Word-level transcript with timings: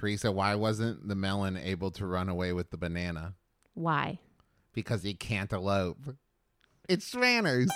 Teresa, 0.00 0.32
why 0.32 0.54
wasn't 0.54 1.08
the 1.08 1.14
melon 1.14 1.58
able 1.58 1.90
to 1.90 2.06
run 2.06 2.30
away 2.30 2.54
with 2.54 2.70
the 2.70 2.78
banana? 2.78 3.34
Why? 3.74 4.18
Because 4.72 5.02
he 5.02 5.12
can't 5.12 5.52
elope. 5.52 6.16
It's 6.88 7.10
Shmanners. 7.10 7.68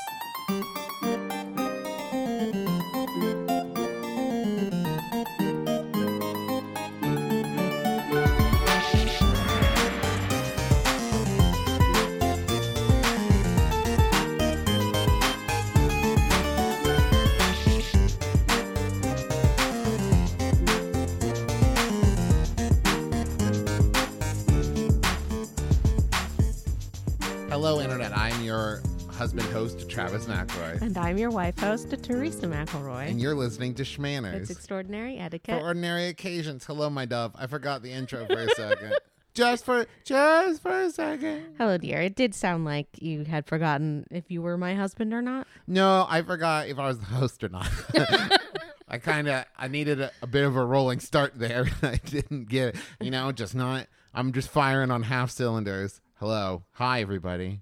Travis 29.94 30.26
McElroy. 30.26 30.82
And 30.82 30.98
I'm 30.98 31.18
your 31.18 31.30
wife 31.30 31.56
host, 31.56 31.94
Teresa 32.02 32.48
McElroy. 32.48 33.08
And 33.08 33.20
you're 33.20 33.36
listening 33.36 33.74
to 33.74 33.82
It's 33.82 33.92
Shmanners. 33.92 34.50
extraordinary 34.50 35.16
For 35.18 35.22
etiquette. 35.22 35.62
ordinary 35.62 36.08
occasions. 36.08 36.64
Hello, 36.64 36.90
my 36.90 37.04
dove. 37.04 37.30
I 37.38 37.46
forgot 37.46 37.82
the 37.84 37.92
intro 37.92 38.26
for 38.26 38.40
a 38.40 38.48
second. 38.56 38.94
just 39.34 39.64
for 39.64 39.86
just 40.02 40.62
for 40.62 40.80
a 40.82 40.90
second. 40.90 41.54
Hello, 41.58 41.78
dear. 41.78 42.00
It 42.00 42.16
did 42.16 42.34
sound 42.34 42.64
like 42.64 42.88
you 43.00 43.22
had 43.22 43.46
forgotten 43.46 44.04
if 44.10 44.32
you 44.32 44.42
were 44.42 44.58
my 44.58 44.74
husband 44.74 45.14
or 45.14 45.22
not. 45.22 45.46
No, 45.68 46.06
I 46.08 46.22
forgot 46.22 46.66
if 46.66 46.76
I 46.76 46.88
was 46.88 46.98
the 46.98 47.04
host 47.06 47.44
or 47.44 47.48
not. 47.50 47.70
I 48.88 48.98
kind 48.98 49.28
of 49.28 49.44
I 49.56 49.68
needed 49.68 50.00
a, 50.00 50.10
a 50.22 50.26
bit 50.26 50.44
of 50.44 50.56
a 50.56 50.64
rolling 50.66 50.98
start 50.98 51.38
there. 51.38 51.66
I 51.82 52.00
didn't 52.04 52.48
get 52.48 52.74
it. 52.74 52.76
You 53.00 53.12
know, 53.12 53.30
just 53.30 53.54
not. 53.54 53.86
I'm 54.12 54.32
just 54.32 54.48
firing 54.48 54.90
on 54.90 55.04
half 55.04 55.30
cylinders. 55.30 56.00
Hello, 56.18 56.64
hi 56.72 57.00
everybody. 57.00 57.60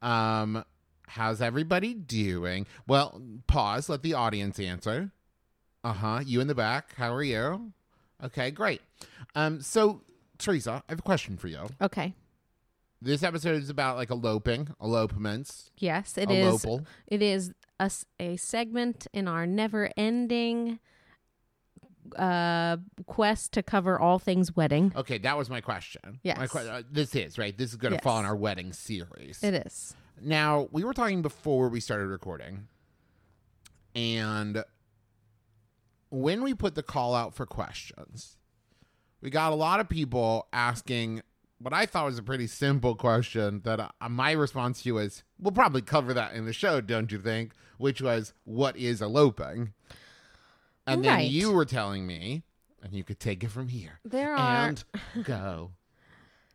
Um, 0.00 0.64
how's 1.08 1.40
everybody 1.42 1.94
doing? 1.94 2.66
Well, 2.86 3.20
pause. 3.46 3.88
Let 3.88 4.02
the 4.02 4.14
audience 4.14 4.58
answer. 4.60 5.10
Uh 5.84 5.92
huh. 5.92 6.20
You 6.24 6.40
in 6.40 6.46
the 6.48 6.54
back. 6.54 6.94
How 6.96 7.12
are 7.12 7.22
you? 7.22 7.72
Okay, 8.22 8.50
great. 8.50 8.80
Um, 9.34 9.60
so 9.60 10.02
Teresa, 10.38 10.82
I 10.88 10.92
have 10.92 10.98
a 10.98 11.02
question 11.02 11.36
for 11.36 11.48
you. 11.48 11.66
Okay. 11.80 12.14
This 13.00 13.22
episode 13.22 13.62
is 13.62 13.70
about 13.70 13.96
like 13.96 14.10
eloping, 14.10 14.68
elopements, 14.82 15.70
Yes, 15.78 16.18
it 16.18 16.30
is. 16.32 16.64
elopal. 16.64 16.84
it 17.06 17.22
is 17.22 17.52
a 18.18 18.36
segment 18.36 19.06
in 19.12 19.28
our 19.28 19.46
never-ending 19.46 20.80
uh 22.16 22.78
quest 23.06 23.52
to 23.52 23.62
cover 23.62 24.00
all 24.00 24.18
things 24.18 24.56
wedding. 24.56 24.92
Okay, 24.96 25.18
that 25.18 25.36
was 25.36 25.50
my 25.50 25.60
question. 25.60 26.18
Yes. 26.22 26.38
My 26.38 26.46
que- 26.46 26.68
uh, 26.68 26.82
this 26.90 27.14
is, 27.14 27.38
right? 27.38 27.56
This 27.56 27.70
is 27.70 27.76
going 27.76 27.92
to 27.92 27.96
Yes. 27.96 28.02
fall 28.02 28.18
in 28.18 28.24
our 28.24 28.34
wedding 28.34 28.72
series. 28.72 29.42
It 29.44 29.54
is. 29.66 29.94
Now, 30.22 30.68
we 30.72 30.84
were 30.84 30.94
talking 30.94 31.22
before 31.22 31.68
we 31.68 31.80
started 31.80 32.06
recording, 32.06 32.68
and 33.94 34.64
when 36.10 36.42
we 36.42 36.54
put 36.54 36.74
the 36.74 36.82
call 36.82 37.14
out 37.14 37.34
for 37.34 37.46
questions, 37.46 38.36
we 39.20 39.30
got 39.30 39.52
a 39.52 39.56
lot 39.56 39.80
of 39.80 39.88
people 39.88 40.46
asking 40.52 41.22
what 41.60 41.74
I 41.74 41.86
thought 41.86 42.06
was 42.06 42.18
a 42.18 42.22
pretty 42.22 42.46
simple 42.46 42.94
question 42.94 43.62
that 43.64 43.80
uh, 43.80 44.08
my 44.08 44.32
response 44.32 44.82
to 44.82 44.92
was, 44.92 45.24
we'll 45.40 45.52
probably 45.52 45.82
cover 45.82 46.14
that 46.14 46.34
in 46.34 46.46
the 46.46 46.52
show, 46.52 46.80
don't 46.80 47.10
you 47.10 47.18
think? 47.18 47.52
Which 47.78 48.00
was, 48.00 48.32
what 48.44 48.76
is 48.76 49.02
eloping? 49.02 49.72
And 50.86 51.04
then 51.04 51.26
you 51.26 51.52
were 51.52 51.64
telling 51.64 52.06
me, 52.06 52.44
and 52.82 52.92
you 52.94 53.04
could 53.04 53.20
take 53.20 53.42
it 53.44 53.50
from 53.50 53.68
here 53.68 53.98
There 54.04 54.34
are 54.34 54.68
and 54.68 54.84
go. 55.24 55.72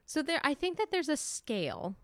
So 0.05 0.21
there 0.21 0.41
I 0.43 0.53
think 0.53 0.77
that 0.77 0.91
there's 0.91 1.09
a 1.09 1.17
scale. 1.17 1.95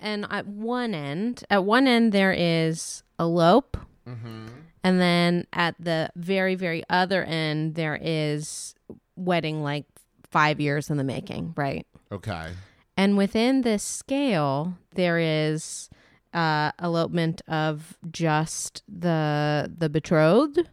And 0.00 0.26
at 0.30 0.46
one 0.46 0.94
end, 0.94 1.44
at 1.50 1.64
one 1.64 1.86
end 1.86 2.12
there 2.12 2.32
is 2.32 3.02
elope. 3.18 3.76
Mm-hmm. 4.06 4.46
And 4.84 5.00
then 5.00 5.46
at 5.52 5.74
the 5.78 6.10
very, 6.16 6.54
very 6.54 6.82
other 6.88 7.24
end, 7.24 7.74
there 7.74 7.98
is 8.00 8.74
wedding 9.16 9.62
like 9.62 9.84
five 10.30 10.60
years 10.60 10.90
in 10.90 10.96
the 10.96 11.04
making, 11.04 11.54
right? 11.56 11.86
Okay. 12.12 12.50
And 12.96 13.16
within 13.16 13.62
this 13.62 13.82
scale, 13.82 14.78
there 14.94 15.18
is 15.18 15.88
uh, 16.32 16.72
elopement 16.82 17.42
of 17.48 17.96
just 18.10 18.82
the 18.88 19.72
the 19.76 19.88
betrothed, 19.88 20.68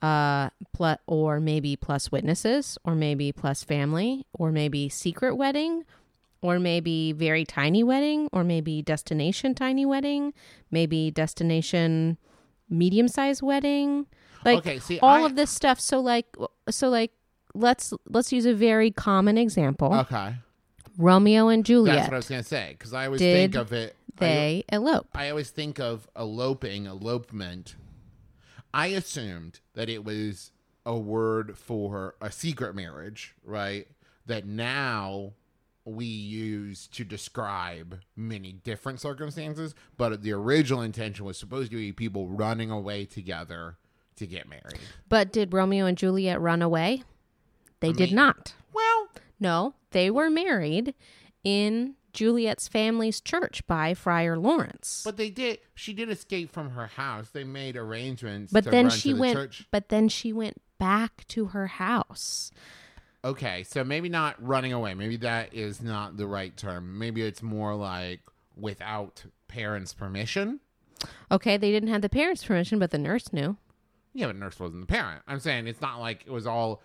uh, 0.00 0.50
plus, 0.72 0.98
or 1.06 1.40
maybe 1.40 1.76
plus 1.76 2.12
witnesses, 2.12 2.78
or 2.84 2.94
maybe 2.94 3.32
plus 3.32 3.64
family, 3.64 4.26
or 4.32 4.52
maybe 4.52 4.88
secret 4.88 5.36
wedding, 5.36 5.84
or 6.42 6.58
maybe 6.58 7.12
very 7.12 7.44
tiny 7.44 7.82
wedding, 7.82 8.28
or 8.32 8.44
maybe 8.44 8.82
destination 8.82 9.54
tiny 9.54 9.86
wedding, 9.86 10.34
maybe 10.70 11.10
destination 11.10 12.18
medium 12.68 13.08
sized 13.08 13.42
wedding. 13.42 14.06
Like 14.44 14.58
okay. 14.58 14.78
See, 14.80 14.98
all 15.00 15.22
I, 15.22 15.26
of 15.26 15.36
this 15.36 15.50
stuff. 15.50 15.80
So 15.80 16.00
like 16.00 16.26
so 16.68 16.88
like 16.88 17.12
let's 17.54 17.92
let's 18.08 18.32
use 18.32 18.44
a 18.44 18.54
very 18.54 18.90
common 18.90 19.38
example. 19.38 19.94
Okay. 19.94 20.34
Romeo 20.98 21.48
and 21.48 21.64
Juliet. 21.64 21.96
That's 21.96 22.08
what 22.08 22.14
I 22.14 22.18
was 22.18 22.28
gonna 22.28 22.42
say 22.42 22.74
because 22.76 22.92
I 22.92 23.06
always 23.06 23.20
Did 23.20 23.52
think 23.52 23.54
of 23.54 23.72
it. 23.72 23.96
I, 24.18 24.24
they 24.24 24.64
elope. 24.70 25.08
I 25.14 25.30
always 25.30 25.50
think 25.50 25.78
of 25.78 26.08
eloping, 26.16 26.86
elopement. 26.86 27.76
I 28.74 28.88
assumed 28.88 29.60
that 29.74 29.88
it 29.88 30.04
was 30.04 30.52
a 30.84 30.96
word 30.96 31.56
for 31.56 32.14
a 32.20 32.30
secret 32.30 32.74
marriage, 32.74 33.34
right? 33.44 33.86
That 34.26 34.46
now 34.46 35.32
we 35.84 36.04
use 36.04 36.86
to 36.88 37.04
describe 37.04 37.98
many 38.16 38.52
different 38.52 39.00
circumstances, 39.00 39.74
but 39.96 40.22
the 40.22 40.32
original 40.32 40.80
intention 40.82 41.24
was 41.24 41.36
supposed 41.36 41.70
to 41.70 41.76
be 41.76 41.92
people 41.92 42.28
running 42.28 42.70
away 42.70 43.04
together 43.04 43.76
to 44.16 44.26
get 44.26 44.48
married. 44.48 44.78
But 45.08 45.32
did 45.32 45.52
Romeo 45.52 45.86
and 45.86 45.98
Juliet 45.98 46.40
run 46.40 46.62
away? 46.62 47.02
They 47.80 47.88
I 47.88 47.92
did 47.92 48.10
mean- 48.10 48.16
not. 48.16 48.54
Well, 48.72 49.08
No, 49.40 49.74
they 49.90 50.08
were 50.10 50.30
married 50.30 50.94
in 51.42 51.96
Juliet's 52.12 52.68
family's 52.68 53.20
church 53.20 53.66
by 53.66 53.92
Friar 53.94 54.38
Lawrence. 54.38 55.02
but 55.04 55.16
they 55.16 55.30
did. 55.30 55.58
She 55.74 55.92
did 55.92 56.08
escape 56.10 56.52
from 56.52 56.70
her 56.70 56.86
house. 56.86 57.30
They 57.30 57.42
made 57.42 57.74
arrangements. 57.76 58.52
But 58.52 58.64
to 58.64 58.70
then 58.70 58.88
she 58.90 59.08
to 59.10 59.14
the 59.16 59.20
went 59.20 59.36
Church. 59.36 59.66
but 59.72 59.88
then 59.88 60.08
she 60.08 60.32
went 60.32 60.60
back 60.78 61.26
to 61.28 61.46
her 61.46 61.66
house. 61.66 62.52
Okay, 63.24 63.62
so 63.62 63.84
maybe 63.84 64.08
not 64.08 64.42
running 64.44 64.72
away. 64.72 64.94
Maybe 64.94 65.16
that 65.18 65.54
is 65.54 65.80
not 65.80 66.16
the 66.16 66.26
right 66.26 66.56
term. 66.56 66.98
Maybe 66.98 67.22
it's 67.22 67.42
more 67.42 67.74
like 67.74 68.20
without 68.56 69.24
parents' 69.46 69.94
permission. 69.94 70.60
Okay, 71.30 71.56
they 71.56 71.70
didn't 71.70 71.88
have 71.90 72.02
the 72.02 72.08
parents' 72.08 72.44
permission, 72.44 72.78
but 72.78 72.90
the 72.90 72.98
nurse 72.98 73.32
knew. 73.32 73.56
Yeah, 74.12 74.26
but 74.26 74.36
nurse 74.36 74.58
wasn't 74.58 74.82
the 74.82 74.92
parent. 74.92 75.22
I'm 75.26 75.38
saying 75.38 75.66
it's 75.66 75.80
not 75.80 76.00
like 76.00 76.24
it 76.26 76.32
was 76.32 76.46
all. 76.46 76.82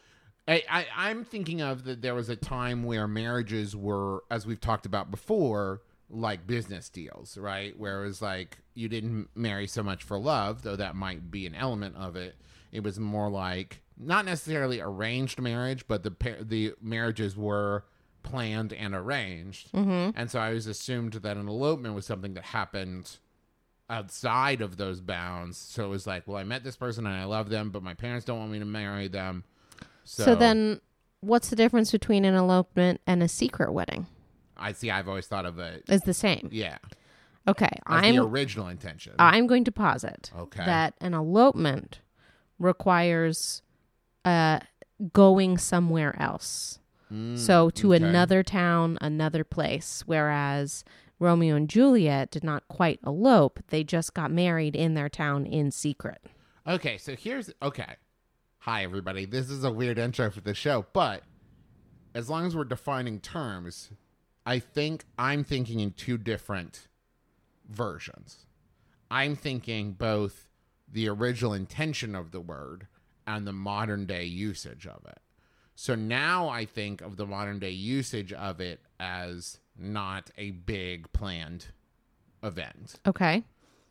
I, 0.47 0.63
I, 0.69 0.85
I'm 0.95 1.25
thinking 1.25 1.61
of 1.61 1.83
that 1.85 2.01
there 2.01 2.15
was 2.15 2.29
a 2.29 2.35
time 2.35 2.83
where 2.83 3.07
marriages 3.07 3.75
were, 3.75 4.23
as 4.31 4.45
we've 4.45 4.61
talked 4.61 4.85
about 4.85 5.11
before, 5.11 5.81
like 6.09 6.47
business 6.47 6.87
deals, 6.87 7.37
right? 7.37 7.77
Where 7.77 8.03
it 8.03 8.07
was 8.07 8.21
like 8.21 8.59
you 8.73 8.87
didn't 8.87 9.29
marry 9.35 9.67
so 9.67 9.83
much 9.83 10.03
for 10.03 10.17
love, 10.17 10.61
though 10.61 10.77
that 10.77 10.95
might 10.95 11.31
be 11.31 11.45
an 11.47 11.55
element 11.55 11.95
of 11.97 12.15
it. 12.15 12.35
It 12.71 12.83
was 12.83 12.99
more 12.99 13.29
like 13.29 13.81
not 13.97 14.25
necessarily 14.25 14.79
arranged 14.81 15.41
marriage, 15.41 15.87
but 15.87 16.03
the 16.03 16.11
par- 16.11 16.41
the 16.41 16.73
marriages 16.81 17.35
were 17.35 17.85
planned 18.23 18.73
and 18.73 18.93
arranged. 18.93 19.71
Mm-hmm. 19.71 20.11
And 20.19 20.29
so 20.29 20.39
I 20.39 20.51
was 20.51 20.67
assumed 20.67 21.13
that 21.13 21.37
an 21.37 21.47
elopement 21.47 21.95
was 21.95 22.05
something 22.05 22.33
that 22.33 22.43
happened 22.45 23.17
outside 23.89 24.61
of 24.61 24.77
those 24.77 24.99
bounds. 24.99 25.57
So 25.57 25.85
it 25.85 25.89
was 25.89 26.05
like, 26.05 26.27
well, 26.27 26.37
I 26.37 26.43
met 26.43 26.63
this 26.63 26.75
person 26.75 27.05
and 27.07 27.15
I 27.15 27.23
love 27.23 27.49
them, 27.49 27.69
but 27.69 27.83
my 27.83 27.93
parents 27.93 28.25
don't 28.25 28.37
want 28.39 28.51
me 28.51 28.59
to 28.59 28.65
marry 28.65 29.07
them. 29.07 29.45
So, 30.03 30.25
So, 30.25 30.35
then 30.35 30.81
what's 31.21 31.49
the 31.49 31.55
difference 31.55 31.91
between 31.91 32.25
an 32.25 32.35
elopement 32.35 32.99
and 33.07 33.23
a 33.23 33.27
secret 33.27 33.71
wedding? 33.71 34.07
I 34.57 34.73
see. 34.73 34.91
I've 34.91 35.07
always 35.07 35.27
thought 35.27 35.45
of 35.45 35.57
it. 35.59 35.83
Is 35.87 36.01
the 36.01 36.13
same. 36.13 36.49
Yeah, 36.51 36.77
Okay, 37.47 37.65
as 37.65 38.03
I'm 38.03 38.15
the 38.15 38.23
original 38.23 38.67
intention. 38.67 39.13
I'm 39.19 39.47
going 39.47 39.63
to 39.65 39.71
posit 39.71 40.31
Okay. 40.37 40.65
that 40.65 40.95
an 40.99 41.13
elopement 41.13 41.99
requires 42.59 43.61
uh, 44.25 44.59
going 45.13 45.57
somewhere 45.57 46.19
else. 46.19 46.79
Mm, 47.11 47.37
so 47.37 47.69
to 47.69 47.93
okay. 47.93 48.03
another 48.03 48.43
town, 48.43 48.97
another 48.99 49.43
place. 49.43 50.03
Whereas 50.05 50.83
Romeo 51.19 51.55
and 51.55 51.69
Juliet 51.69 52.31
did 52.31 52.43
not 52.43 52.67
quite 52.67 52.99
elope; 53.05 53.59
they 53.67 53.83
just 53.83 54.13
got 54.13 54.31
married 54.31 54.75
in 54.75 54.93
their 54.93 55.09
town 55.09 55.45
in 55.45 55.71
secret. 55.71 56.21
Okay, 56.67 56.97
so 56.97 57.15
here's 57.15 57.51
okay. 57.61 57.95
Hi 58.59 58.83
everybody. 58.83 59.25
This 59.25 59.49
is 59.49 59.63
a 59.63 59.71
weird 59.71 59.97
intro 59.97 60.29
for 60.29 60.41
the 60.41 60.53
show, 60.53 60.85
but 60.91 61.23
as 62.13 62.29
long 62.29 62.45
as 62.45 62.55
we're 62.55 62.65
defining 62.65 63.19
terms, 63.21 63.91
I 64.45 64.59
think 64.59 65.05
I'm 65.17 65.43
thinking 65.43 65.79
in 65.79 65.91
two 65.91 66.17
different 66.17 66.87
versions. 67.69 68.45
I'm 69.09 69.35
thinking 69.35 69.93
both 69.93 70.46
the 70.91 71.07
original 71.09 71.53
intention 71.53 72.15
of 72.15 72.31
the 72.31 72.41
word 72.41 72.87
and 73.25 73.45
the 73.45 73.53
modern 73.53 74.05
day 74.05 74.23
usage 74.23 74.87
of 74.87 75.05
it. 75.05 75.19
So 75.75 75.93
now 75.95 76.49
I 76.49 76.65
think 76.65 77.01
of 77.01 77.17
the 77.17 77.25
modern 77.25 77.59
day 77.59 77.71
usage 77.71 78.33
of 78.33 78.59
it 78.59 78.79
as 78.99 79.59
not 79.77 80.31
a 80.37 80.51
big 80.51 81.11
planned 81.13 81.67
event. 82.41 82.99
Okay. 83.05 83.43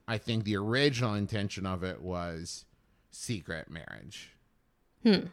I 0.09 0.19
think 0.19 0.45
the 0.45 0.57
original 0.57 1.15
intention 1.15 1.67
of 1.67 1.83
it 1.85 2.01
was 2.01 2.65
secret 3.11 3.71
marriage. 3.71 4.31
Hmm. 5.03 5.27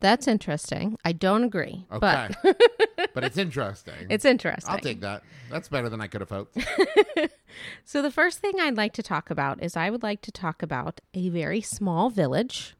That's 0.00 0.28
interesting. 0.28 0.96
I 1.04 1.12
don't 1.12 1.42
agree, 1.44 1.84
Okay. 1.92 2.28
but 2.44 2.56
but 3.14 3.24
it's 3.24 3.38
interesting. 3.38 3.94
it's 4.10 4.24
interesting. 4.24 4.72
I'll 4.72 4.80
take 4.80 5.00
that. 5.00 5.22
That's 5.50 5.68
better 5.68 5.88
than 5.88 6.00
I 6.00 6.06
could 6.06 6.20
have 6.20 6.30
hoped. 6.30 6.56
So, 7.84 8.02
the 8.02 8.10
first 8.10 8.38
thing 8.38 8.60
I'd 8.60 8.76
like 8.76 8.92
to 8.94 9.02
talk 9.02 9.30
about 9.30 9.62
is 9.62 9.76
I 9.76 9.90
would 9.90 10.02
like 10.02 10.20
to 10.22 10.30
talk 10.32 10.62
about 10.62 11.00
a 11.14 11.28
very 11.28 11.60
small 11.60 12.10
village 12.10 12.76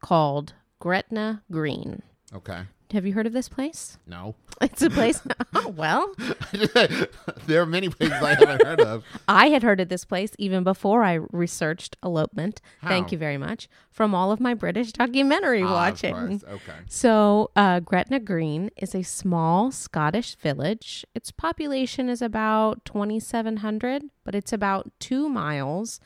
called 0.00 0.54
Gretna 0.78 1.42
Green. 1.50 2.02
Okay. 2.34 2.62
Have 2.92 3.06
you 3.06 3.12
heard 3.14 3.26
of 3.26 3.32
this 3.32 3.48
place? 3.48 3.98
No. 4.06 4.34
It's 4.60 4.80
a 4.82 4.90
place. 4.90 5.20
oh, 5.56 5.70
well, 5.70 6.14
there 7.48 7.62
are 7.62 7.66
many 7.66 7.88
places 7.88 8.22
I 8.22 8.34
haven't 8.34 8.64
heard 8.64 8.80
of. 8.80 9.02
I 9.26 9.48
had 9.48 9.64
heard 9.64 9.80
of 9.80 9.88
this 9.88 10.04
place 10.04 10.30
even 10.38 10.62
before 10.62 11.02
I 11.02 11.14
researched 11.32 11.96
elopement. 12.04 12.60
Thank 12.86 13.10
you 13.10 13.18
very 13.18 13.38
much 13.38 13.68
from 13.90 14.14
all 14.14 14.30
of 14.30 14.38
my 14.38 14.54
British 14.54 14.92
documentary 14.92 15.64
Ah, 15.64 15.72
watching. 15.72 16.14
course. 16.14 16.44
Okay. 16.48 16.78
So, 16.88 17.50
uh, 17.56 17.80
Gretna 17.80 18.20
Green 18.20 18.70
is 18.76 18.94
a 18.94 19.02
small 19.02 19.72
Scottish 19.72 20.36
village. 20.36 21.04
Its 21.12 21.32
population 21.32 22.08
is 22.08 22.22
about 22.22 22.84
2,700, 22.84 24.04
but 24.24 24.36
it's 24.36 24.52
about 24.52 24.92
two 25.00 25.28
miles 25.28 25.98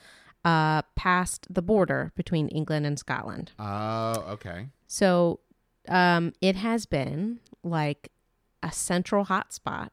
uh, 0.46 0.80
past 0.94 1.46
the 1.52 1.60
border 1.62 2.12
between 2.16 2.48
England 2.48 2.86
and 2.86 2.98
Scotland. 2.98 3.52
Oh, 3.58 4.12
okay. 4.30 4.68
So, 4.86 5.40
um, 5.88 6.32
it 6.40 6.56
has 6.56 6.86
been 6.86 7.40
like 7.62 8.10
a 8.62 8.72
central 8.72 9.24
hotspot 9.26 9.88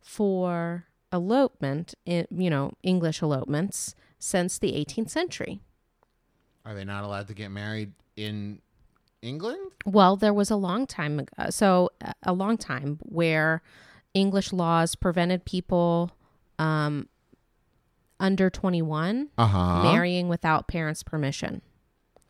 for 0.00 0.84
elopement, 1.12 1.94
in, 2.04 2.26
you 2.30 2.50
know, 2.50 2.72
English 2.82 3.22
elopements 3.22 3.94
since 4.18 4.58
the 4.58 4.72
18th 4.72 5.10
century. 5.10 5.60
Are 6.64 6.74
they 6.74 6.84
not 6.84 7.04
allowed 7.04 7.28
to 7.28 7.34
get 7.34 7.50
married 7.50 7.92
in 8.16 8.60
England? 9.22 9.70
Well, 9.86 10.16
there 10.16 10.34
was 10.34 10.50
a 10.50 10.56
long 10.56 10.86
time 10.86 11.20
ago, 11.20 11.50
so 11.50 11.90
uh, 12.04 12.12
a 12.22 12.32
long 12.32 12.56
time 12.58 12.98
where 13.02 13.62
English 14.14 14.52
laws 14.52 14.94
prevented 14.94 15.44
people 15.44 16.10
um, 16.58 17.08
under 18.20 18.50
21 18.50 19.28
Uh 19.38 19.46
huh. 19.46 19.82
marrying 19.82 20.28
without 20.28 20.68
parents' 20.68 21.02
permission. 21.02 21.62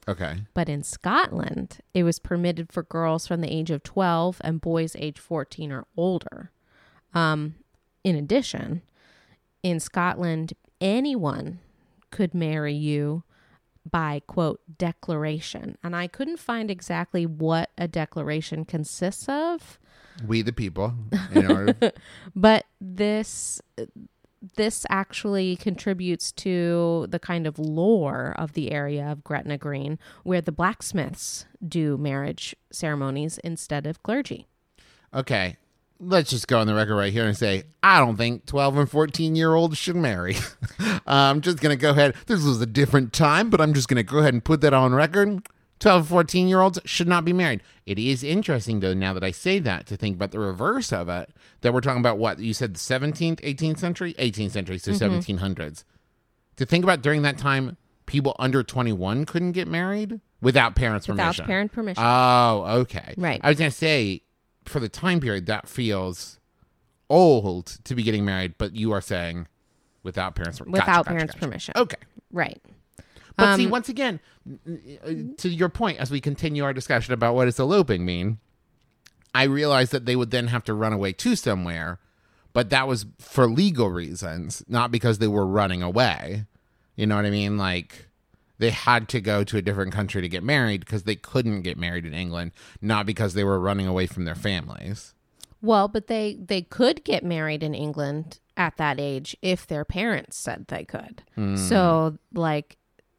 Okay. 0.08 0.38
But 0.54 0.70
in 0.70 0.82
Scotland, 0.82 1.78
it 1.92 2.02
was 2.02 2.18
permitted 2.18 2.72
for 2.72 2.82
girls 2.82 3.26
from 3.26 3.42
the 3.42 3.52
age 3.52 3.70
of 3.70 3.82
12 3.82 4.40
and 4.42 4.60
boys 4.60 4.96
age 4.98 5.18
14 5.18 5.70
or 5.70 5.86
older. 5.96 6.50
Um, 7.12 7.56
in 8.02 8.16
addition, 8.16 8.82
in 9.62 9.80
Scotland, 9.80 10.54
anyone 10.80 11.58
could 12.10 12.34
marry 12.34 12.72
you 12.72 13.22
by 13.90 14.22
quote 14.26 14.60
declaration. 14.78 15.76
And 15.82 15.94
I 15.94 16.06
couldn't 16.06 16.38
find 16.38 16.70
exactly 16.70 17.26
what 17.26 17.70
a 17.76 17.86
declaration 17.86 18.64
consists 18.64 19.28
of, 19.28 19.78
We 20.26 20.42
the 20.42 20.52
people. 20.52 20.94
But 22.34 22.64
this 22.80 23.60
this 24.56 24.86
actually 24.88 25.56
contributes 25.56 26.30
to 26.32 27.06
the 27.08 27.18
kind 27.18 27.46
of 27.46 27.58
lore 27.58 28.34
of 28.38 28.52
the 28.52 28.70
area 28.70 29.06
of 29.10 29.24
Gretna 29.24 29.58
Green 29.58 29.98
where 30.22 30.40
the 30.40 30.52
blacksmiths 30.52 31.44
do 31.66 31.96
marriage 31.98 32.54
ceremonies 32.70 33.38
instead 33.38 33.86
of 33.86 34.02
clergy. 34.02 34.46
okay. 35.12 35.56
Let's 36.00 36.30
just 36.30 36.46
go 36.46 36.60
on 36.60 36.68
the 36.68 36.76
record 36.76 36.94
right 36.94 37.12
here 37.12 37.26
and 37.26 37.36
say 37.36 37.64
I 37.82 37.98
don't 37.98 38.16
think 38.16 38.46
12 38.46 38.78
and 38.78 38.88
14 38.88 39.34
year 39.34 39.56
olds 39.56 39.76
should 39.76 39.96
marry. 39.96 40.36
I'm 41.08 41.40
just 41.40 41.58
going 41.58 41.76
to 41.76 41.80
go 41.80 41.90
ahead. 41.90 42.14
This 42.26 42.44
was 42.44 42.60
a 42.62 42.66
different 42.66 43.12
time, 43.12 43.50
but 43.50 43.60
I'm 43.60 43.74
just 43.74 43.88
going 43.88 43.96
to 43.96 44.04
go 44.04 44.18
ahead 44.18 44.32
and 44.32 44.44
put 44.44 44.60
that 44.60 44.72
on 44.72 44.94
record. 44.94 45.48
12 45.80 46.00
and 46.00 46.08
14 46.08 46.48
year 46.48 46.60
olds 46.60 46.78
should 46.84 47.08
not 47.08 47.24
be 47.24 47.32
married. 47.32 47.62
It 47.86 47.98
is 47.98 48.24
interesting, 48.24 48.80
though, 48.80 48.94
now 48.94 49.12
that 49.12 49.24
I 49.24 49.30
say 49.30 49.58
that, 49.60 49.86
to 49.86 49.96
think 49.96 50.16
about 50.16 50.32
the 50.32 50.40
reverse 50.40 50.92
of 50.92 51.08
it, 51.08 51.30
that 51.60 51.72
we're 51.72 51.80
talking 51.80 52.00
about 52.00 52.18
what? 52.18 52.38
You 52.38 52.52
said 52.52 52.74
the 52.74 52.78
17th, 52.78 53.40
18th 53.40 53.78
century? 53.78 54.14
18th 54.14 54.50
century, 54.50 54.78
so 54.78 54.92
mm-hmm. 54.92 55.18
1700s. 55.18 55.84
To 56.56 56.66
think 56.66 56.84
about 56.84 57.02
during 57.02 57.22
that 57.22 57.38
time, 57.38 57.76
people 58.06 58.34
under 58.38 58.62
21 58.62 59.26
couldn't 59.26 59.52
get 59.52 59.68
married 59.68 60.20
without 60.40 60.74
parents' 60.74 61.06
Without 61.06 61.22
permission. 61.22 61.42
Without 61.44 61.46
parent 61.46 61.72
permission. 61.72 62.04
Oh, 62.04 62.64
okay. 62.80 63.14
Right. 63.16 63.40
I 63.42 63.48
was 63.48 63.58
going 63.58 63.70
to 63.70 63.76
say, 63.76 64.22
for 64.64 64.80
the 64.80 64.88
time 64.88 65.20
period, 65.20 65.46
that 65.46 65.68
feels 65.68 66.40
old 67.08 67.66
to 67.84 67.94
be 67.94 68.02
getting 68.02 68.24
married, 68.24 68.54
but 68.58 68.74
you 68.74 68.92
are 68.92 69.00
saying 69.00 69.46
without 70.02 70.34
parents' 70.34 70.58
gotcha, 70.58 70.70
without 70.70 70.86
gotcha, 70.86 71.08
parents' 71.10 71.34
gotcha. 71.34 71.46
permission. 71.46 71.74
Okay. 71.76 71.96
Right. 72.32 72.60
But 73.38 73.56
see, 73.56 73.64
Um, 73.66 73.70
once 73.70 73.88
again, 73.88 74.20
uh, 74.46 75.10
to 75.38 75.48
your 75.48 75.68
point, 75.70 75.98
as 75.98 76.10
we 76.10 76.20
continue 76.20 76.64
our 76.64 76.74
discussion 76.74 77.14
about 77.14 77.34
what 77.34 77.44
does 77.46 77.58
eloping 77.58 78.04
mean, 78.04 78.38
I 79.34 79.44
realized 79.44 79.92
that 79.92 80.04
they 80.06 80.16
would 80.16 80.30
then 80.32 80.48
have 80.48 80.64
to 80.64 80.74
run 80.74 80.92
away 80.92 81.12
to 81.12 81.36
somewhere, 81.36 82.00
but 82.52 82.68
that 82.70 82.88
was 82.88 83.06
for 83.18 83.48
legal 83.48 83.90
reasons, 83.90 84.64
not 84.68 84.90
because 84.90 85.18
they 85.18 85.28
were 85.28 85.46
running 85.46 85.82
away. 85.82 86.46
You 86.96 87.06
know 87.06 87.14
what 87.14 87.26
I 87.26 87.30
mean? 87.30 87.56
Like 87.56 88.08
they 88.58 88.70
had 88.70 89.08
to 89.10 89.20
go 89.20 89.44
to 89.44 89.56
a 89.56 89.62
different 89.62 89.92
country 89.92 90.20
to 90.20 90.28
get 90.28 90.42
married 90.42 90.80
because 90.80 91.04
they 91.04 91.14
couldn't 91.14 91.62
get 91.62 91.78
married 91.78 92.04
in 92.04 92.12
England, 92.14 92.50
not 92.82 93.06
because 93.06 93.34
they 93.34 93.44
were 93.44 93.60
running 93.60 93.86
away 93.86 94.06
from 94.06 94.24
their 94.24 94.34
families. 94.34 95.14
Well, 95.62 95.86
but 95.86 96.08
they 96.08 96.36
they 96.40 96.62
could 96.62 97.04
get 97.04 97.24
married 97.24 97.62
in 97.62 97.74
England 97.74 98.40
at 98.56 98.76
that 98.78 98.98
age 98.98 99.36
if 99.42 99.64
their 99.64 99.84
parents 99.84 100.36
said 100.36 100.66
they 100.66 100.84
could. 100.84 101.22
So, 101.56 102.18
like 102.34 102.77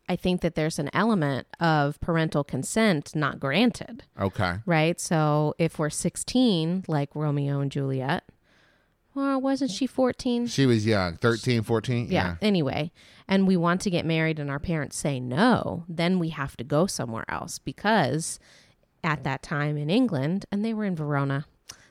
I 0.10 0.16
think 0.16 0.42
that 0.42 0.56
there's 0.56 0.80
an 0.80 0.90
element 0.92 1.48
of 1.60 2.02
parental 2.02 2.44
consent 2.44 3.16
not 3.16 3.40
granted, 3.40 4.04
Okay. 4.20 4.56
right? 4.66 5.00
So, 5.00 5.54
if 5.60 5.78
we're 5.80 5.92
16 5.92 6.86
like 6.88 7.16
Romeo 7.16 7.60
and 7.60 7.72
Juliet, 7.72 8.24
or 9.16 9.38
wasn't 9.38 9.70
she 9.72 9.86
14? 9.86 10.48
She 10.48 10.66
was 10.66 10.86
young, 10.86 11.16
13, 11.18 11.62
14. 11.62 12.08
yeah. 12.10 12.36
Anyway, 12.42 12.92
and 13.28 13.48
we 13.48 13.56
want 13.56 13.82
to 13.82 13.90
get 13.92 14.06
married 14.06 14.40
and 14.40 14.50
our 14.50 14.60
parents 14.60 14.98
say 14.98 15.20
no, 15.20 15.84
then 15.88 16.18
we 16.20 16.30
have 16.30 16.58
to 16.58 16.64
go 16.64 16.88
somewhere 16.88 17.26
else 17.30 17.60
because 17.60 18.40
at 19.04 19.24
that 19.24 19.44
time 19.44 19.78
in 19.78 19.90
England, 19.90 20.46
and 20.52 20.66
they 20.66 20.74
were 20.74 20.86
in 20.86 20.96
Verona, 20.96 21.46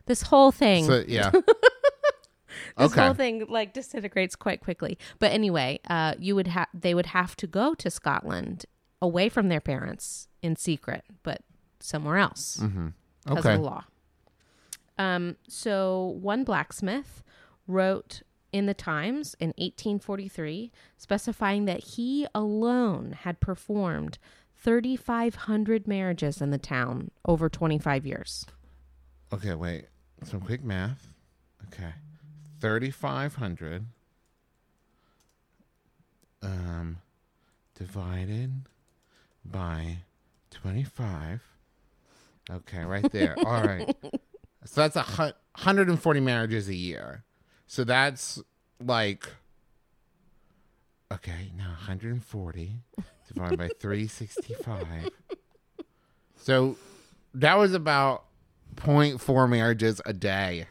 this 0.06 0.22
whole 0.22 0.50
thing 0.50 0.84
So, 0.86 1.04
yeah. 1.06 1.30
this 2.78 2.92
okay. 2.92 3.04
whole 3.04 3.14
thing 3.14 3.44
like 3.48 3.72
disintegrates 3.72 4.36
quite 4.36 4.60
quickly. 4.60 4.98
But 5.18 5.32
anyway, 5.32 5.80
uh, 5.88 6.14
you 6.18 6.34
would 6.34 6.46
have 6.48 6.68
they 6.72 6.94
would 6.94 7.06
have 7.06 7.36
to 7.36 7.46
go 7.46 7.74
to 7.74 7.90
Scotland 7.90 8.64
away 9.02 9.28
from 9.28 9.48
their 9.48 9.60
parents 9.60 10.28
in 10.42 10.56
secret, 10.56 11.04
but 11.22 11.42
somewhere 11.80 12.16
else 12.18 12.56
because 12.56 12.70
Mm-hmm. 12.70 12.88
Okay. 13.32 13.52
of 13.54 13.58
the 13.58 13.62
law. 13.62 13.84
Um, 14.98 15.36
so 15.48 16.18
one 16.20 16.44
blacksmith 16.44 17.22
wrote 17.66 18.22
in 18.52 18.66
the 18.66 18.74
Times 18.74 19.36
in 19.38 19.48
1843, 19.58 20.72
specifying 20.96 21.66
that 21.66 21.80
he 21.84 22.26
alone 22.34 23.12
had 23.20 23.38
performed 23.40 24.18
3,500 24.56 25.86
marriages 25.86 26.40
in 26.40 26.50
the 26.50 26.58
town 26.58 27.10
over 27.26 27.48
25 27.48 28.06
years. 28.06 28.46
Okay, 29.32 29.54
wait. 29.54 29.86
Some 30.24 30.40
quick 30.40 30.64
math. 30.64 31.12
Okay. 31.68 31.92
3500 32.60 33.86
um 36.42 36.98
divided 37.74 38.62
by 39.44 39.98
25. 40.50 41.42
Okay, 42.50 42.82
right 42.84 43.10
there. 43.12 43.36
All 43.44 43.52
right. 43.62 43.94
So 44.64 44.80
that's 44.80 44.96
a 44.96 45.02
hu- 45.02 45.22
140 45.22 46.20
marriages 46.20 46.68
a 46.68 46.74
year. 46.74 47.24
So 47.66 47.84
that's 47.84 48.40
like 48.84 49.28
Okay, 51.12 51.50
now 51.56 51.68
140 51.68 52.72
divided 53.26 53.56
by 53.58 53.68
365. 53.68 55.10
So 56.36 56.76
that 57.34 57.56
was 57.56 57.72
about 57.72 58.24
0.4 58.76 59.48
marriages 59.48 60.00
a 60.04 60.12
day. 60.12 60.66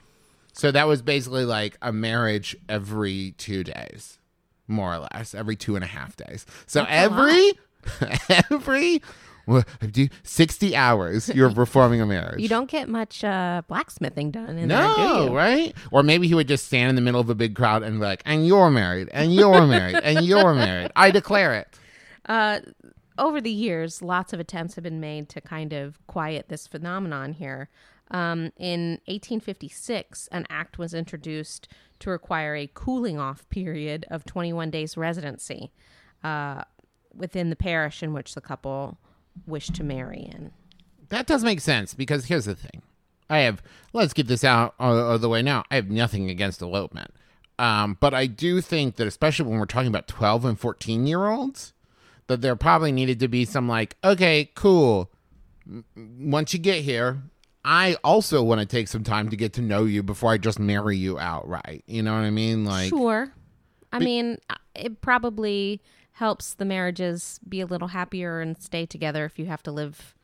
So 0.57 0.71
that 0.71 0.87
was 0.87 1.03
basically 1.03 1.45
like 1.45 1.77
a 1.83 1.93
marriage 1.93 2.55
every 2.67 3.35
two 3.37 3.63
days, 3.63 4.17
more 4.67 4.95
or 4.95 5.07
less, 5.13 5.35
every 5.35 5.55
two 5.55 5.75
and 5.75 5.83
a 5.83 5.87
half 5.87 6.15
days. 6.15 6.47
So 6.65 6.83
every, 6.89 7.51
every, 8.49 9.03
well, 9.45 9.63
do 9.91 10.09
60 10.23 10.75
hours 10.75 11.29
you're 11.29 11.51
performing 11.53 12.01
a 12.01 12.07
marriage. 12.07 12.41
You 12.41 12.47
don't 12.49 12.69
get 12.69 12.89
much 12.89 13.23
uh, 13.23 13.61
blacksmithing 13.67 14.31
done 14.31 14.57
in 14.57 14.67
there, 14.67 14.87
do 14.95 14.97
no, 14.97 15.25
you? 15.25 15.35
right? 15.35 15.75
Or 15.91 16.01
maybe 16.01 16.27
he 16.27 16.33
would 16.33 16.47
just 16.47 16.65
stand 16.65 16.89
in 16.89 16.95
the 16.95 17.01
middle 17.01 17.21
of 17.21 17.29
a 17.29 17.35
big 17.35 17.55
crowd 17.55 17.83
and 17.83 17.99
be 17.99 18.05
like, 18.05 18.23
and 18.25 18.47
you're 18.47 18.71
married, 18.71 19.09
and 19.11 19.35
you're 19.35 19.67
married, 19.67 19.99
and 20.03 20.25
you're 20.25 20.55
married. 20.55 20.91
I 20.95 21.11
declare 21.11 21.53
it. 21.53 21.67
Uh, 22.27 22.59
over 23.17 23.41
the 23.41 23.51
years, 23.51 24.01
lots 24.01 24.33
of 24.33 24.39
attempts 24.39 24.75
have 24.75 24.83
been 24.83 24.99
made 24.99 25.29
to 25.29 25.41
kind 25.41 25.73
of 25.73 26.05
quiet 26.07 26.49
this 26.49 26.67
phenomenon 26.67 27.33
here. 27.33 27.69
Um, 28.09 28.51
in 28.57 29.01
1856, 29.05 30.29
an 30.31 30.45
act 30.49 30.77
was 30.77 30.93
introduced 30.93 31.67
to 31.99 32.09
require 32.09 32.55
a 32.55 32.69
cooling 32.73 33.19
off 33.19 33.47
period 33.49 34.05
of 34.09 34.23
21 34.25 34.71
days 34.71 34.95
residency 34.95 35.71
uh, 36.23 36.63
within 37.13 37.49
the 37.49 37.55
parish 37.55 38.01
in 38.01 38.13
which 38.13 38.33
the 38.35 38.41
couple 38.41 38.97
wished 39.45 39.73
to 39.75 39.83
marry 39.83 40.21
in. 40.21 40.51
That 41.09 41.27
does 41.27 41.43
make 41.43 41.59
sense 41.59 41.93
because 41.93 42.25
here's 42.25 42.45
the 42.45 42.55
thing. 42.55 42.81
I 43.29 43.39
have 43.39 43.61
let's 43.91 44.13
get 44.13 44.27
this 44.27 44.43
out 44.43 44.73
of 44.79 44.95
of 44.95 45.21
the 45.21 45.29
way 45.29 45.41
now. 45.41 45.63
I 45.69 45.75
have 45.75 45.89
nothing 45.89 46.29
against 46.29 46.61
elopement. 46.61 47.13
Um, 47.59 47.97
but 47.99 48.13
I 48.13 48.27
do 48.27 48.61
think 48.61 48.97
that 48.97 49.07
especially 49.07 49.49
when 49.49 49.59
we're 49.59 49.65
talking 49.65 49.87
about 49.87 50.07
12 50.07 50.45
and 50.45 50.59
14 50.59 51.07
year 51.07 51.27
olds, 51.27 51.73
that 52.27 52.41
there 52.41 52.55
probably 52.55 52.91
needed 52.91 53.19
to 53.21 53.27
be 53.27 53.45
some 53.45 53.67
like, 53.67 53.95
okay, 54.03 54.51
cool. 54.55 55.09
Once 55.95 56.53
you 56.53 56.59
get 56.59 56.83
here, 56.83 57.21
I 57.65 57.97
also 58.03 58.41
want 58.43 58.61
to 58.61 58.65
take 58.65 58.87
some 58.87 59.03
time 59.03 59.29
to 59.29 59.35
get 59.35 59.53
to 59.53 59.61
know 59.61 59.83
you 59.83 60.03
before 60.03 60.31
I 60.31 60.37
just 60.37 60.59
marry 60.59 60.95
you 60.95 61.19
outright. 61.19 61.83
You 61.85 62.01
know 62.03 62.13
what 62.13 62.21
I 62.21 62.29
mean? 62.29 62.63
Like 62.63 62.89
sure. 62.89 63.33
I 63.91 63.99
mean, 63.99 64.37
it 64.75 65.01
probably 65.01 65.81
helps 66.11 66.53
the 66.53 66.65
marriages 66.65 67.39
be 67.47 67.61
a 67.61 67.65
little 67.65 67.89
happier 67.89 68.41
and 68.41 68.61
stay 68.61 68.85
together 68.85 69.25
if 69.25 69.37
you 69.37 69.45
have 69.45 69.63
to 69.63 69.71
live. 69.71 70.15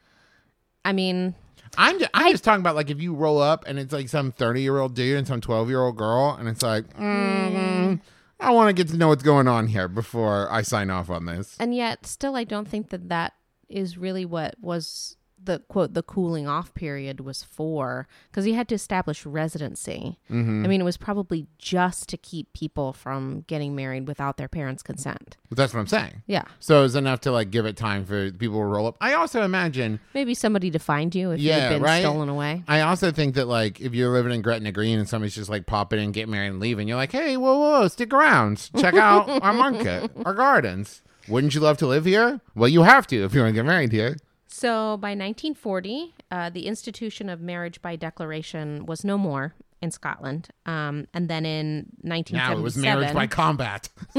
I 0.86 0.94
mean, 0.94 1.36
I'm 1.78 2.00
just, 2.00 2.12
I'm 2.14 2.32
just 2.32 2.44
talking 2.44 2.62
about 2.62 2.76
like 2.76 2.90
if 2.90 3.02
you 3.02 3.14
roll 3.14 3.42
up 3.42 3.66
and 3.68 3.80
it's 3.80 3.94
like 3.94 4.10
some 4.10 4.32
30 4.32 4.62
year 4.62 4.80
old 4.80 4.96
dude 4.96 5.18
and 5.18 5.28
some 5.28 5.42
12 5.42 5.70
year 5.70 5.82
old 5.82 5.98
girl 5.98 6.36
and 6.40 6.48
it's 6.48 6.62
like 6.62 6.86
mm, 6.96 8.00
I 8.44 8.52
want 8.52 8.68
to 8.70 8.74
get 8.74 8.92
to 8.92 8.98
know 8.98 9.08
what's 9.08 9.24
going 9.24 9.48
on 9.48 9.68
here 9.68 9.88
before 9.88 10.52
I 10.52 10.62
sign 10.64 10.90
off 10.90 11.10
on 11.10 11.26
this. 11.26 11.56
and 11.60 11.74
yet 11.74 12.06
still, 12.06 12.36
I 12.36 12.44
don't 12.44 12.68
think 12.68 12.90
that 12.90 13.10
that 13.10 13.34
is 13.70 13.98
really 13.98 14.26
what 14.26 14.56
was 14.60 15.16
the 15.46 15.60
quote 15.68 15.94
the 15.94 16.04
cooling 16.04 16.48
off 16.48 16.74
period 16.74 17.20
was 17.20 17.44
for 17.44 18.08
because 18.30 18.46
he 18.46 18.54
had 18.54 18.68
to 18.70 18.76
establish 18.76 19.26
residency. 19.26 20.18
Mm-hmm. 20.32 20.64
I 20.66 20.68
mean, 20.68 20.82
it 20.82 20.84
was 20.84 20.98
probably 20.98 21.48
just 21.58 22.10
to 22.10 22.18
keep 22.18 22.52
people 22.54 22.94
from 22.94 23.42
getting 23.48 23.76
married 23.76 24.08
without 24.08 24.38
their 24.38 24.48
parents' 24.48 24.84
consent. 24.84 25.38
But 25.50 25.58
that's 25.58 25.74
what 25.74 25.80
I'm 25.82 25.88
saying. 25.88 26.24
Yeah, 26.28 26.44
So 26.60 26.84
it's 26.84 26.96
enough 26.96 27.22
to 27.22 27.32
like 27.32 27.52
give 27.52 27.66
it 27.66 27.78
time 27.78 28.06
for 28.06 28.32
people 28.32 28.60
to 28.60 28.66
roll 28.66 28.88
up. 28.88 28.98
I 29.02 29.14
also 29.14 29.44
imagine 29.44 30.00
maybe 30.14 30.34
somebody 30.34 30.72
to 30.72 30.80
find 30.80 31.14
you 31.14 31.32
if 31.32 31.40
Yeah, 31.40 31.70
you've 31.70 31.70
been 31.80 31.84
right? 31.84 32.02
stolen 32.02 32.30
away. 32.30 32.64
I 32.68 32.82
also 32.82 33.12
think 33.12 33.36
that 33.36 33.48
like 33.48 33.80
if 33.82 33.94
you're 33.94 34.12
living 34.12 34.32
in 34.34 34.42
Gretna 34.42 34.72
Green 34.72 34.98
and 35.00 35.08
somebody's 35.08 35.36
just 35.36 35.50
like 35.50 35.66
popping 35.66 36.00
in, 36.00 36.12
get 36.12 36.28
married 36.30 36.50
and 36.50 36.60
leaving, 36.60 36.88
you're 36.88 36.98
like, 36.98 37.12
hey, 37.12 37.38
whoa, 37.38 37.58
whoa, 37.60 37.82
whoa, 37.82 37.88
stick 37.88 38.14
around, 38.14 38.70
check 38.80 38.96
out 38.96 39.30
our 39.44 39.54
market, 39.54 40.10
our 40.26 40.34
gardens. 40.34 41.02
Wouldn't 41.28 41.56
you 41.56 41.62
love 41.62 41.78
to 41.78 41.88
live 41.88 42.06
here? 42.06 42.42
Well, 42.56 42.68
you 42.68 42.84
have 42.84 43.08
to 43.08 43.24
if 43.24 43.34
you 43.34 43.42
want 43.42 43.52
to 43.52 43.56
get 43.56 43.66
married 43.66 43.92
here. 43.92 44.18
So 44.56 44.98
by 44.98 45.16
1940, 45.16 46.14
uh, 46.30 46.52
the 46.52 46.68
institution 46.68 47.28
of 47.28 47.42
marriage 47.42 47.82
by 47.82 47.96
declaration 47.96 48.86
was 48.86 49.04
no 49.04 49.18
more 49.18 49.56
in 49.82 49.90
Scotland. 49.90 50.50
Um, 50.68 51.08
and 51.12 51.28
then 51.28 51.44
in 51.44 51.88
1977, 52.02 52.38
Now 52.38 52.60
it 52.60 52.62
was 52.62 52.78
marriage 52.78 53.14
by 53.16 53.26
combat. 53.26 53.90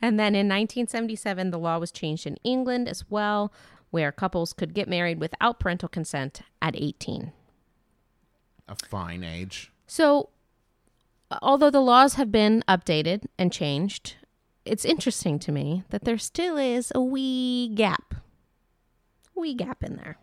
and 0.00 0.18
then 0.18 0.34
in 0.34 0.48
1977, 0.48 1.50
the 1.50 1.58
law 1.58 1.78
was 1.78 1.92
changed 1.92 2.26
in 2.26 2.38
England 2.42 2.88
as 2.88 3.04
well, 3.10 3.52
where 3.90 4.10
couples 4.10 4.54
could 4.54 4.72
get 4.72 4.88
married 4.88 5.20
without 5.20 5.60
parental 5.60 5.90
consent 5.90 6.40
at 6.62 6.74
18. 6.74 7.32
A 8.66 8.76
fine 8.76 9.22
age. 9.22 9.72
So, 9.86 10.30
although 11.42 11.70
the 11.70 11.80
laws 11.82 12.14
have 12.14 12.32
been 12.32 12.64
updated 12.66 13.26
and 13.38 13.52
changed, 13.52 14.14
it's 14.64 14.86
interesting 14.86 15.38
to 15.40 15.52
me 15.52 15.82
that 15.90 16.04
there 16.04 16.16
still 16.16 16.56
is 16.56 16.92
a 16.94 17.02
wee 17.02 17.68
gap. 17.68 18.14
Wee 19.36 19.54
gap 19.54 19.82
in 19.84 19.96
there. 19.96 20.18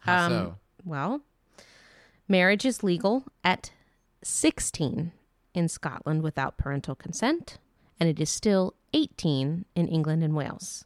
How 0.00 0.26
Um, 0.26 0.32
so? 0.32 0.54
Well, 0.84 1.20
marriage 2.26 2.64
is 2.64 2.82
legal 2.82 3.24
at 3.44 3.70
16 4.22 5.12
in 5.54 5.68
Scotland 5.68 6.22
without 6.22 6.56
parental 6.56 6.94
consent, 6.94 7.58
and 8.00 8.08
it 8.08 8.20
is 8.20 8.30
still 8.30 8.74
18 8.92 9.64
in 9.74 9.88
England 9.88 10.22
and 10.22 10.34
Wales. 10.34 10.84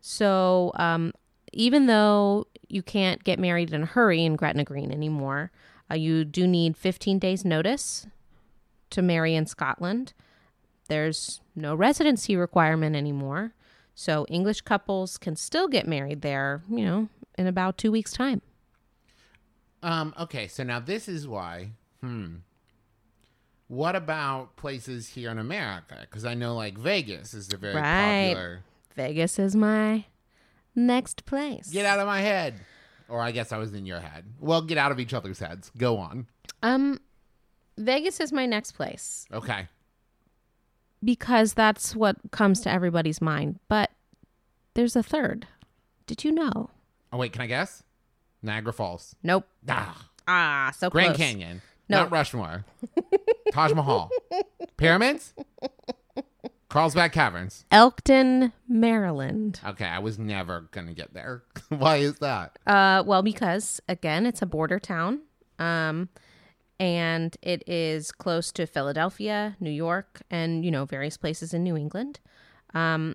So, 0.00 0.72
um, 0.76 1.12
even 1.52 1.86
though 1.86 2.46
you 2.68 2.82
can't 2.82 3.22
get 3.24 3.38
married 3.38 3.72
in 3.72 3.82
a 3.82 3.86
hurry 3.86 4.24
in 4.24 4.36
Gretna 4.36 4.64
Green 4.64 4.90
anymore, 4.92 5.50
uh, 5.90 5.94
you 5.94 6.24
do 6.24 6.46
need 6.46 6.76
15 6.76 7.18
days' 7.18 7.44
notice 7.44 8.06
to 8.90 9.02
marry 9.02 9.34
in 9.34 9.46
Scotland. 9.46 10.12
There's 10.88 11.40
no 11.54 11.74
residency 11.74 12.36
requirement 12.36 12.96
anymore. 12.96 13.54
So, 13.94 14.24
English 14.28 14.62
couples 14.62 15.18
can 15.18 15.36
still 15.36 15.68
get 15.68 15.86
married 15.86 16.22
there, 16.22 16.62
you 16.70 16.84
know, 16.84 17.08
in 17.36 17.46
about 17.46 17.76
two 17.76 17.92
weeks' 17.92 18.12
time. 18.12 18.40
Um, 19.82 20.14
okay, 20.18 20.46
so 20.48 20.62
now 20.62 20.80
this 20.80 21.08
is 21.08 21.26
why. 21.26 21.70
Hmm. 22.00 22.36
What 23.68 23.94
about 23.94 24.56
places 24.56 25.08
here 25.08 25.30
in 25.30 25.38
America? 25.38 25.96
Because 26.00 26.24
I 26.24 26.34
know 26.34 26.54
like 26.56 26.76
Vegas 26.76 27.34
is 27.34 27.52
a 27.52 27.56
very 27.56 27.74
Right. 27.76 28.28
popular. 28.32 28.60
Vegas 28.96 29.38
is 29.38 29.54
my 29.54 30.06
next 30.74 31.24
place. 31.24 31.68
Get 31.70 31.86
out 31.86 32.00
of 32.00 32.06
my 32.06 32.20
head. 32.20 32.54
Or 33.08 33.20
I 33.20 33.30
guess 33.32 33.52
I 33.52 33.58
was 33.58 33.72
in 33.74 33.86
your 33.86 34.00
head. 34.00 34.24
Well, 34.40 34.62
get 34.62 34.78
out 34.78 34.92
of 34.92 35.00
each 35.00 35.14
other's 35.14 35.38
heads. 35.40 35.70
Go 35.76 35.98
on. 35.98 36.26
Um, 36.62 37.00
Vegas 37.78 38.20
is 38.20 38.32
my 38.32 38.44
next 38.46 38.72
place 38.72 39.26
Okay. 39.32 39.68
Because 41.04 41.54
that's 41.54 41.94
what 41.96 42.16
comes 42.30 42.60
to 42.62 42.70
everybody's 42.70 43.20
mind. 43.20 43.58
But 43.68 43.90
there's 44.74 44.96
a 44.96 45.02
third. 45.02 45.46
Did 46.06 46.24
you 46.24 46.32
know? 46.32 46.70
Oh 47.12 47.18
wait, 47.18 47.32
can 47.32 47.42
I 47.42 47.46
guess? 47.46 47.82
Niagara 48.42 48.72
Falls. 48.72 49.14
Nope. 49.22 49.46
Ah, 49.68 50.06
Ah, 50.28 50.72
so 50.76 50.88
Grand 50.90 51.14
close. 51.14 51.18
Canyon. 51.18 51.62
No. 51.88 51.98
Mount 52.02 52.12
Rushmore. 52.12 52.64
Taj 53.52 53.72
Mahal. 53.72 54.10
Pyramids? 54.76 55.34
Carlsbad 56.68 57.10
Caverns. 57.10 57.64
Elkton, 57.72 58.52
Maryland. 58.68 59.58
Okay, 59.66 59.84
I 59.86 59.98
was 59.98 60.18
never 60.20 60.68
gonna 60.70 60.94
get 60.94 61.12
there. 61.14 61.42
Why 61.68 61.96
is 61.96 62.18
that? 62.20 62.58
Uh, 62.64 63.02
well, 63.04 63.22
because 63.22 63.80
again, 63.88 64.24
it's 64.24 64.40
a 64.40 64.46
border 64.46 64.78
town. 64.78 65.20
Um, 65.58 66.08
and 66.80 67.36
it 67.42 67.62
is 67.68 68.10
close 68.10 68.50
to 68.52 68.66
Philadelphia, 68.66 69.54
New 69.60 69.70
York, 69.70 70.22
and 70.30 70.64
you 70.64 70.70
know 70.70 70.86
various 70.86 71.18
places 71.18 71.52
in 71.52 71.62
New 71.62 71.76
England. 71.76 72.18
Um, 72.72 73.14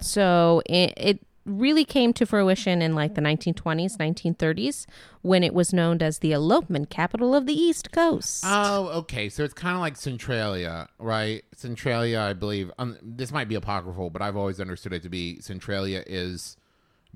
so 0.00 0.62
it, 0.66 0.94
it 0.96 1.26
really 1.44 1.84
came 1.84 2.12
to 2.14 2.26
fruition 2.26 2.80
in 2.80 2.94
like 2.94 3.14
the 3.14 3.20
1920s, 3.20 3.96
1930s, 3.98 4.86
when 5.20 5.44
it 5.44 5.52
was 5.52 5.72
known 5.72 6.02
as 6.02 6.18
the 6.18 6.32
elopement 6.32 6.88
capital 6.90 7.34
of 7.34 7.46
the 7.46 7.54
East 7.54 7.92
Coast. 7.92 8.42
Oh, 8.46 8.88
okay. 9.00 9.28
So 9.28 9.44
it's 9.44 9.54
kind 9.54 9.74
of 9.74 9.80
like 9.80 9.96
Centralia, 9.96 10.88
right? 10.98 11.44
Centralia, 11.54 12.20
I 12.20 12.32
believe. 12.32 12.70
Um, 12.78 12.96
this 13.02 13.30
might 13.30 13.48
be 13.48 13.54
apocryphal, 13.54 14.10
but 14.10 14.22
I've 14.22 14.36
always 14.36 14.58
understood 14.58 14.94
it 14.94 15.02
to 15.02 15.10
be 15.10 15.40
Centralia 15.40 16.02
is 16.06 16.56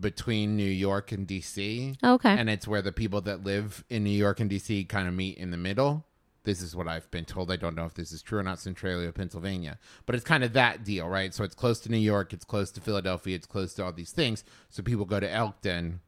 between 0.00 0.56
New 0.56 0.62
York 0.62 1.12
and 1.12 1.26
DC. 1.26 1.96
okay. 2.02 2.30
And 2.30 2.48
it's 2.48 2.66
where 2.66 2.82
the 2.82 2.92
people 2.92 3.20
that 3.22 3.44
live 3.44 3.84
in 3.88 4.04
New 4.04 4.10
York 4.10 4.40
and 4.40 4.50
DC 4.50 4.88
kind 4.88 5.06
of 5.06 5.14
meet 5.14 5.38
in 5.38 5.50
the 5.50 5.56
middle. 5.56 6.04
This 6.44 6.62
is 6.62 6.74
what 6.74 6.88
I've 6.88 7.10
been 7.10 7.26
told. 7.26 7.50
I 7.50 7.56
don't 7.56 7.76
know 7.76 7.84
if 7.84 7.94
this 7.94 8.12
is 8.12 8.22
true 8.22 8.38
or 8.38 8.42
not, 8.42 8.58
Centralia, 8.58 9.12
Pennsylvania. 9.12 9.78
But 10.06 10.14
it's 10.14 10.24
kind 10.24 10.42
of 10.42 10.54
that 10.54 10.84
deal, 10.84 11.06
right? 11.06 11.34
So 11.34 11.44
it's 11.44 11.54
close 11.54 11.80
to 11.80 11.90
New 11.90 11.98
York, 11.98 12.32
it's 12.32 12.46
close 12.46 12.70
to 12.72 12.80
Philadelphia, 12.80 13.36
it's 13.36 13.46
close 13.46 13.74
to 13.74 13.84
all 13.84 13.92
these 13.92 14.12
things. 14.12 14.42
So 14.70 14.82
people 14.82 15.04
go 15.04 15.20
to 15.20 15.30
Elkton 15.30 16.00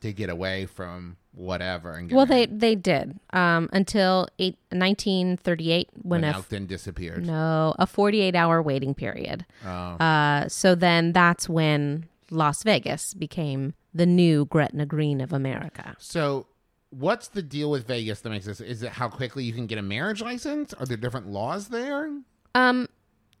to 0.00 0.12
get 0.12 0.28
away 0.28 0.66
from 0.66 1.16
whatever 1.30 1.94
and 1.94 2.08
get 2.08 2.16
well, 2.16 2.26
married. 2.26 2.60
they 2.60 2.74
they 2.74 2.74
did 2.74 3.18
um, 3.32 3.70
until 3.72 4.28
eight, 4.38 4.58
1938 4.70 5.88
when, 6.02 6.22
when 6.22 6.24
a 6.24 6.34
Elkton 6.34 6.66
disappeared. 6.66 7.24
no 7.24 7.74
a 7.78 7.86
48 7.86 8.34
hour 8.34 8.60
waiting 8.60 8.94
period. 8.94 9.46
Oh. 9.64 9.68
Uh, 9.70 10.48
so 10.48 10.74
then 10.74 11.12
that's 11.12 11.48
when 11.48 12.08
Las 12.32 12.62
Vegas 12.62 13.14
became 13.14 13.74
the 13.94 14.06
new 14.06 14.46
Gretna 14.46 14.86
Green 14.86 15.20
of 15.20 15.32
America. 15.32 15.94
So, 15.98 16.46
what's 16.90 17.28
the 17.28 17.42
deal 17.42 17.70
with 17.70 17.86
Vegas 17.86 18.20
that 18.20 18.30
makes 18.30 18.46
this? 18.46 18.60
Is 18.60 18.82
it 18.82 18.92
how 18.92 19.08
quickly 19.08 19.44
you 19.44 19.52
can 19.52 19.66
get 19.66 19.78
a 19.78 19.82
marriage 19.82 20.22
license? 20.22 20.72
Are 20.74 20.86
there 20.86 20.96
different 20.96 21.28
laws 21.28 21.68
there? 21.68 22.10
Um, 22.54 22.88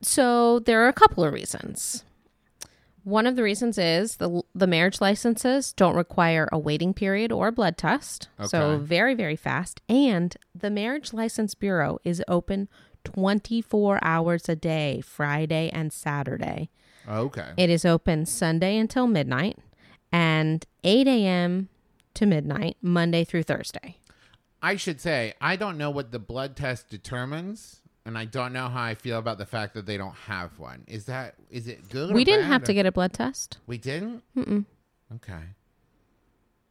so 0.02 0.58
there 0.58 0.84
are 0.84 0.88
a 0.88 0.92
couple 0.92 1.24
of 1.24 1.32
reasons. 1.32 2.04
One 3.04 3.26
of 3.26 3.34
the 3.34 3.42
reasons 3.42 3.78
is 3.78 4.16
the 4.16 4.42
the 4.54 4.66
marriage 4.68 5.00
licenses 5.00 5.72
don't 5.72 5.96
require 5.96 6.48
a 6.52 6.58
waiting 6.58 6.94
period 6.94 7.32
or 7.32 7.48
a 7.48 7.52
blood 7.52 7.76
test, 7.76 8.28
so 8.44 8.78
very 8.78 9.14
very 9.14 9.34
fast. 9.34 9.80
And 9.88 10.36
the 10.54 10.70
marriage 10.70 11.12
license 11.12 11.56
bureau 11.56 11.98
is 12.04 12.22
open 12.28 12.68
twenty 13.02 13.60
four 13.60 13.98
hours 14.02 14.48
a 14.48 14.54
day, 14.54 15.00
Friday 15.00 15.68
and 15.72 15.92
Saturday. 15.92 16.70
Oh, 17.08 17.22
okay. 17.22 17.50
It 17.56 17.70
is 17.70 17.84
open 17.84 18.26
Sunday 18.26 18.76
until 18.76 19.06
midnight 19.06 19.58
and 20.12 20.64
8 20.84 21.06
a.m. 21.08 21.68
to 22.14 22.26
midnight, 22.26 22.76
Monday 22.82 23.24
through 23.24 23.42
Thursday. 23.44 23.96
I 24.62 24.76
should 24.76 25.00
say 25.00 25.34
I 25.40 25.56
don't 25.56 25.76
know 25.78 25.90
what 25.90 26.12
the 26.12 26.18
blood 26.20 26.54
test 26.56 26.88
determines. 26.88 27.80
and 28.04 28.16
I 28.18 28.24
don't 28.24 28.52
know 28.52 28.68
how 28.68 28.82
I 28.82 28.94
feel 28.94 29.18
about 29.18 29.38
the 29.38 29.46
fact 29.46 29.74
that 29.74 29.86
they 29.86 29.96
don't 29.96 30.14
have 30.26 30.58
one. 30.58 30.84
Is 30.86 31.04
that 31.06 31.34
is 31.50 31.66
it 31.68 31.88
good? 31.88 32.14
we 32.14 32.24
didn't 32.24 32.46
have 32.46 32.62
or- 32.62 32.66
to 32.66 32.74
get 32.74 32.86
a 32.86 32.92
blood 32.92 33.12
test. 33.12 33.58
We 33.66 33.78
didn't. 33.78 34.22
Mm-mm. 34.36 34.64
Okay. 35.16 35.42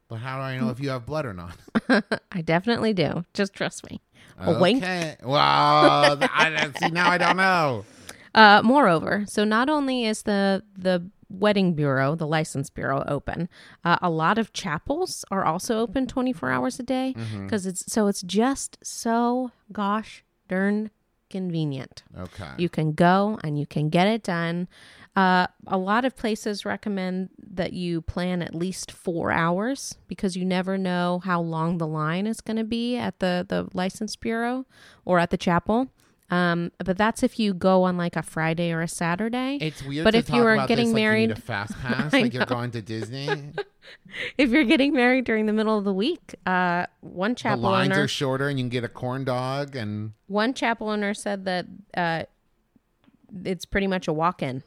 But 0.08 0.18
how 0.18 0.38
do 0.38 0.42
I 0.44 0.58
know 0.58 0.70
if 0.70 0.80
you 0.82 0.90
have 0.90 1.06
blood 1.06 1.26
or 1.26 1.34
not? 1.34 1.56
I 2.32 2.42
definitely 2.42 2.94
do. 2.94 3.24
Just 3.34 3.54
trust 3.54 3.90
me. 3.90 4.02
A 4.38 4.60
wink. 4.60 4.84
Okay. 4.84 5.16
Well, 5.24 6.18
I, 6.22 6.70
see 6.80 6.90
now 6.90 7.10
I 7.10 7.18
don't 7.18 7.38
know. 7.38 7.86
Uh, 8.34 8.62
moreover, 8.64 9.26
so 9.28 9.44
not 9.44 9.70
only 9.70 10.06
is 10.06 10.24
the 10.24 10.64
the 10.78 11.10
wedding 11.30 11.74
bureau, 11.74 12.14
the 12.16 12.28
license 12.28 12.70
bureau, 12.70 13.04
open, 13.08 13.48
uh, 13.86 13.98
a 14.02 14.10
lot 14.10 14.38
of 14.38 14.52
chapels 14.54 15.24
are 15.32 15.46
also 15.46 15.80
open 15.80 16.08
twenty 16.08 16.34
four 16.34 16.50
hours 16.52 16.80
a 16.80 16.84
day 16.84 17.14
Mm-hmm. 17.18 17.46
because 17.46 17.66
it's 17.66 17.92
so 17.92 18.08
it's 18.08 18.22
just 18.22 18.78
so 18.84 19.52
gosh 19.72 20.24
darn 20.48 20.92
convenient. 21.30 22.04
Okay. 22.18 22.50
You 22.58 22.68
can 22.70 22.92
go 22.94 23.40
and 23.44 23.58
you 23.58 23.66
can 23.66 23.90
get 23.90 24.08
it 24.08 24.24
done. 24.24 24.68
Uh, 25.16 25.48
a 25.68 25.78
lot 25.78 26.06
of 26.06 26.16
places 26.16 26.64
recommend 26.66 27.30
that 27.42 27.74
you 27.74 28.02
plan 28.02 28.42
at 28.42 28.54
least 28.56 28.92
four 28.92 29.32
hours 29.32 29.96
because 30.08 30.36
you 30.38 30.46
never 30.46 30.78
know 30.78 31.22
how 31.24 31.42
long 31.42 31.78
the 31.78 31.88
line 31.88 32.28
is 32.28 32.40
going 32.42 32.58
to 32.58 32.64
be 32.64 32.96
at 32.98 33.20
the, 33.20 33.46
the 33.48 33.68
license 33.74 34.16
bureau 34.16 34.66
or 35.06 35.20
at 35.20 35.30
the 35.30 35.38
chapel. 35.38 35.88
Um, 36.32 36.72
but 36.84 36.98
that's 36.98 37.24
if 37.24 37.38
you 37.40 37.54
go 37.54 37.84
on 37.84 37.98
like 37.98 38.16
a 38.16 38.24
Friday 38.24 38.72
or 38.72 38.82
a 38.82 38.88
Saturday. 38.88 39.58
it's 39.60 39.84
weird. 39.84 40.06
but 40.06 40.16
if 40.16 40.30
you 40.30 40.46
are 40.46 40.66
getting 40.66 40.88
this 40.88 40.94
like 40.94 41.02
you 41.04 41.10
need 41.10 41.28
married- 41.28 41.32
a 41.32 41.36
fast 41.36 41.78
pass, 41.82 42.14
like 42.14 42.34
you're 42.34 42.46
going 42.46 42.72
to 42.72 42.82
Disney. 42.82 43.28
if 44.38 44.50
you're 44.50 44.64
getting 44.64 44.94
married 44.94 45.26
during 45.26 45.46
the 45.46 45.54
middle 45.54 45.78
of 45.78 45.84
the 45.84 45.94
week, 45.94 46.36
uh, 46.46 46.86
one 47.02 47.32
the 47.32 47.36
chapel 47.36 47.64
lines 47.64 47.92
owner, 47.92 48.04
are 48.04 48.08
shorter, 48.08 48.48
and 48.48 48.58
you 48.58 48.64
can 48.64 48.70
get 48.70 48.86
a 48.86 48.90
corn 48.90 49.26
dog. 49.26 49.76
And 49.76 50.14
one 50.28 50.54
chapel 50.54 50.90
owner 50.90 51.14
said 51.14 51.44
that 51.46 51.66
uh, 51.98 52.24
it's 53.44 53.66
pretty 53.66 53.88
much 53.88 54.08
a 54.08 54.14
walk-in 54.14 54.64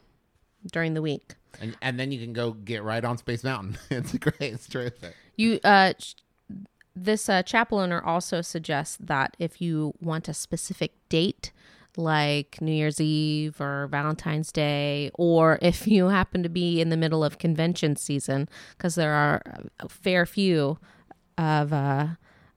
during 0.71 0.93
the 0.93 1.01
week. 1.01 1.33
and, 1.59 1.75
and 1.81 1.99
then 1.99 2.11
you 2.11 2.19
can 2.19 2.33
go 2.33 2.51
get 2.51 2.83
right 2.83 3.03
on 3.03 3.17
Space 3.17 3.43
Mountain. 3.43 3.77
it's 3.89 4.15
great. 4.17 4.35
It's 4.39 4.67
terrific. 4.67 5.15
You 5.35 5.59
uh 5.63 5.93
this 6.95 7.27
uh, 7.29 7.43
chapel 7.43 7.79
owner 7.79 8.01
also 8.01 8.41
suggests 8.41 8.97
that 8.99 9.35
if 9.39 9.61
you 9.61 9.93
want 10.01 10.27
a 10.29 10.33
specific 10.33 10.93
date 11.09 11.51
like 11.97 12.61
New 12.61 12.73
Year's 12.73 12.99
Eve 12.99 13.59
or 13.61 13.87
Valentine's 13.87 14.51
Day 14.51 15.11
or 15.13 15.57
if 15.61 15.87
you 15.87 16.07
happen 16.07 16.43
to 16.43 16.49
be 16.49 16.81
in 16.81 16.89
the 16.89 16.97
middle 16.97 17.23
of 17.23 17.37
convention 17.37 17.95
season 17.95 18.49
because 18.77 18.95
there 18.95 19.13
are 19.13 19.41
a 19.79 19.87
fair 19.89 20.25
few 20.25 20.77
of 21.37 21.71
uh 21.73 22.07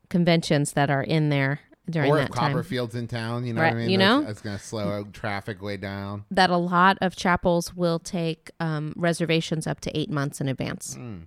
conventions 0.09 0.73
that 0.73 0.91
are 0.91 1.03
in 1.03 1.29
there 1.29 1.61
during 1.91 2.11
or 2.11 2.17
that 2.19 2.29
if 2.31 2.35
time 2.35 2.53
Copperfield's 2.53 2.95
in 2.95 3.07
town, 3.09 3.47
you 3.47 3.53
know 3.55 3.63
Right, 3.63 3.73
what 3.75 3.81
I 3.81 3.87
mean? 3.87 3.91
you 3.91 3.99
That's- 3.99 4.23
know? 4.25 4.31
it's 4.31 4.41
going 4.43 4.59
to 4.59 4.63
slow 4.63 5.05
traffic 5.13 5.63
way 5.63 5.77
down. 5.79 6.25
that 6.31 6.51
a 6.51 6.57
lot 6.59 6.99
of 7.01 7.17
chapels 7.17 7.75
will 7.75 7.99
take 7.99 8.51
um, 8.61 8.93
reservations 8.97 9.67
up 9.67 9.81
to 9.81 9.99
8 9.99 10.11
months 10.11 10.41
in 10.41 10.49
advance. 10.49 10.97
Mm. 10.97 11.27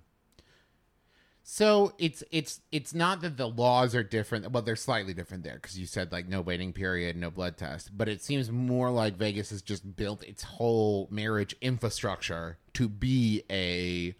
So 1.54 1.92
it's 1.98 2.24
it's 2.30 2.62
it's 2.72 2.94
not 2.94 3.20
that 3.20 3.36
the 3.36 3.46
laws 3.46 3.94
are 3.94 4.02
different. 4.02 4.50
Well, 4.52 4.62
they're 4.62 4.74
slightly 4.74 5.12
different 5.12 5.44
there 5.44 5.56
because 5.56 5.78
you 5.78 5.84
said 5.84 6.10
like 6.10 6.26
no 6.26 6.40
waiting 6.40 6.72
period, 6.72 7.14
no 7.14 7.30
blood 7.30 7.58
test. 7.58 7.90
But 7.94 8.08
it 8.08 8.22
seems 8.22 8.50
more 8.50 8.90
like 8.90 9.18
Vegas 9.18 9.50
has 9.50 9.60
just 9.60 9.94
built 9.94 10.22
its 10.24 10.42
whole 10.44 11.08
marriage 11.10 11.54
infrastructure 11.60 12.56
to 12.72 12.88
be 12.88 13.42
a 13.50 14.14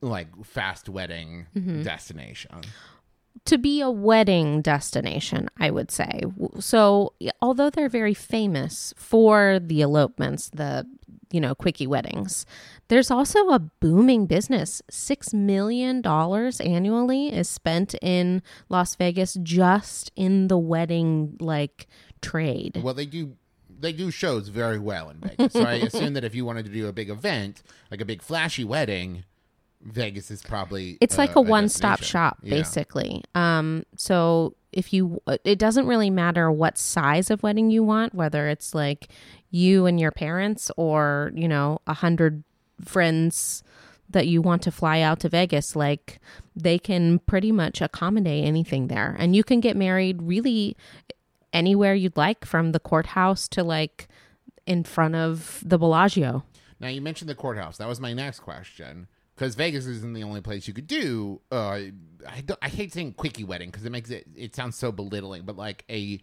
like 0.00 0.28
fast 0.46 0.88
wedding 0.88 1.44
Mm-hmm. 1.54 1.82
destination. 1.82 2.60
to 3.44 3.58
be 3.58 3.82
a 3.82 3.90
wedding 3.90 4.62
destination, 4.62 5.50
I 5.60 5.70
would 5.70 5.90
say. 5.90 6.22
So, 6.58 7.12
although 7.42 7.68
they're 7.68 7.90
very 7.90 8.14
famous 8.14 8.94
for 8.96 9.58
the 9.62 9.82
elopements, 9.82 10.48
the 10.54 10.86
you 11.30 11.40
know 11.40 11.54
quickie 11.54 11.86
weddings, 11.86 12.46
there's 12.88 13.10
also 13.10 13.48
a 13.50 13.58
booming 13.58 14.26
business. 14.26 14.82
Six 14.90 15.32
million 15.34 16.00
dollars 16.02 16.60
annually 16.60 17.32
is 17.32 17.48
spent 17.48 17.94
in 18.02 18.42
Las 18.68 18.94
Vegas 18.96 19.34
just 19.42 20.10
in 20.16 20.48
the 20.48 20.58
wedding 20.58 21.36
like 21.40 21.86
trade. 22.22 22.80
Well, 22.82 22.94
they 22.94 23.06
do 23.06 23.36
they 23.78 23.92
do 23.92 24.10
shows 24.10 24.48
very 24.48 24.78
well 24.78 25.10
in 25.10 25.18
Vegas. 25.20 25.52
so 25.52 25.62
I 25.62 25.74
assume 25.88 26.14
that 26.14 26.24
if 26.24 26.34
you 26.34 26.44
wanted 26.44 26.64
to 26.66 26.72
do 26.72 26.86
a 26.88 26.92
big 26.92 27.10
event, 27.10 27.62
like 27.90 28.00
a 28.00 28.04
big 28.06 28.22
flashy 28.22 28.64
wedding, 28.64 29.24
Vegas 29.82 30.30
is 30.30 30.42
probably 30.42 30.96
It's 31.00 31.16
uh, 31.18 31.22
like 31.22 31.36
a 31.36 31.40
one-stop 31.42 31.98
destination. 32.00 32.10
shop, 32.10 32.38
Yeah. 32.42 32.50
basically. 32.56 33.22
Um, 33.34 33.84
so 33.96 34.54
if 34.72 34.92
you, 34.92 35.20
it 35.44 35.58
doesn't 35.58 35.86
really 35.86 36.08
matter 36.10 36.50
what 36.50 36.78
size 36.78 37.30
of 37.30 37.42
wedding 37.42 37.70
you 37.70 37.82
want, 37.82 38.14
whether 38.14 38.48
it's 38.48 38.74
like 38.74 39.08
you 39.56 39.86
and 39.86 39.98
your 39.98 40.12
parents, 40.12 40.70
or 40.76 41.32
you 41.34 41.48
know, 41.48 41.80
a 41.86 41.94
hundred 41.94 42.44
friends 42.84 43.62
that 44.10 44.26
you 44.28 44.40
want 44.42 44.62
to 44.62 44.70
fly 44.70 45.00
out 45.00 45.18
to 45.20 45.28
Vegas. 45.28 45.74
Like 45.74 46.20
they 46.54 46.78
can 46.78 47.18
pretty 47.20 47.52
much 47.52 47.80
accommodate 47.80 48.44
anything 48.44 48.88
there, 48.88 49.16
and 49.18 49.34
you 49.34 49.42
can 49.42 49.60
get 49.60 49.76
married 49.76 50.22
really 50.22 50.76
anywhere 51.52 51.94
you'd 51.94 52.16
like, 52.16 52.44
from 52.44 52.72
the 52.72 52.80
courthouse 52.80 53.48
to 53.48 53.64
like 53.64 54.08
in 54.66 54.84
front 54.84 55.14
of 55.14 55.62
the 55.64 55.78
Bellagio. 55.78 56.44
Now 56.78 56.88
you 56.88 57.00
mentioned 57.00 57.30
the 57.30 57.34
courthouse. 57.34 57.78
That 57.78 57.88
was 57.88 58.00
my 58.00 58.12
next 58.12 58.40
question. 58.40 59.08
Because 59.34 59.54
Vegas 59.54 59.84
isn't 59.84 60.14
the 60.14 60.22
only 60.22 60.40
place 60.40 60.66
you 60.66 60.72
could 60.72 60.86
do. 60.86 61.42
Uh, 61.52 61.80
I, 62.26 62.42
I 62.62 62.68
hate 62.70 62.94
saying 62.94 63.14
quickie 63.14 63.44
wedding 63.44 63.68
because 63.70 63.84
it 63.84 63.92
makes 63.92 64.08
it 64.10 64.26
it 64.34 64.56
sounds 64.56 64.76
so 64.76 64.90
belittling. 64.90 65.42
But 65.44 65.56
like 65.56 65.84
a 65.90 66.20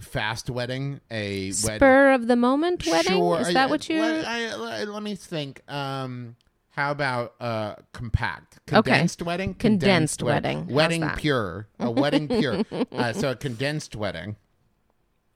fast 0.00 0.50
wedding, 0.50 1.00
a 1.10 1.46
wedding. 1.46 1.52
Spur 1.78 2.12
of 2.12 2.26
the 2.26 2.36
moment 2.36 2.86
wedding. 2.86 3.12
Sure. 3.12 3.40
Is 3.40 3.48
I- 3.48 3.52
that 3.54 3.70
what 3.70 3.88
you? 3.88 4.00
Let, 4.00 4.26
I- 4.26 4.84
let- 4.84 5.02
me 5.02 5.14
think. 5.14 5.60
Um, 5.70 6.36
how 6.70 6.90
about 6.90 7.34
uh, 7.40 7.76
compact 7.92 8.58
Okay. 8.72 8.90
condensed 8.90 9.22
wedding? 9.22 9.54
Condensed 9.54 10.22
wed- 10.22 10.42
wedding. 10.44 10.58
How's 10.64 10.72
Wedding 10.72 11.08
pure. 11.16 11.68
A 11.78 11.90
wedding 11.90 12.26
pure. 12.28 12.62
Uh, 12.90 13.12
so 13.12 13.30
a 13.30 13.36
condensed 13.36 13.94
wedding. 13.94 14.36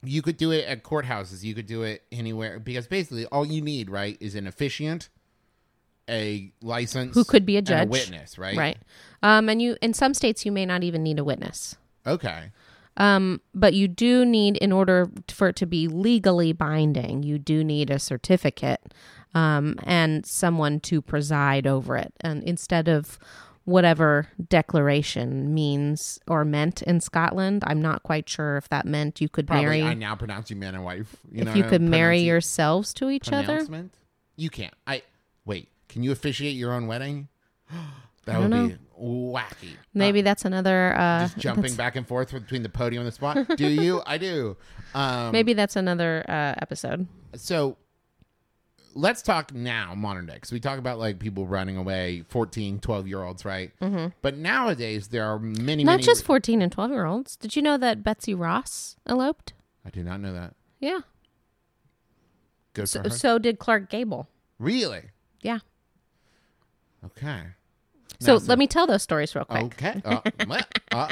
You 0.02 0.22
could 0.22 0.36
do 0.36 0.50
it 0.52 0.64
at 0.66 0.82
courthouses. 0.84 1.42
You 1.44 1.54
could 1.54 1.66
do 1.66 1.82
it 1.82 2.02
anywhere 2.10 2.58
because 2.58 2.86
basically 2.86 3.26
all 3.26 3.44
you 3.46 3.60
need, 3.62 3.88
right, 3.90 4.16
is 4.20 4.34
an 4.34 4.46
officiant, 4.46 5.08
a 6.08 6.52
license, 6.62 7.14
Who 7.14 7.24
could 7.24 7.44
be 7.44 7.56
a 7.56 7.58
and 7.58 7.66
judge. 7.66 7.88
witness, 7.88 8.38
right? 8.38 8.56
Right. 8.56 8.78
Um, 9.22 9.48
and 9.48 9.60
you 9.60 9.76
in 9.82 9.94
some 9.94 10.14
states 10.14 10.46
you 10.46 10.52
may 10.52 10.64
not 10.66 10.82
even 10.84 11.02
need 11.02 11.18
a 11.18 11.24
witness. 11.24 11.76
Okay. 12.06 12.50
Um, 12.98 13.40
but 13.54 13.74
you 13.74 13.88
do 13.88 14.24
need 14.24 14.56
in 14.58 14.72
order 14.72 15.08
for 15.28 15.48
it 15.48 15.56
to 15.56 15.66
be 15.66 15.86
legally 15.86 16.52
binding, 16.52 17.22
you 17.22 17.38
do 17.38 17.62
need 17.64 17.90
a 17.90 17.98
certificate 17.98 18.92
um, 19.34 19.76
and 19.84 20.26
someone 20.26 20.80
to 20.80 21.00
preside 21.00 21.66
over 21.66 21.96
it. 21.96 22.12
And 22.20 22.42
instead 22.42 22.88
of 22.88 23.18
whatever 23.64 24.26
declaration 24.48 25.54
means 25.54 26.18
or 26.26 26.44
meant 26.44 26.82
in 26.82 27.00
Scotland, 27.00 27.62
I'm 27.66 27.80
not 27.80 28.02
quite 28.02 28.28
sure 28.28 28.56
if 28.56 28.68
that 28.70 28.84
meant 28.84 29.20
you 29.20 29.28
could 29.28 29.46
Probably 29.46 29.64
marry 29.64 29.82
I 29.84 29.94
now 29.94 30.16
pronounce 30.16 30.50
you 30.50 30.56
man 30.56 30.74
and 30.74 30.84
wife. 30.84 31.16
You 31.30 31.44
know 31.44 31.52
if 31.52 31.56
you 31.56 31.62
could 31.62 31.82
marry 31.82 32.18
yourselves 32.18 32.92
to 32.94 33.10
each 33.10 33.32
other. 33.32 33.64
You 34.36 34.50
can't. 34.50 34.74
I 34.86 35.02
wait. 35.44 35.68
Can 35.88 36.02
you 36.02 36.10
officiate 36.10 36.56
your 36.56 36.72
own 36.72 36.88
wedding? 36.88 37.28
That 38.28 38.36
I 38.36 38.38
would 38.40 38.50
be 38.68 38.76
wacky. 39.00 39.76
Maybe 39.94 40.22
that's 40.22 40.44
another 40.44 40.94
uh, 40.96 41.22
Just 41.24 41.38
jumping 41.38 41.74
back 41.74 41.96
and 41.96 42.06
forth 42.06 42.32
between 42.32 42.62
the 42.62 42.68
podium 42.68 43.00
and 43.00 43.08
the 43.08 43.12
spot. 43.12 43.46
Do 43.56 43.66
you? 43.66 44.02
I 44.06 44.18
do. 44.18 44.56
Um, 44.94 45.32
maybe 45.32 45.52
that's 45.54 45.76
another 45.76 46.24
uh, 46.28 46.54
episode. 46.60 47.06
So 47.34 47.76
let's 48.94 49.22
talk 49.22 49.54
now, 49.54 49.94
modern 49.94 50.26
day. 50.26 50.34
Because 50.34 50.52
we 50.52 50.60
talk 50.60 50.78
about 50.78 50.98
like 50.98 51.18
people 51.18 51.46
running 51.46 51.76
away, 51.76 52.24
14, 52.28 52.80
12 52.80 53.06
year 53.08 53.22
olds, 53.22 53.44
right? 53.44 53.72
Mm-hmm. 53.80 54.08
But 54.22 54.36
nowadays, 54.36 55.08
there 55.08 55.24
are 55.24 55.38
many, 55.38 55.84
Not 55.84 55.92
many. 55.92 56.02
just 56.02 56.24
14 56.24 56.60
and 56.62 56.70
12 56.72 56.90
year 56.90 57.04
olds. 57.06 57.36
Did 57.36 57.56
you 57.56 57.62
know 57.62 57.76
that 57.78 58.02
Betsy 58.04 58.34
Ross 58.34 58.96
eloped? 59.06 59.52
I 59.86 59.90
do 59.90 60.02
not 60.02 60.20
know 60.20 60.32
that. 60.34 60.54
Yeah. 60.80 61.00
Good 62.74 62.88
So, 62.88 63.02
for 63.02 63.08
her. 63.08 63.14
so 63.14 63.38
did 63.38 63.58
Clark 63.58 63.88
Gable. 63.90 64.28
really? 64.58 65.10
Yeah. 65.40 65.58
Okay. 67.04 67.42
So 68.20 68.34
Now, 68.38 68.44
let 68.46 68.58
me 68.58 68.66
tell 68.66 68.86
those 68.86 69.02
stories 69.02 69.34
real 69.34 69.44
quick. 69.44 69.64
Okay. 69.64 70.02
Uh, 70.04 70.20
uh, 70.92 71.08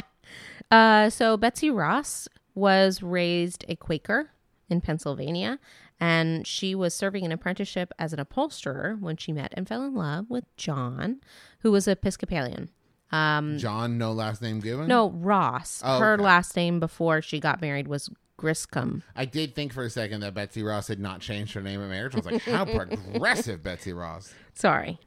Uh, 0.71 1.11
so 1.11 1.37
Betsy 1.37 1.71
Ross 1.71 2.29
was 2.55 3.03
raised 3.03 3.64
a 3.69 3.77
Quaker 3.77 4.31
in 4.69 4.81
Pennsylvania, 4.81 5.61
and 6.01 6.45
she 6.47 6.75
was 6.75 6.92
serving 6.95 7.25
an 7.25 7.31
apprenticeship 7.31 7.92
as 7.99 8.12
an 8.12 8.19
upholsterer 8.19 8.97
when 8.99 9.16
she 9.16 9.33
met 9.33 9.55
and 9.57 9.69
fell 9.69 9.85
in 9.85 9.95
love 9.95 10.29
with 10.29 10.45
John, 10.57 11.21
who 11.61 11.71
was 11.71 11.87
Episcopalian. 11.87 12.71
Um, 13.12 13.57
John, 13.59 13.99
no 13.99 14.11
last 14.11 14.42
name 14.42 14.59
given? 14.59 14.88
no, 14.88 15.11
Ross. 15.11 15.81
Oh, 15.85 16.01
Her 16.01 16.14
okay. 16.14 16.23
last 16.25 16.57
name 16.57 16.81
before 16.81 17.23
she 17.23 17.38
got 17.38 17.61
married 17.61 17.87
was 17.87 18.11
Griscom. 18.37 19.03
I 19.14 19.25
did 19.27 19.55
think 19.55 19.73
for 19.73 19.85
a 19.85 19.90
second 19.90 20.21
that 20.21 20.35
Betsy 20.35 20.64
Ross 20.64 20.88
had 20.88 20.99
not 20.99 21.21
changed 21.21 21.55
her 21.55 21.62
name 21.62 21.81
in 21.81 21.88
marriage. 21.88 22.14
I 22.14 22.19
was 22.19 22.27
like, 22.27 22.42
how 22.42 22.64
progressive, 23.12 23.62
Betsy 23.62 23.92
Ross. 23.92 24.35
Sorry. 24.55 24.99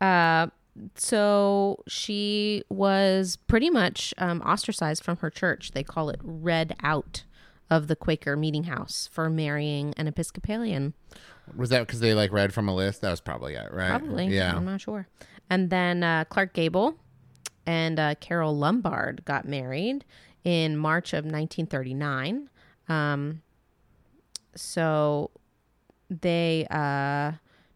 Uh, 0.00 0.46
so 0.94 1.82
she 1.86 2.62
was 2.68 3.36
pretty 3.46 3.70
much 3.70 4.14
um, 4.18 4.40
ostracized 4.42 5.02
from 5.04 5.18
her 5.18 5.30
church. 5.30 5.72
They 5.72 5.82
call 5.82 6.10
it 6.10 6.20
read 6.22 6.74
out 6.82 7.24
of 7.70 7.88
the 7.88 7.96
Quaker 7.96 8.36
meeting 8.36 8.64
house 8.64 9.08
for 9.12 9.28
marrying 9.28 9.94
an 9.96 10.06
Episcopalian. 10.06 10.94
Was 11.56 11.70
that 11.70 11.86
because 11.86 12.00
they 12.00 12.14
like 12.14 12.32
read 12.32 12.52
from 12.52 12.68
a 12.68 12.74
list? 12.74 13.00
That 13.00 13.10
was 13.10 13.20
probably 13.20 13.54
it, 13.54 13.72
right? 13.72 13.88
Probably. 13.88 14.26
Yeah. 14.26 14.54
I'm 14.54 14.64
not 14.64 14.80
sure. 14.80 15.08
And 15.50 15.70
then 15.70 16.02
uh, 16.02 16.24
Clark 16.24 16.52
Gable 16.52 16.94
and 17.66 17.98
uh, 17.98 18.14
Carole 18.16 18.56
Lombard 18.56 19.24
got 19.24 19.46
married 19.46 20.04
in 20.44 20.76
March 20.76 21.12
of 21.12 21.24
1939. 21.24 22.48
Um, 22.88 23.42
so 24.54 25.30
they 26.10 26.66
uh, 26.70 27.32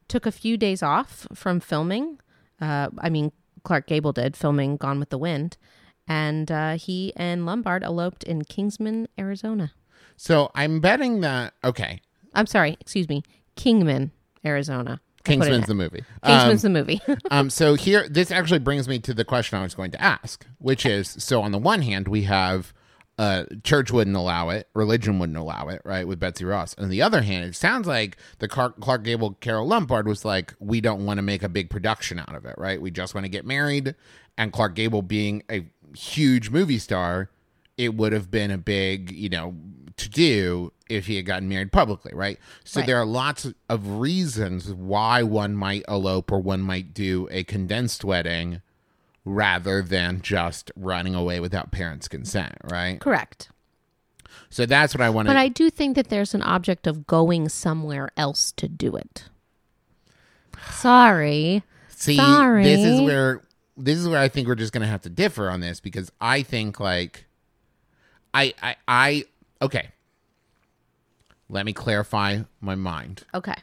took 0.08 0.26
a 0.26 0.32
few 0.32 0.56
days 0.56 0.82
off 0.82 1.26
from 1.34 1.60
filming. 1.60 2.18
Uh, 2.62 2.88
I 2.98 3.10
mean, 3.10 3.32
Clark 3.64 3.86
Gable 3.86 4.12
did 4.12 4.36
filming 4.36 4.76
Gone 4.76 4.98
with 4.98 5.10
the 5.10 5.18
Wind. 5.18 5.58
And 6.08 6.50
uh, 6.50 6.76
he 6.76 7.12
and 7.16 7.46
Lombard 7.46 7.82
eloped 7.82 8.24
in 8.24 8.44
Kingsman, 8.44 9.08
Arizona. 9.18 9.72
So 10.16 10.50
I'm 10.54 10.80
betting 10.80 11.20
that 11.20 11.54
okay, 11.64 12.00
I'm 12.34 12.46
sorry, 12.46 12.76
excuse 12.80 13.08
me, 13.08 13.22
Kingman, 13.56 14.10
Arizona. 14.44 15.00
Kingsman's 15.24 15.66
the 15.66 15.74
movie. 15.74 16.04
Kingsman's 16.24 16.62
the 16.62 16.68
movie. 16.68 17.00
um, 17.30 17.48
so 17.48 17.74
here, 17.74 18.08
this 18.08 18.32
actually 18.32 18.58
brings 18.58 18.88
me 18.88 18.98
to 19.00 19.14
the 19.14 19.24
question 19.24 19.58
I 19.58 19.62
was 19.62 19.74
going 19.74 19.92
to 19.92 20.02
ask, 20.02 20.44
which 20.58 20.84
is: 20.84 21.08
so 21.18 21.42
on 21.42 21.52
the 21.52 21.58
one 21.58 21.82
hand, 21.82 22.08
we 22.08 22.22
have 22.24 22.72
uh, 23.18 23.44
church 23.62 23.90
wouldn't 23.92 24.16
allow 24.16 24.48
it, 24.48 24.68
religion 24.74 25.18
wouldn't 25.18 25.38
allow 25.38 25.68
it, 25.68 25.82
right? 25.84 26.06
With 26.08 26.18
Betsy 26.18 26.44
Ross. 26.44 26.74
On 26.78 26.88
the 26.88 27.02
other 27.02 27.22
hand, 27.22 27.44
it 27.44 27.54
sounds 27.54 27.86
like 27.86 28.16
the 28.38 28.48
Clark, 28.48 28.80
Clark 28.80 29.04
Gable 29.04 29.32
Carole 29.40 29.66
Lombard 29.66 30.08
was 30.08 30.24
like, 30.24 30.54
we 30.58 30.80
don't 30.80 31.04
want 31.04 31.18
to 31.18 31.22
make 31.22 31.42
a 31.42 31.48
big 31.48 31.68
production 31.70 32.18
out 32.18 32.34
of 32.34 32.44
it, 32.46 32.54
right? 32.56 32.80
We 32.80 32.90
just 32.90 33.14
want 33.14 33.24
to 33.24 33.28
get 33.30 33.44
married, 33.44 33.94
and 34.38 34.52
Clark 34.52 34.74
Gable 34.74 35.02
being 35.02 35.42
a 35.50 35.66
huge 35.94 36.50
movie 36.50 36.78
star, 36.78 37.30
it 37.76 37.94
would 37.94 38.12
have 38.12 38.30
been 38.30 38.50
a 38.50 38.58
big, 38.58 39.10
you 39.12 39.28
know, 39.28 39.54
to 39.98 40.08
do 40.08 40.72
if 40.88 41.06
he 41.06 41.16
had 41.16 41.26
gotten 41.26 41.48
married 41.48 41.70
publicly, 41.70 42.12
right? 42.14 42.38
So 42.64 42.80
Right. 42.80 42.86
there 42.86 42.96
are 42.96 43.04
lots 43.06 43.46
of 43.68 43.88
reasons 44.00 44.72
why 44.72 45.22
one 45.22 45.54
might 45.54 45.84
elope 45.86 46.32
or 46.32 46.40
one 46.40 46.62
might 46.62 46.94
do 46.94 47.28
a 47.30 47.44
condensed 47.44 48.04
wedding 48.04 48.62
rather 49.24 49.82
than 49.82 50.20
just 50.20 50.70
running 50.76 51.14
away 51.14 51.40
without 51.40 51.70
parents' 51.70 52.08
consent, 52.08 52.54
right? 52.64 53.00
Correct. 53.00 53.48
So 54.50 54.66
that's 54.66 54.94
what 54.94 55.00
I 55.00 55.10
want 55.10 55.26
to. 55.26 55.30
But. 55.30 55.38
I 55.38 55.48
do 55.48 55.70
think 55.70 55.96
that 55.96 56.08
there's 56.08 56.34
an 56.34 56.42
object 56.42 56.86
of 56.86 57.06
going 57.06 57.48
somewhere 57.48 58.10
else 58.16 58.52
to 58.52 58.68
do 58.68 58.96
it. 58.96 59.24
Sorry. 60.70 61.62
See, 61.88 62.16
Sorry. 62.16 62.64
this 62.64 62.84
is 62.84 63.00
where 63.00 63.42
this 63.76 63.98
is 63.98 64.08
where 64.08 64.18
I 64.20 64.28
think 64.28 64.48
we're 64.48 64.54
just 64.54 64.72
gonna 64.72 64.86
have 64.86 65.02
to 65.02 65.10
differ 65.10 65.48
on 65.48 65.60
this 65.60 65.80
because 65.80 66.10
I 66.20 66.42
think 66.42 66.80
like 66.80 67.26
I 68.34 68.54
I 68.62 68.76
I 68.88 69.24
okay. 69.60 69.88
Let 71.48 71.66
me 71.66 71.72
clarify 71.72 72.40
my 72.60 72.74
mind. 72.74 73.24
Okay. 73.34 73.54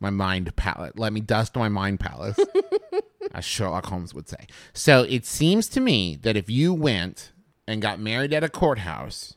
my 0.00 0.10
mind 0.10 0.54
palette. 0.56 0.98
Let 0.98 1.12
me 1.12 1.20
dust 1.20 1.56
my 1.56 1.68
mind 1.68 1.98
palace, 2.00 2.38
as 3.34 3.44
Sherlock 3.44 3.86
Holmes 3.86 4.14
would 4.14 4.28
say. 4.28 4.46
So 4.72 5.02
it 5.02 5.24
seems 5.26 5.68
to 5.68 5.80
me 5.80 6.16
that 6.22 6.36
if 6.36 6.48
you 6.50 6.74
went 6.74 7.32
and 7.66 7.82
got 7.82 8.00
married 8.00 8.32
at 8.32 8.44
a 8.44 8.48
courthouse 8.48 9.34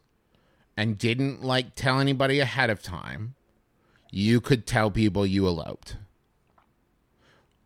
and 0.76 0.98
didn't 0.98 1.44
like 1.44 1.76
tell 1.76 2.00
anybody 2.00 2.40
ahead 2.40 2.70
of 2.70 2.82
time, 2.82 3.36
you 4.12 4.42
could 4.42 4.66
tell 4.66 4.92
people 4.92 5.26
you 5.26 5.48
eloped. 5.48 5.98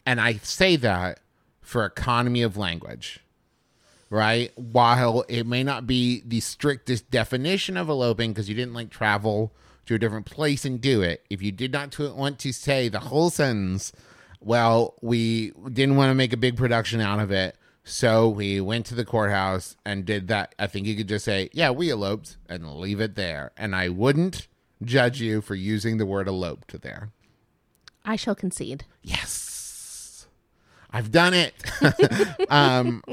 And 0.05 0.19
I 0.19 0.33
say 0.37 0.75
that 0.77 1.19
for 1.61 1.85
economy 1.85 2.41
of 2.41 2.57
language. 2.57 3.19
Right? 4.11 4.51
While 4.57 5.23
it 5.27 5.45
may 5.45 5.63
not 5.63 5.85
be 5.85 6.23
the 6.25 6.39
strictest 6.39 7.11
definition 7.11 7.77
of 7.77 7.89
eloping 7.89 8.31
because 8.31 8.49
you 8.49 8.55
didn't 8.55 8.73
like 8.73 8.89
travel 8.89 9.53
to 9.85 9.93
a 9.93 9.99
different 9.99 10.25
place 10.25 10.65
and 10.65 10.81
do 10.81 11.03
it, 11.03 11.23
if 11.29 11.43
you 11.43 11.51
did 11.51 11.71
not 11.71 11.95
want 11.99 12.39
to 12.39 12.51
say 12.51 12.89
the 12.89 13.01
whole 13.01 13.29
sentence, 13.29 13.91
well, 14.41 14.95
we 15.01 15.51
didn't 15.71 15.95
want 15.95 16.09
to 16.09 16.15
make 16.15 16.33
a 16.33 16.37
big 16.37 16.57
production 16.57 17.01
out 17.01 17.19
of 17.19 17.31
it, 17.31 17.55
so 17.83 18.29
we 18.29 18.61
went 18.61 18.85
to 18.87 18.95
the 18.95 19.05
courthouse 19.05 19.75
and 19.85 20.05
did 20.05 20.27
that. 20.27 20.53
I 20.59 20.67
think 20.67 20.85
you 20.85 20.95
could 20.95 21.07
just 21.07 21.25
say, 21.25 21.49
yeah, 21.53 21.71
we 21.71 21.89
eloped 21.89 22.37
and 22.47 22.75
leave 22.75 23.01
it 23.01 23.15
there. 23.15 23.51
And 23.57 23.75
I 23.75 23.89
wouldn't 23.89 24.47
judge 24.83 25.19
you 25.19 25.41
for 25.41 25.55
using 25.55 25.97
the 25.97 26.05
word 26.05 26.27
eloped 26.27 26.81
there. 26.81 27.09
I 28.05 28.15
shall 28.15 28.35
concede. 28.35 28.85
Yes. 29.01 30.27
I've 30.91 31.11
done 31.11 31.33
it. 31.33 31.53
um, 32.49 33.03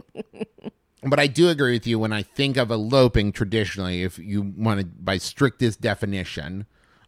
but 1.03 1.19
I 1.19 1.27
do 1.27 1.49
agree 1.49 1.73
with 1.73 1.87
you 1.87 1.99
when 1.99 2.13
I 2.13 2.23
think 2.23 2.57
of 2.57 2.71
eloping 2.71 3.33
traditionally, 3.33 4.03
if 4.03 4.19
you 4.19 4.43
want 4.43 4.81
to, 4.81 4.87
by 4.87 5.19
strictest 5.19 5.81
definition, 5.81 6.67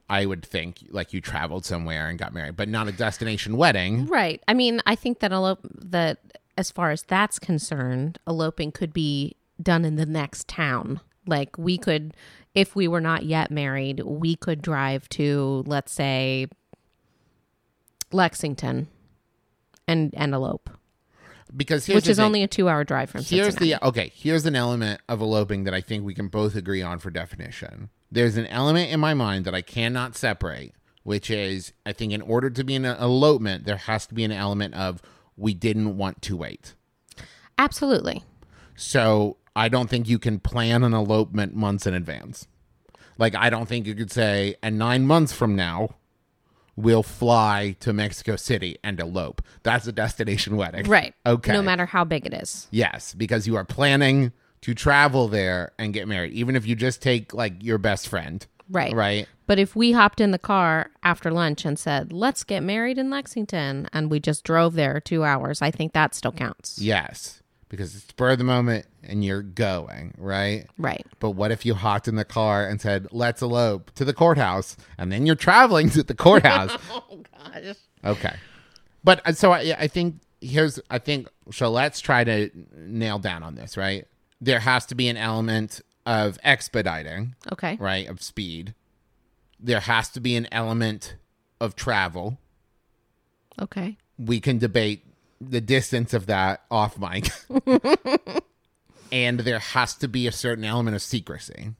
I 0.08 0.24
would 0.24 0.44
think 0.44 0.86
like 0.90 1.12
you 1.12 1.20
traveled 1.20 1.64
somewhere 1.64 2.08
and 2.08 2.18
got 2.18 2.32
married, 2.32 2.56
but 2.56 2.68
not 2.68 2.88
a 2.88 2.92
destination 2.92 3.56
wedding. 3.56 4.06
Right. 4.06 4.42
I 4.48 4.54
mean, 4.54 4.80
I 4.86 4.94
think 4.94 5.20
that 5.20 5.32
elope 5.32 5.60
that 5.74 6.18
as 6.56 6.70
far 6.70 6.90
as 6.90 7.02
that's 7.02 7.38
concerned, 7.38 8.18
eloping 8.26 8.72
could 8.72 8.92
be 8.92 9.36
done 9.62 9.84
in 9.84 9.96
the 9.96 10.06
next 10.06 10.48
town. 10.48 11.00
Like 11.26 11.58
we 11.58 11.76
could 11.76 12.14
if 12.54 12.74
we 12.74 12.88
were 12.88 13.00
not 13.00 13.24
yet 13.24 13.50
married, 13.50 14.00
we 14.00 14.34
could 14.34 14.62
drive 14.62 15.08
to 15.10 15.62
let's 15.66 15.92
say 15.92 16.46
Lexington 18.10 18.88
and 19.86 20.14
and 20.16 20.34
elope, 20.34 20.70
Because 21.56 21.86
here's 21.86 21.96
which 21.96 22.08
is 22.08 22.16
thing. 22.18 22.26
only 22.26 22.42
a 22.42 22.48
2-hour 22.48 22.84
drive 22.84 23.10
from 23.10 23.22
here's 23.22 23.54
Cincinnati. 23.54 23.70
the 23.80 23.86
okay 23.86 24.12
here's 24.14 24.44
an 24.46 24.54
element 24.54 25.00
of 25.08 25.20
eloping 25.20 25.64
that 25.64 25.72
i 25.74 25.80
think 25.80 26.04
we 26.04 26.14
can 26.14 26.28
both 26.28 26.54
agree 26.54 26.82
on 26.82 26.98
for 26.98 27.10
definition 27.10 27.88
there's 28.12 28.36
an 28.36 28.46
element 28.46 28.90
in 28.90 29.00
my 29.00 29.14
mind 29.14 29.44
that 29.44 29.54
i 29.54 29.62
cannot 29.62 30.14
separate 30.16 30.72
which 31.04 31.30
is 31.30 31.72
i 31.86 31.92
think 31.92 32.12
in 32.12 32.20
order 32.22 32.50
to 32.50 32.62
be 32.64 32.74
an 32.74 32.84
elopement 32.84 33.64
there 33.64 33.76
has 33.78 34.06
to 34.06 34.14
be 34.14 34.24
an 34.24 34.32
element 34.32 34.74
of 34.74 35.00
we 35.36 35.54
didn't 35.54 35.96
want 35.96 36.20
to 36.22 36.36
wait 36.36 36.74
Absolutely. 37.56 38.22
so 38.76 39.36
i 39.56 39.68
don't 39.68 39.88
think 39.88 40.08
you 40.08 40.18
can 40.18 40.38
plan 40.38 40.84
an 40.84 40.92
elopement 40.94 41.54
months 41.54 41.86
in 41.86 41.94
advance 41.94 42.46
like 43.16 43.34
i 43.34 43.48
don't 43.50 43.66
think 43.66 43.86
you 43.86 43.94
could 43.94 44.12
say 44.12 44.54
and 44.62 44.78
nine 44.78 45.06
months 45.06 45.32
from 45.32 45.56
now 45.56 45.88
we'll 46.78 47.02
fly 47.02 47.76
to 47.80 47.92
mexico 47.92 48.36
city 48.36 48.76
and 48.84 49.00
elope 49.00 49.42
that's 49.62 49.86
a 49.86 49.92
destination 49.92 50.56
wedding 50.56 50.84
Right. 50.88 51.14
okay 51.26 51.52
No 51.52 51.62
matter 51.62 51.86
how 51.86 52.04
big 52.04 52.24
it 52.26 52.32
is. 52.32 52.68
Yes, 52.70 53.14
because 53.14 53.46
you 53.46 53.56
are 53.56 53.64
planning 53.64 54.32
to 54.62 54.74
travel 54.74 55.28
there 55.28 55.72
and 55.78 55.92
get 55.92 56.06
married, 56.08 56.32
even 56.32 56.56
if 56.56 56.66
you 56.66 56.74
just 56.74 57.00
take 57.02 57.32
like 57.34 57.62
your 57.62 57.78
best 57.78 58.08
friend. 58.08 58.46
Right. 58.70 58.92
Right. 58.94 59.26
But 59.46 59.58
if 59.58 59.74
we 59.74 59.92
hopped 59.92 60.20
in 60.20 60.30
the 60.30 60.38
car 60.38 60.90
after 61.02 61.30
lunch 61.30 61.64
and 61.64 61.78
said, 61.78 62.12
"Let's 62.12 62.44
get 62.44 62.62
married 62.62 62.98
in 62.98 63.08
Lexington," 63.08 63.88
and 63.92 64.10
we 64.10 64.20
just 64.20 64.44
drove 64.44 64.74
there 64.74 65.00
2 65.00 65.24
hours, 65.24 65.62
I 65.62 65.70
think 65.70 65.92
that 65.94 66.14
still 66.14 66.32
counts. 66.32 66.78
Yes, 66.78 67.42
because 67.68 67.94
it's 67.94 68.04
spur 68.04 68.30
of 68.30 68.38
the 68.38 68.44
moment 68.44 68.86
and 69.02 69.24
you're 69.24 69.42
going, 69.42 70.14
right? 70.18 70.66
Right. 70.78 71.06
But 71.20 71.30
what 71.30 71.50
if 71.50 71.66
you 71.66 71.74
hopped 71.74 72.08
in 72.08 72.16
the 72.16 72.24
car 72.24 72.66
and 72.66 72.80
said, 72.80 73.08
let's 73.10 73.42
elope 73.42 73.90
to 73.94 74.04
the 74.04 74.14
courthouse, 74.14 74.76
and 74.96 75.12
then 75.12 75.26
you're 75.26 75.36
traveling 75.36 75.90
to 75.90 76.02
the 76.02 76.14
courthouse? 76.14 76.76
Oh 76.90 77.22
gosh. 77.52 77.76
okay. 78.04 78.36
But 79.04 79.26
uh, 79.26 79.32
so 79.32 79.52
I, 79.52 79.74
I 79.78 79.86
think 79.88 80.16
here's, 80.40 80.80
I 80.90 80.98
think, 80.98 81.28
so 81.50 81.70
let's 81.70 82.00
try 82.00 82.24
to 82.24 82.50
nail 82.76 83.18
down 83.18 83.42
on 83.42 83.54
this, 83.54 83.76
right? 83.76 84.06
There 84.40 84.60
has 84.60 84.86
to 84.86 84.94
be 84.94 85.08
an 85.08 85.16
element 85.16 85.80
of 86.06 86.38
expediting. 86.42 87.34
Okay. 87.52 87.76
right, 87.80 88.08
of 88.08 88.22
speed. 88.22 88.74
There 89.60 89.80
has 89.80 90.08
to 90.10 90.20
be 90.20 90.36
an 90.36 90.48
element 90.52 91.16
of 91.60 91.76
travel. 91.76 92.38
Okay. 93.60 93.98
We 94.16 94.40
can 94.40 94.58
debate 94.58 95.04
the 95.40 95.60
distance 95.60 96.14
of 96.14 96.26
that 96.26 96.64
off 96.70 96.98
mic. 96.98 97.30
and 99.12 99.40
there 99.40 99.58
has 99.58 99.94
to 99.96 100.08
be 100.08 100.26
a 100.26 100.32
certain 100.32 100.64
element 100.64 100.96
of 100.96 101.02
secrecy. 101.02 101.70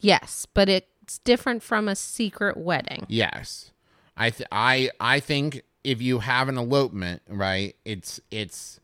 Yes, 0.00 0.46
but 0.52 0.68
it's 0.68 1.18
different 1.18 1.62
from 1.62 1.88
a 1.88 1.96
secret 1.96 2.56
wedding. 2.56 3.06
Yes. 3.08 3.70
I 4.16 4.30
th- 4.30 4.48
I 4.50 4.90
I 4.98 5.20
think 5.20 5.62
if 5.84 6.00
you 6.00 6.20
have 6.20 6.48
an 6.48 6.58
elopement, 6.58 7.22
right? 7.28 7.76
It's 7.84 8.20
it's 8.30 8.80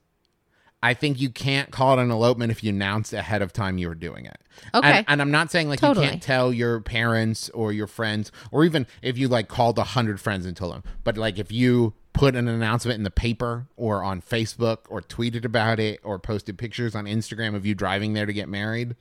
I 0.83 0.95
think 0.95 1.21
you 1.21 1.31
can't 1.31 1.71
call 1.71 1.99
it 1.99 2.03
an 2.03 2.11
elopement 2.11 2.51
if 2.51 2.65
you 2.65 2.71
announced 2.71 3.13
ahead 3.13 3.41
of 3.41 3.53
time 3.53 3.79
you 3.79 3.89
were 3.89 3.95
doing 3.95 4.27
it. 4.27 4.39
Okay. 4.75 4.99
And, 4.99 5.07
and 5.09 5.23
I'm 5.23 5.31
not 5.31 5.51
saying 5.51 5.69
like 5.69 5.81
you 5.81 5.95
can't 5.95 6.23
tell 6.23 6.53
your 6.53 6.81
parents 6.81 7.49
or 7.51 7.73
your 7.73 7.87
friends, 7.87 8.33
or 8.51 8.65
even 8.65 8.87
if 9.01 9.17
you 9.17 9.29
like 9.29 9.49
called 9.49 9.79
a 9.79 9.85
hundred 9.85 10.21
friends 10.21 10.45
and 10.45 10.57
told 10.57 10.75
them. 10.75 10.83
But 11.05 11.17
like 11.17 11.39
if 11.39 11.53
you 11.53 11.95
put 12.13 12.37
an 12.37 12.49
announcement 12.49 12.99
in 12.99 13.05
the 13.05 13.11
paper 13.11 13.67
or 13.77 14.03
on 14.03 14.21
Facebook 14.21 14.79
or 14.89 15.01
tweeted 15.01 15.45
about 15.45 15.81
it 15.81 16.01
or 16.05 16.19
posted 16.19 16.59
pictures 16.59 16.95
on 16.95 17.07
Instagram 17.07 17.55
of 17.55 17.65
you 17.65 17.75
driving 17.75 18.13
there 18.13 18.27
to 18.27 18.33
get 18.33 18.49
married, 18.49 18.97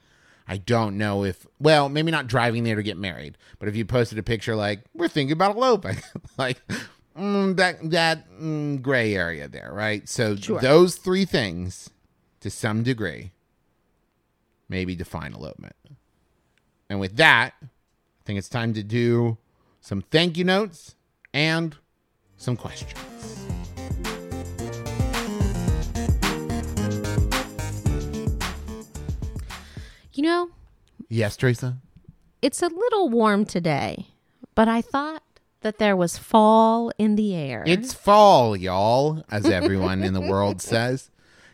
I 0.48 0.58
don't 0.58 0.98
know 0.98 1.24
if 1.24 1.46
well, 1.60 1.90
maybe 1.90 2.12
not 2.12 2.28
driving 2.28 2.64
there 2.64 2.76
to 2.76 2.84
get 2.84 2.98
married, 2.98 3.38
but 3.60 3.70
if 3.70 3.76
you 3.76 3.86
posted 3.86 4.18
a 4.18 4.24
picture 4.24 4.56
like 4.56 4.82
we're 4.94 5.08
thinking 5.08 5.34
about 5.34 5.56
eloping, 5.56 5.98
like 6.38 6.62
mm, 7.18 7.56
that 7.58 7.90
that 7.92 8.30
mm, 8.32 8.82
gray 8.82 9.16
area 9.16 9.48
there, 9.48 9.72
right? 9.74 10.08
So 10.10 10.36
Sure. 10.36 10.60
those 10.60 10.96
three 10.96 11.26
things, 11.26 11.90
to 12.42 12.50
some 12.50 12.84
degree, 12.84 13.32
maybe 14.68 14.96
define 14.96 15.34
elopement. 15.34 15.76
And 16.90 17.00
with 17.00 17.16
that, 17.18 17.54
I 17.62 17.68
think 18.26 18.40
it's 18.40 18.50
time 18.50 18.74
to 18.74 18.84
do 18.84 19.38
some 19.80 20.02
thank 20.02 20.38
you 20.38 20.44
notes 20.44 20.96
and 21.34 21.78
some 22.42 22.58
questions. 22.58 22.92
You 30.14 30.24
know, 30.24 30.50
Yes, 31.10 31.36
Teresa? 31.38 31.78
it's 32.42 32.62
a 32.62 32.68
little 32.68 33.10
warm 33.10 33.46
today, 33.46 34.08
but 34.56 34.68
I 34.68 34.82
thought 34.82 35.24
that 35.62 35.78
there 35.78 35.96
was 35.96 36.18
fall 36.18 36.92
in 36.98 37.16
the 37.16 37.34
air. 37.36 37.64
It's 37.68 37.94
fall, 37.94 38.56
y'all, 38.58 39.24
as 39.30 39.46
everyone 39.46 40.04
in 40.04 40.14
the 40.14 40.22
world 40.22 40.62
says. 40.74 41.10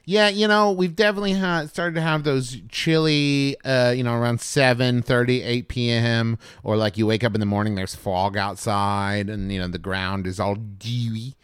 Yeah, 0.09 0.29
you 0.29 0.47
know, 0.47 0.71
we've 0.71 0.95
definitely 0.95 1.33
had 1.33 1.69
started 1.69 1.95
to 1.95 2.01
have 2.01 2.23
those 2.23 2.61
chilly, 2.69 3.57
uh, 3.65 3.91
you 3.91 4.03
know, 4.03 4.13
around 4.13 4.39
7 4.39 5.01
30, 5.01 5.41
8 5.43 5.67
p.m. 5.67 6.37
Or 6.63 6.77
like 6.77 6.97
you 6.97 7.05
wake 7.05 7.25
up 7.25 7.33
in 7.33 7.41
the 7.41 7.45
morning, 7.45 7.75
there's 7.75 7.93
fog 7.93 8.37
outside, 8.37 9.29
and, 9.29 9.51
you 9.51 9.59
know, 9.59 9.67
the 9.67 9.77
ground 9.77 10.25
is 10.25 10.39
all 10.39 10.55
dewy. 10.55 11.35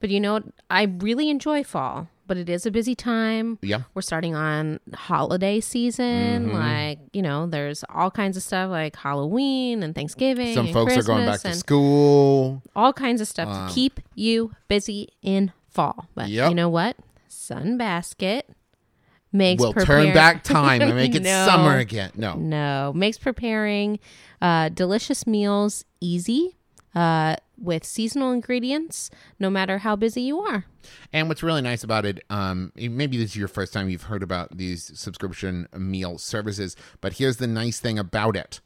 but 0.00 0.10
you 0.10 0.20
know, 0.20 0.40
I 0.68 0.82
really 0.82 1.30
enjoy 1.30 1.64
fall, 1.64 2.08
but 2.26 2.36
it 2.36 2.50
is 2.50 2.66
a 2.66 2.70
busy 2.70 2.94
time. 2.94 3.58
Yeah. 3.62 3.84
We're 3.94 4.02
starting 4.02 4.34
on 4.34 4.80
holiday 4.92 5.60
season. 5.60 6.48
Mm-hmm. 6.48 6.54
Like, 6.56 6.98
you 7.14 7.22
know, 7.22 7.46
there's 7.46 7.84
all 7.88 8.10
kinds 8.10 8.36
of 8.36 8.42
stuff 8.42 8.68
like 8.70 8.96
Halloween 8.96 9.82
and 9.82 9.94
Thanksgiving. 9.94 10.52
Some 10.54 10.66
and 10.66 10.74
folks 10.74 10.94
are 10.98 11.02
going 11.02 11.24
back 11.24 11.40
to 11.40 11.54
school. 11.54 12.62
all 12.76 12.92
kinds 12.92 13.22
of 13.22 13.28
stuff 13.28 13.48
to 13.68 13.74
keep 13.74 13.98
you 14.14 14.52
busy 14.68 15.08
in 15.22 15.52
fall. 15.70 16.06
But 16.14 16.28
Yep. 16.28 16.50
you 16.50 16.54
know 16.54 16.68
what? 16.68 16.96
Sunbasket 17.34 18.42
makes 19.32 19.60
We'll 19.60 19.72
prepare- 19.72 20.04
turn 20.04 20.14
back 20.14 20.44
time 20.44 20.80
and 20.82 20.94
make 20.94 21.14
it 21.16 21.22
No. 21.22 21.46
summer 21.46 21.76
again. 21.76 22.12
No. 22.16 22.34
No, 22.34 22.92
makes 22.94 23.18
preparing 23.18 23.98
uh, 24.40 24.68
delicious 24.68 25.26
meals 25.26 25.84
easy 26.00 26.56
uh, 26.94 27.36
with 27.58 27.84
seasonal 27.84 28.30
ingredients, 28.32 29.10
no 29.40 29.50
matter 29.50 29.78
how 29.78 29.96
busy 29.96 30.22
you 30.22 30.38
are. 30.40 30.64
And 31.12 31.28
what's 31.28 31.42
really 31.42 31.62
nice 31.62 31.82
about 31.82 32.04
it, 32.04 32.22
um, 32.30 32.70
maybe 32.76 33.16
this 33.16 33.30
is 33.30 33.36
your 33.36 33.48
first 33.48 33.72
time 33.72 33.88
you've 33.88 34.02
heard 34.04 34.22
about 34.22 34.56
these 34.56 34.92
subscription 34.98 35.66
meal 35.76 36.18
services, 36.18 36.76
but 37.00 37.14
here's 37.14 37.38
the 37.38 37.46
nice 37.46 37.80
thing 37.80 37.98
about 37.98 38.36
it 38.36 38.60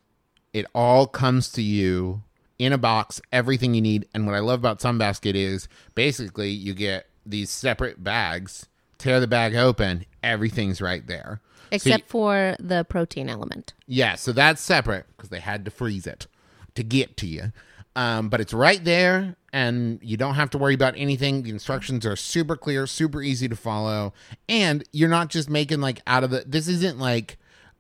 it 0.54 0.64
all 0.74 1.06
comes 1.06 1.50
to 1.52 1.60
you 1.62 2.22
in 2.58 2.72
a 2.72 2.78
box, 2.78 3.20
everything 3.30 3.74
you 3.74 3.80
need. 3.82 4.08
And 4.14 4.26
what 4.26 4.34
I 4.34 4.40
love 4.40 4.58
about 4.58 4.80
Sunbasket 4.80 5.34
is 5.34 5.68
basically 5.94 6.50
you 6.50 6.72
get 6.74 7.06
these 7.30 7.50
separate 7.50 8.02
bags, 8.02 8.66
tear 8.98 9.20
the 9.20 9.26
bag 9.26 9.54
open, 9.54 10.04
everything's 10.22 10.80
right 10.80 11.06
there. 11.06 11.40
So 11.42 11.50
you- 11.72 11.76
Except 11.94 12.08
for 12.08 12.56
the 12.58 12.84
protein 12.88 13.28
element. 13.28 13.74
yeah, 13.86 14.14
so 14.14 14.32
that's 14.32 14.60
separate 14.62 15.06
because 15.16 15.28
they 15.30 15.40
had 15.40 15.64
to 15.66 15.70
freeze 15.70 16.06
it 16.06 16.26
to 16.74 16.82
get 16.82 17.16
to 17.18 17.26
you. 17.26 17.52
Um, 17.96 18.28
but 18.28 18.40
it's 18.40 18.54
right 18.54 18.82
there, 18.84 19.34
and 19.52 19.98
you 20.02 20.16
don't 20.16 20.34
have 20.36 20.50
to 20.50 20.58
worry 20.58 20.74
about 20.74 20.94
anything. 20.96 21.42
The 21.42 21.50
instructions 21.50 22.06
are 22.06 22.14
super 22.16 22.56
clear, 22.56 22.86
super 22.86 23.20
easy 23.22 23.48
to 23.48 23.56
follow, 23.56 24.12
and 24.48 24.84
you're 24.92 25.08
not 25.08 25.28
just 25.30 25.50
making 25.50 25.80
like 25.80 26.00
out 26.06 26.22
of 26.24 26.30
the. 26.30 26.44
This 26.46 26.68
isn't 26.68 26.98
like, 26.98 27.38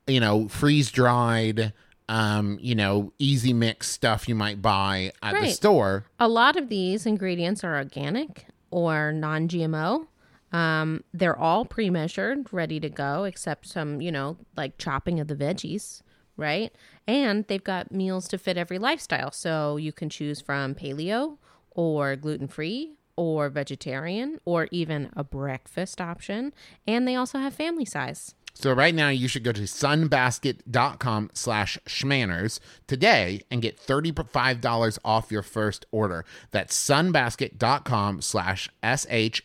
you 0.08 0.18
know, 0.18 0.48
freeze 0.48 0.90
dried, 0.90 1.72
um, 2.08 2.58
you 2.60 2.74
know, 2.74 3.12
easy 3.20 3.52
mix 3.52 3.88
stuff 3.88 4.28
you 4.28 4.34
might 4.34 4.60
buy 4.60 5.12
at 5.22 5.34
the 5.40 5.50
store. 5.52 6.04
A 6.18 6.26
lot 6.26 6.56
of 6.56 6.68
these 6.68 7.06
ingredients 7.06 7.62
are 7.62 7.76
organic 7.76 8.46
or 8.70 9.12
non 9.12 9.48
GMO. 9.48 10.06
Um, 10.52 11.04
they're 11.12 11.38
all 11.38 11.64
pre 11.64 11.90
measured, 11.90 12.52
ready 12.52 12.80
to 12.80 12.88
go, 12.88 13.24
except 13.24 13.66
some, 13.66 14.00
you 14.00 14.10
know, 14.10 14.38
like 14.56 14.78
chopping 14.78 15.20
of 15.20 15.28
the 15.28 15.36
veggies, 15.36 16.02
right? 16.36 16.72
And 17.06 17.44
they've 17.48 17.62
got 17.62 17.92
meals 17.92 18.28
to 18.28 18.38
fit 18.38 18.56
every 18.56 18.78
lifestyle. 18.78 19.30
So 19.30 19.76
you 19.76 19.92
can 19.92 20.08
choose 20.08 20.40
from 20.40 20.74
paleo 20.74 21.36
or 21.70 22.16
gluten 22.16 22.48
free 22.48 22.94
or 23.16 23.48
vegetarian 23.48 24.38
or 24.44 24.68
even 24.70 25.10
a 25.16 25.24
breakfast 25.24 26.00
option. 26.00 26.54
And 26.86 27.06
they 27.06 27.16
also 27.16 27.38
have 27.38 27.52
family 27.52 27.84
size. 27.84 28.34
So 28.58 28.72
right 28.72 28.92
now 28.92 29.08
you 29.10 29.28
should 29.28 29.44
go 29.44 29.52
to 29.52 29.62
sunbasket.com 29.62 31.30
slash 31.32 31.78
shmanners 31.86 32.58
today 32.88 33.42
and 33.52 33.62
get 33.62 33.78
$35 33.80 34.98
off 35.04 35.30
your 35.30 35.42
first 35.42 35.86
order. 35.92 36.24
That's 36.50 36.76
sunbasket.com 36.76 38.20
slash 38.20 38.68
S-H-M-A-N-N-E-R-S 38.82 39.42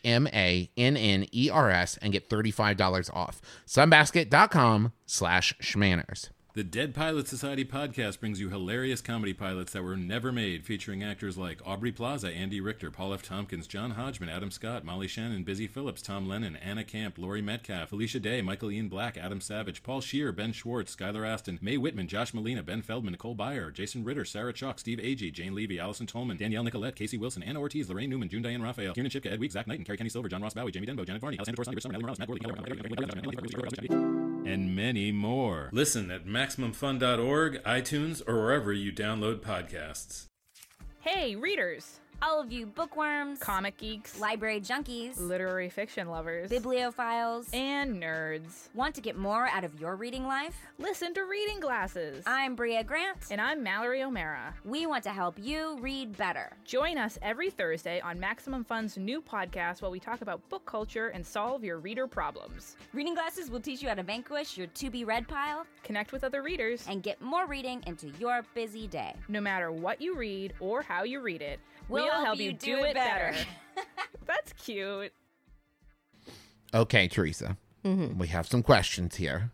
and 2.02 2.12
get 2.12 2.28
$35 2.28 3.14
off. 3.14 3.40
sunbasket.com 3.68 4.92
slash 5.06 5.54
shmanners. 5.62 6.30
The 6.54 6.62
Dead 6.62 6.94
Pilot 6.94 7.26
Society 7.26 7.64
podcast 7.64 8.20
brings 8.20 8.38
you 8.38 8.48
hilarious 8.48 9.00
comedy 9.00 9.32
pilots 9.32 9.72
that 9.72 9.82
were 9.82 9.96
never 9.96 10.30
made, 10.30 10.64
featuring 10.64 11.02
actors 11.02 11.36
like 11.36 11.60
Aubrey 11.66 11.90
Plaza, 11.90 12.28
Andy 12.28 12.60
Richter, 12.60 12.92
Paul 12.92 13.12
F. 13.12 13.24
Tompkins, 13.24 13.66
John 13.66 13.90
Hodgman, 13.90 14.28
Adam 14.28 14.52
Scott, 14.52 14.84
Molly 14.84 15.08
Shannon, 15.08 15.42
Busy 15.42 15.66
Phillips, 15.66 16.00
Tom 16.00 16.28
Lennon, 16.28 16.54
Anna 16.54 16.84
Camp, 16.84 17.18
Laurie 17.18 17.42
Metcalf, 17.42 17.88
Felicia 17.88 18.20
Day, 18.20 18.40
Michael 18.40 18.70
Ian 18.70 18.88
Black, 18.88 19.16
Adam 19.16 19.40
Savage, 19.40 19.82
Paul 19.82 20.00
Scheer, 20.00 20.30
Ben 20.30 20.52
Schwartz, 20.52 20.94
Skylar 20.94 21.26
Astin, 21.26 21.58
Mae 21.60 21.76
Whitman, 21.76 22.06
Josh 22.06 22.30
Malina, 22.30 22.64
Ben 22.64 22.82
Feldman, 22.82 23.10
Nicole 23.10 23.34
Byer, 23.34 23.72
Jason 23.72 24.04
Ritter, 24.04 24.24
Sarah 24.24 24.52
Chalke, 24.52 24.78
Steve 24.78 24.98
Agee, 24.98 25.32
Jane 25.32 25.56
Levy, 25.56 25.80
Allison 25.80 26.06
Tolman, 26.06 26.36
Danielle 26.36 26.62
Nicolet, 26.62 26.94
Casey 26.94 27.18
Wilson, 27.18 27.42
Ana 27.42 27.58
Ortiz, 27.58 27.88
Laraine 27.88 28.10
Newman, 28.10 28.28
June 28.28 28.42
Diane 28.42 28.62
Raphael, 28.62 28.94
Kieran 28.94 29.10
Chipka, 29.10 29.32
Ed 29.32 29.40
Week, 29.40 29.50
Zach 29.50 29.66
Knight, 29.66 29.80
and 29.80 29.86
Kerri 29.88 29.98
Kenney-Silver, 29.98 30.28
John 30.28 30.40
Ross 30.40 30.54
Bowie, 30.54 30.70
Jamie 30.70 30.86
Denbo, 30.86 31.04
Janet 31.04 31.20
Varney, 31.20 31.36
Alessandra 31.36 31.64
Torres, 31.64 31.82
Summer, 31.82 31.98
Matt 31.98 34.33
and 34.46 34.74
many 34.74 35.12
more. 35.12 35.70
Listen 35.72 36.10
at 36.10 36.26
MaximumFun.org, 36.26 37.62
iTunes, 37.64 38.22
or 38.28 38.36
wherever 38.36 38.72
you 38.72 38.92
download 38.92 39.40
podcasts. 39.40 40.26
Hey, 41.00 41.36
readers! 41.36 42.00
All 42.22 42.40
of 42.40 42.50
you 42.50 42.64
bookworms, 42.64 43.38
Comic 43.38 43.76
geeks, 43.76 44.18
library 44.18 44.58
junkies, 44.60 45.20
literary 45.20 45.68
fiction 45.68 46.08
lovers, 46.08 46.50
bibliophiles, 46.50 47.52
and 47.54 48.02
nerds. 48.02 48.68
want 48.72 48.94
to 48.94 49.02
get 49.02 49.18
more 49.18 49.46
out 49.48 49.62
of 49.62 49.78
your 49.78 49.94
reading 49.94 50.26
life? 50.26 50.56
Listen 50.78 51.12
to 51.14 51.24
Reading 51.24 51.60
Glasses. 51.60 52.22
I'm 52.26 52.54
Brea 52.54 52.82
Grant. 52.82 53.18
and 53.30 53.42
I'm 53.42 53.62
Mallory 53.62 54.02
O'Meara. 54.02 54.54
We 54.64 54.86
want 54.86 55.04
to 55.04 55.10
help 55.10 55.36
you 55.38 55.76
read 55.80 56.16
better. 56.16 56.50
Join 56.64 56.96
us 56.96 57.18
every 57.20 57.50
Thursday 57.50 58.00
on 58.00 58.18
Maximum 58.18 58.64
Fun's 58.64 58.96
new 58.96 59.20
podcast 59.20 59.82
while 59.82 59.90
we 59.90 60.00
talk 60.00 60.22
about 60.22 60.48
book 60.48 60.64
culture 60.64 61.08
and 61.08 61.26
solve 61.26 61.62
your 61.62 61.78
reader 61.78 62.06
problems. 62.06 62.76
Reading 62.94 63.14
Glasses 63.14 63.50
will 63.50 63.60
teach 63.60 63.82
you 63.82 63.88
how 63.88 63.94
to 63.96 64.02
vanquish 64.02 64.56
your 64.56 64.68
to 64.68 64.88
be 64.88 65.04
read 65.04 65.28
pile 65.28 65.66
Connect 65.82 66.10
with 66.12 66.24
other 66.24 66.42
readers. 66.42 66.86
and 66.88 67.02
get 67.02 67.20
more 67.20 67.46
reading 67.46 67.82
into 67.86 68.10
your 68.18 68.42
busy 68.54 68.86
day. 68.86 69.14
no 69.28 69.42
matter 69.42 69.70
what 69.70 70.00
you 70.00 70.16
read 70.16 70.54
or 70.58 70.80
how 70.80 71.02
you 71.02 71.20
read 71.20 71.42
it, 71.42 71.60
We'll 71.88 72.24
help 72.24 72.38
you 72.38 72.52
do 72.52 72.84
it 72.84 72.94
better. 72.94 73.34
That's 74.26 74.52
cute. 74.54 75.12
Okay, 76.72 77.06
Teresa, 77.08 77.56
we 77.84 78.26
have 78.28 78.46
some 78.48 78.62
questions 78.62 79.16
here. 79.16 79.52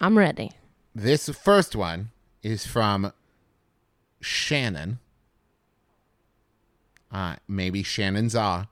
I'm 0.00 0.16
ready. 0.16 0.52
This 0.94 1.28
first 1.30 1.74
one 1.74 2.10
is 2.42 2.66
from 2.66 3.12
Shannon. 4.20 4.98
Uh, 7.10 7.36
maybe 7.48 7.82
Shannon 7.82 8.28
Za. 8.28 8.68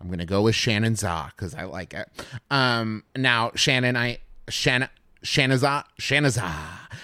I'm 0.00 0.08
gonna 0.08 0.26
go 0.26 0.42
with 0.42 0.54
Shannon 0.54 0.94
Za 0.94 1.32
because 1.34 1.54
I 1.54 1.64
like 1.64 1.94
it. 1.94 2.08
Um, 2.50 3.02
now 3.16 3.50
Shannon, 3.54 3.96
I 3.96 4.18
Shannon 4.48 4.88
Shanaza 5.24 5.84
Shanaza. 6.00 6.52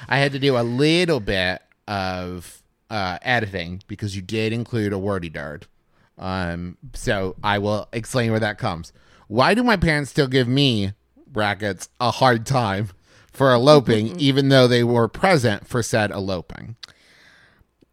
I 0.08 0.18
had 0.18 0.32
to 0.32 0.38
do 0.38 0.56
a 0.56 0.62
little 0.62 1.20
bit 1.20 1.62
of 1.88 2.62
uh, 2.94 3.18
editing 3.22 3.83
because 3.88 4.14
you 4.14 4.22
did 4.22 4.52
include 4.52 4.92
a 4.92 4.98
wordy 4.98 5.28
dirt. 5.28 5.66
Um, 6.16 6.78
so 6.92 7.35
I 7.42 7.59
will 7.59 7.88
explain 7.92 8.30
where 8.30 8.38
that 8.38 8.57
comes. 8.57 8.92
Why 9.26 9.54
do 9.54 9.64
my 9.64 9.76
parents 9.76 10.12
still 10.12 10.28
give 10.28 10.46
me 10.46 10.92
brackets 11.26 11.88
a 11.98 12.12
hard 12.12 12.46
time 12.46 12.90
for 13.33 13.52
eloping, 13.52 14.16
even 14.20 14.48
though 14.48 14.68
they 14.68 14.85
were 14.85 15.09
present 15.09 15.66
for 15.66 15.83
said 15.83 16.12
eloping? 16.12 16.76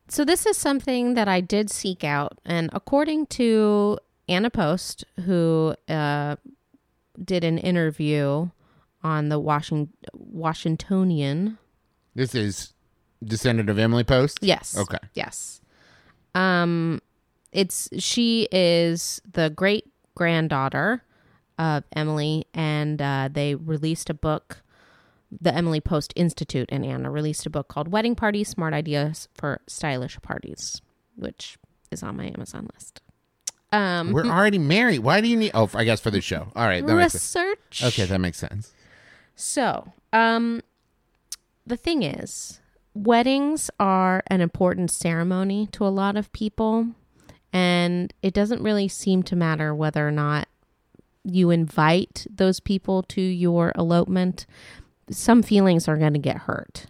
So 0.07 0.23
this 0.23 0.45
is 0.45 0.55
something 0.55 1.15
that 1.15 1.27
I 1.27 1.41
did 1.41 1.71
seek 1.71 2.03
out, 2.03 2.37
and 2.45 2.69
according 2.71 3.25
to 3.27 3.97
Anna 4.29 4.51
Post, 4.51 5.03
who 5.25 5.73
uh, 5.89 6.35
did 7.23 7.43
an 7.43 7.57
interview 7.57 8.49
on 9.01 9.29
the 9.29 9.39
Washington 9.39 9.93
Washingtonian. 10.13 11.57
This 12.13 12.35
is 12.35 12.73
descendant 13.23 13.69
of 13.69 13.77
Emily 13.79 14.03
Post. 14.03 14.39
Yes. 14.41 14.77
Okay. 14.77 14.97
Yes. 15.13 15.61
Um, 16.35 17.01
it's 17.51 17.89
she 17.97 18.47
is 18.51 19.21
the 19.31 19.49
great 19.49 19.87
granddaughter 20.15 21.03
of 21.59 21.83
Emily, 21.95 22.45
and 22.53 23.01
uh, 23.01 23.29
they 23.31 23.55
released 23.55 24.09
a 24.09 24.13
book. 24.13 24.63
The 25.39 25.53
Emily 25.53 25.79
Post 25.79 26.11
Institute 26.17 26.67
and 26.71 26.85
Anna 26.85 27.09
released 27.09 27.45
a 27.45 27.49
book 27.49 27.67
called 27.67 27.89
"Wedding 27.89 28.15
Parties: 28.15 28.49
Smart 28.49 28.73
Ideas 28.73 29.27
for 29.33 29.61
Stylish 29.67 30.21
Parties," 30.21 30.81
which 31.15 31.57
is 31.91 32.03
on 32.03 32.17
my 32.17 32.27
Amazon 32.27 32.67
list. 32.73 33.01
Um, 33.73 34.11
We're 34.11 34.25
already 34.25 34.57
married. 34.57 34.99
Why 34.99 35.21
do 35.21 35.27
you 35.27 35.37
need? 35.37 35.51
Oh, 35.53 35.69
I 35.73 35.85
guess 35.85 36.01
for 36.01 36.11
the 36.11 36.19
show. 36.21 36.51
All 36.55 36.65
right, 36.67 36.85
that 36.85 36.95
makes 36.95 37.13
sense. 37.13 37.33
research. 37.71 37.93
Okay, 37.93 38.05
that 38.05 38.19
makes 38.19 38.37
sense. 38.37 38.73
So, 39.35 39.93
um, 40.11 40.61
the 41.65 41.77
thing 41.77 42.03
is, 42.03 42.59
weddings 42.93 43.69
are 43.79 44.23
an 44.27 44.41
important 44.41 44.91
ceremony 44.91 45.67
to 45.71 45.85
a 45.85 45.89
lot 45.89 46.17
of 46.17 46.31
people, 46.33 46.87
and 47.53 48.13
it 48.21 48.33
doesn't 48.33 48.61
really 48.61 48.87
seem 48.87 49.23
to 49.23 49.35
matter 49.35 49.73
whether 49.73 50.07
or 50.07 50.11
not 50.11 50.47
you 51.23 51.51
invite 51.51 52.25
those 52.29 52.59
people 52.59 53.03
to 53.03 53.21
your 53.21 53.71
elopement. 53.77 54.45
Some 55.09 55.43
feelings 55.43 55.87
are 55.87 55.97
going 55.97 56.13
to 56.13 56.19
get 56.19 56.37
hurt. 56.37 56.87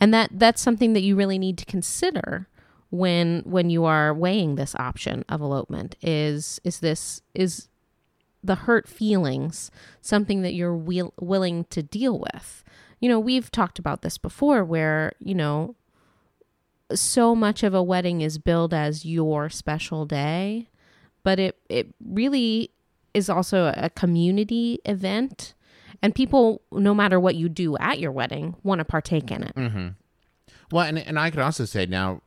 And 0.00 0.14
that 0.14 0.30
that's 0.32 0.62
something 0.62 0.94
that 0.94 1.02
you 1.02 1.14
really 1.14 1.38
need 1.38 1.58
to 1.58 1.66
consider 1.66 2.48
when 2.90 3.42
when 3.44 3.70
you 3.70 3.84
are 3.84 4.12
weighing 4.12 4.56
this 4.56 4.74
option 4.76 5.24
of 5.28 5.40
elopement 5.40 5.94
is 6.02 6.60
is 6.64 6.80
this 6.80 7.22
is 7.34 7.68
the 8.42 8.54
hurt 8.54 8.88
feelings 8.88 9.70
something 10.00 10.42
that 10.42 10.54
you're 10.54 10.74
will, 10.74 11.12
willing 11.20 11.64
to 11.64 11.82
deal 11.82 12.18
with 12.18 12.64
you 13.00 13.08
know 13.08 13.18
we've 13.18 13.50
talked 13.50 13.78
about 13.78 14.02
this 14.02 14.18
before 14.18 14.64
where 14.64 15.12
you 15.18 15.34
know 15.34 15.74
so 16.94 17.34
much 17.34 17.62
of 17.62 17.74
a 17.74 17.82
wedding 17.82 18.20
is 18.20 18.38
billed 18.38 18.74
as 18.74 19.04
your 19.04 19.48
special 19.48 20.06
day 20.06 20.68
but 21.22 21.38
it 21.38 21.58
it 21.68 21.94
really 22.04 22.70
is 23.14 23.28
also 23.28 23.72
a 23.76 23.90
community 23.90 24.78
event 24.84 25.54
and 26.02 26.14
people 26.14 26.62
no 26.72 26.94
matter 26.94 27.18
what 27.18 27.34
you 27.34 27.48
do 27.48 27.76
at 27.78 27.98
your 27.98 28.12
wedding 28.12 28.54
want 28.62 28.78
to 28.78 28.84
partake 28.84 29.30
in 29.30 29.42
it 29.42 29.54
Mm-hmm. 29.56 29.88
Well, 30.72 30.86
and 30.86 30.98
and 30.98 31.18
I 31.18 31.30
could 31.30 31.40
also 31.40 31.64
say 31.64 31.86
now 31.86 32.22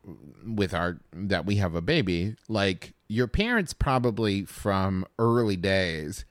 with 0.45 0.73
our 0.73 0.99
that 1.13 1.45
we 1.45 1.55
have 1.57 1.75
a 1.75 1.81
baby, 1.81 2.35
like 2.49 2.93
your 3.07 3.27
parents 3.27 3.73
probably 3.73 4.43
from 4.43 5.05
early 5.17 5.55
days. 5.55 6.25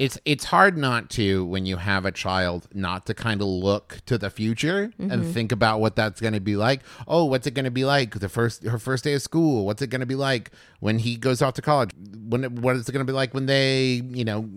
It's 0.00 0.18
it's 0.24 0.44
hard 0.44 0.78
not 0.78 1.10
to 1.10 1.44
when 1.44 1.66
you 1.66 1.76
have 1.76 2.06
a 2.06 2.10
child 2.10 2.66
not 2.72 3.04
to 3.04 3.12
kind 3.12 3.42
of 3.42 3.48
look 3.48 3.98
to 4.06 4.16
the 4.16 4.30
future 4.30 4.94
and 4.98 5.10
mm-hmm. 5.10 5.32
think 5.32 5.52
about 5.52 5.78
what 5.78 5.94
that's 5.94 6.22
going 6.22 6.32
to 6.32 6.40
be 6.40 6.56
like. 6.56 6.80
Oh, 7.06 7.26
what's 7.26 7.46
it 7.46 7.50
going 7.50 7.66
to 7.66 7.70
be 7.70 7.84
like 7.84 8.18
the 8.18 8.30
first 8.30 8.64
her 8.64 8.78
first 8.78 9.04
day 9.04 9.12
of 9.12 9.20
school? 9.20 9.66
What's 9.66 9.82
it 9.82 9.88
going 9.88 10.00
to 10.00 10.06
be 10.06 10.14
like 10.14 10.52
when 10.78 11.00
he 11.00 11.18
goes 11.18 11.42
off 11.42 11.52
to 11.52 11.60
college? 11.60 11.90
When 12.30 12.62
what 12.62 12.76
is 12.76 12.88
it 12.88 12.92
going 12.92 13.04
to 13.06 13.12
be 13.12 13.14
like 13.14 13.34
when 13.34 13.44
they, 13.44 14.00
you 14.08 14.24
know, 14.24 14.48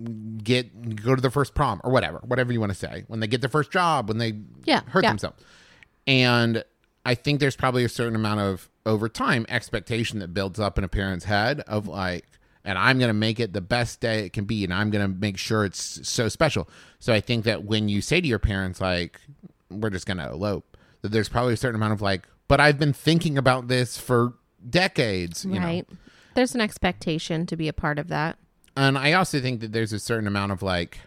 get 0.41 1.03
go 1.03 1.13
to 1.13 1.21
their 1.21 1.29
first 1.29 1.53
prom 1.55 1.81
or 1.83 1.91
whatever, 1.91 2.19
whatever 2.25 2.53
you 2.53 2.61
want 2.61 2.71
to 2.71 2.77
say. 2.77 3.03
When 3.07 3.19
they 3.19 3.27
get 3.27 3.41
their 3.41 3.49
first 3.49 3.69
job, 3.69 4.07
when 4.07 4.19
they 4.19 4.39
Yeah, 4.63 4.79
hurt 4.87 5.03
yeah. 5.03 5.09
themselves. 5.09 5.43
And 6.07 6.63
I 7.05 7.15
think 7.15 7.41
there's 7.41 7.57
probably 7.57 7.83
a 7.83 7.89
certain 7.89 8.15
amount 8.15 8.39
of 8.39 8.69
over 8.85 9.09
time 9.09 9.45
expectation 9.49 10.19
that 10.19 10.33
builds 10.33 10.57
up 10.57 10.77
in 10.77 10.85
a 10.85 10.87
parent's 10.87 11.25
head 11.25 11.59
of 11.67 11.85
like, 11.85 12.25
and 12.65 12.77
I'm 12.77 12.97
going 12.99 13.09
to 13.09 13.13
make 13.13 13.39
it 13.39 13.53
the 13.53 13.61
best 13.61 13.99
day 13.99 14.25
it 14.25 14.33
can 14.33 14.45
be, 14.45 14.63
and 14.63 14.73
I'm 14.73 14.89
going 14.89 15.05
to 15.05 15.19
make 15.19 15.37
sure 15.37 15.65
it's 15.65 16.07
so 16.07 16.29
special. 16.29 16.69
So 16.99 17.13
I 17.13 17.19
think 17.19 17.45
that 17.45 17.63
when 17.65 17.89
you 17.89 18.01
say 18.01 18.21
to 18.21 18.27
your 18.27 18.39
parents, 18.39 18.79
like, 18.79 19.19
we're 19.69 19.89
just 19.89 20.05
going 20.05 20.17
to 20.17 20.29
elope, 20.29 20.77
that 21.01 21.11
there's 21.11 21.29
probably 21.29 21.53
a 21.53 21.57
certain 21.57 21.75
amount 21.75 21.93
of 21.93 22.01
like, 22.01 22.27
but 22.47 22.59
I've 22.59 22.79
been 22.79 22.93
thinking 22.93 23.37
about 23.37 23.67
this 23.67 23.97
for 23.97 24.33
decades, 24.69 25.43
you 25.43 25.59
know. 25.59 25.65
right 25.65 25.87
there's 26.35 26.55
an 26.55 26.61
expectation 26.61 27.45
to 27.45 27.55
be 27.55 27.67
a 27.67 27.73
part 27.73 27.99
of 27.99 28.07
that 28.07 28.37
And 28.75 28.97
I 28.97 29.13
also 29.13 29.39
think 29.39 29.59
that 29.61 29.71
there's 29.71 29.93
a 29.93 29.99
certain 29.99 30.27
amount 30.27 30.51
of 30.51 30.61
like 30.61 30.99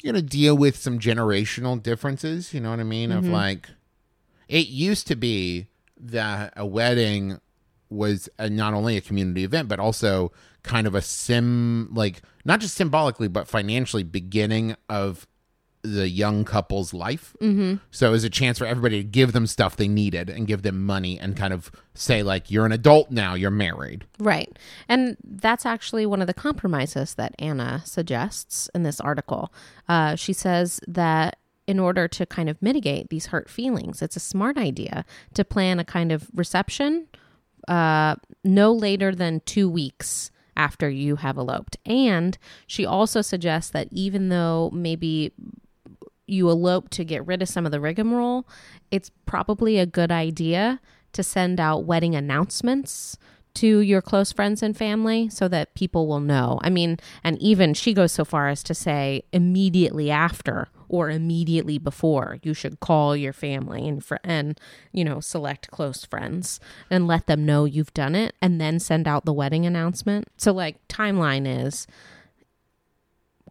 you're 0.00 0.12
gonna 0.12 0.22
deal 0.22 0.56
with 0.56 0.76
some 0.76 0.98
generational 0.98 1.82
differences. 1.82 2.54
You 2.54 2.60
know 2.60 2.70
what 2.70 2.80
I 2.80 2.84
mean? 2.84 3.12
Of 3.12 3.24
mm-hmm. 3.24 3.32
like, 3.32 3.68
it 4.48 4.68
used 4.68 5.06
to 5.08 5.16
be 5.16 5.66
that 5.98 6.52
a 6.56 6.66
wedding 6.66 7.40
was 7.90 8.28
a, 8.38 8.50
not 8.50 8.74
only 8.74 8.96
a 8.96 9.00
community 9.00 9.44
event 9.44 9.68
but 9.68 9.78
also 9.78 10.32
kind 10.62 10.86
of 10.86 10.94
a 10.94 11.02
sim 11.02 11.88
like 11.92 12.22
not 12.44 12.60
just 12.60 12.74
symbolically 12.74 13.28
but 13.28 13.46
financially 13.46 14.02
beginning 14.02 14.76
of 14.88 15.26
the 15.86 16.08
young 16.08 16.44
couple's 16.44 16.92
life. 16.92 17.36
Mm-hmm. 17.40 17.76
So 17.90 18.08
it 18.08 18.10
was 18.10 18.24
a 18.24 18.30
chance 18.30 18.58
for 18.58 18.66
everybody 18.66 19.02
to 19.02 19.08
give 19.08 19.32
them 19.32 19.46
stuff 19.46 19.76
they 19.76 19.88
needed 19.88 20.28
and 20.28 20.46
give 20.46 20.62
them 20.62 20.84
money 20.84 21.18
and 21.18 21.36
kind 21.36 21.52
of 21.52 21.70
say 21.94 22.22
like, 22.22 22.50
"You're 22.50 22.66
an 22.66 22.72
adult 22.72 23.10
now. 23.10 23.34
You're 23.34 23.50
married." 23.50 24.04
Right. 24.18 24.56
And 24.88 25.16
that's 25.24 25.64
actually 25.64 26.06
one 26.06 26.20
of 26.20 26.26
the 26.26 26.34
compromises 26.34 27.14
that 27.14 27.34
Anna 27.38 27.82
suggests 27.84 28.68
in 28.74 28.82
this 28.82 29.00
article. 29.00 29.52
Uh, 29.88 30.16
she 30.16 30.32
says 30.32 30.80
that 30.88 31.38
in 31.66 31.78
order 31.78 32.06
to 32.06 32.26
kind 32.26 32.48
of 32.48 32.60
mitigate 32.62 33.08
these 33.08 33.26
hurt 33.26 33.48
feelings, 33.48 34.02
it's 34.02 34.16
a 34.16 34.20
smart 34.20 34.56
idea 34.56 35.04
to 35.34 35.44
plan 35.44 35.78
a 35.78 35.84
kind 35.84 36.12
of 36.12 36.28
reception 36.34 37.06
uh, 37.68 38.16
no 38.44 38.72
later 38.72 39.14
than 39.14 39.40
two 39.40 39.68
weeks 39.68 40.30
after 40.56 40.88
you 40.88 41.16
have 41.16 41.36
eloped. 41.36 41.76
And 41.84 42.38
she 42.66 42.86
also 42.86 43.20
suggests 43.20 43.70
that 43.72 43.88
even 43.90 44.28
though 44.28 44.70
maybe 44.72 45.32
you 46.26 46.48
elope 46.50 46.90
to 46.90 47.04
get 47.04 47.26
rid 47.26 47.42
of 47.42 47.48
some 47.48 47.66
of 47.66 47.72
the 47.72 47.80
rigmarole, 47.80 48.48
it's 48.90 49.10
probably 49.26 49.78
a 49.78 49.86
good 49.86 50.10
idea 50.10 50.80
to 51.12 51.22
send 51.22 51.60
out 51.60 51.84
wedding 51.84 52.14
announcements 52.14 53.16
to 53.54 53.80
your 53.80 54.02
close 54.02 54.32
friends 54.32 54.62
and 54.62 54.76
family 54.76 55.28
so 55.30 55.48
that 55.48 55.74
people 55.74 56.06
will 56.06 56.20
know. 56.20 56.58
I 56.62 56.68
mean, 56.68 56.98
and 57.24 57.40
even 57.40 57.72
she 57.74 57.94
goes 57.94 58.12
so 58.12 58.24
far 58.24 58.48
as 58.48 58.62
to 58.64 58.74
say 58.74 59.22
immediately 59.32 60.10
after 60.10 60.68
or 60.88 61.10
immediately 61.10 61.78
before 61.78 62.38
you 62.42 62.54
should 62.54 62.80
call 62.80 63.16
your 63.16 63.32
family 63.32 63.88
and 63.88 64.04
fr- 64.04 64.16
and 64.24 64.60
you 64.92 65.04
know 65.04 65.20
select 65.20 65.70
close 65.70 66.04
friends 66.04 66.60
and 66.90 67.06
let 67.06 67.26
them 67.26 67.44
know 67.44 67.64
you've 67.64 67.94
done 67.94 68.14
it 68.14 68.34
and 68.40 68.60
then 68.60 68.78
send 68.78 69.06
out 69.06 69.24
the 69.24 69.32
wedding 69.32 69.66
announcement. 69.66 70.28
So 70.36 70.52
like 70.52 70.86
timeline 70.88 71.46
is 71.46 71.86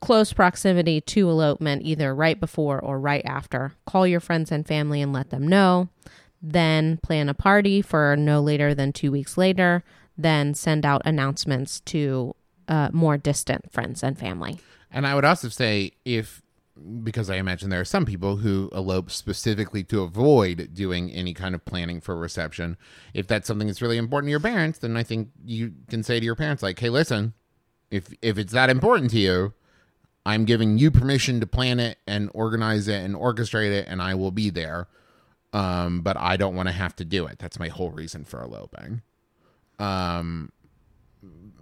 close 0.02 0.34
proximity 0.34 1.02
to 1.02 1.30
elopement, 1.30 1.82
either 1.84 2.14
right 2.14 2.40
before 2.40 2.80
or 2.80 3.00
right 3.00 3.26
after. 3.26 3.74
Call 3.86 4.06
your 4.06 4.20
friends 4.20 4.52
and 4.52 4.68
family 4.68 5.02
and 5.02 5.14
let 5.14 5.30
them 5.30 5.48
know. 5.48 5.90
Then 6.42 6.98
plan 6.98 7.30
a 7.30 7.34
party 7.34 7.82
for 7.82 8.16
no 8.16 8.42
later 8.42 8.76
than 8.76 8.94
two 8.94 9.12
weeks 9.12 9.38
later. 9.38 9.84
Then 10.18 10.54
send 10.54 10.86
out 10.86 11.02
announcements 11.06 11.80
to 11.82 12.36
uh, 12.68 12.90
more 12.94 13.18
distant 13.18 13.72
friends 13.72 14.04
and 14.04 14.18
family. 14.18 14.60
And 14.92 15.06
I 15.08 15.16
would 15.16 15.26
also 15.26 15.50
say 15.50 15.92
if 16.06 16.42
because 17.04 17.30
I 17.30 17.36
imagine 17.36 17.70
there 17.70 17.80
are 17.80 17.86
some 17.86 18.06
people 18.06 18.38
who 18.38 18.70
elope 18.74 19.10
specifically 19.10 19.84
to 19.86 20.02
avoid 20.02 20.72
doing 20.74 21.10
any 21.12 21.34
kind 21.34 21.56
of 21.56 21.64
planning 21.64 22.02
for 22.02 22.14
a 22.14 22.18
reception. 22.18 22.76
If 23.14 23.28
that's 23.28 23.48
something 23.48 23.68
that's 23.68 23.82
really 23.82 23.98
important 23.98 24.28
to 24.28 24.32
your 24.32 24.40
parents, 24.42 24.80
then 24.80 24.98
I 24.98 25.04
think 25.04 25.30
you 25.46 25.74
can 25.90 26.04
say 26.04 26.20
to 26.20 26.26
your 26.26 26.36
parents 26.36 26.62
like, 26.62 26.78
"Hey, 26.80 26.90
listen, 26.90 27.34
if 27.92 28.14
if 28.22 28.38
it's 28.38 28.52
that 28.54 28.70
important 28.70 29.12
to 29.12 29.20
you, 29.20 29.54
I'm 30.26 30.44
giving 30.44 30.78
you 30.78 30.92
permission 30.92 31.40
to 31.40 31.48
plan 31.48 31.80
it 31.80 31.98
and 32.08 32.30
organize 32.34 32.88
it 32.90 33.02
and 33.04 33.16
orchestrate 33.16 33.72
it 33.72 33.88
and 33.88 34.02
I 34.02 34.16
will 34.16 34.32
be 34.32 34.50
there. 34.50 34.88
Um, 35.54 36.02
but 36.02 36.18
I 36.18 36.36
don't 36.36 36.56
want 36.56 36.68
to 36.68 36.74
have 36.74 36.96
to 36.98 37.06
do 37.06 37.26
it. 37.28 37.40
That's 37.40 37.58
my 37.60 37.70
whole 37.70 37.92
reason 37.92 38.26
for 38.26 38.42
eloping." 38.42 39.02
Um 39.80 40.52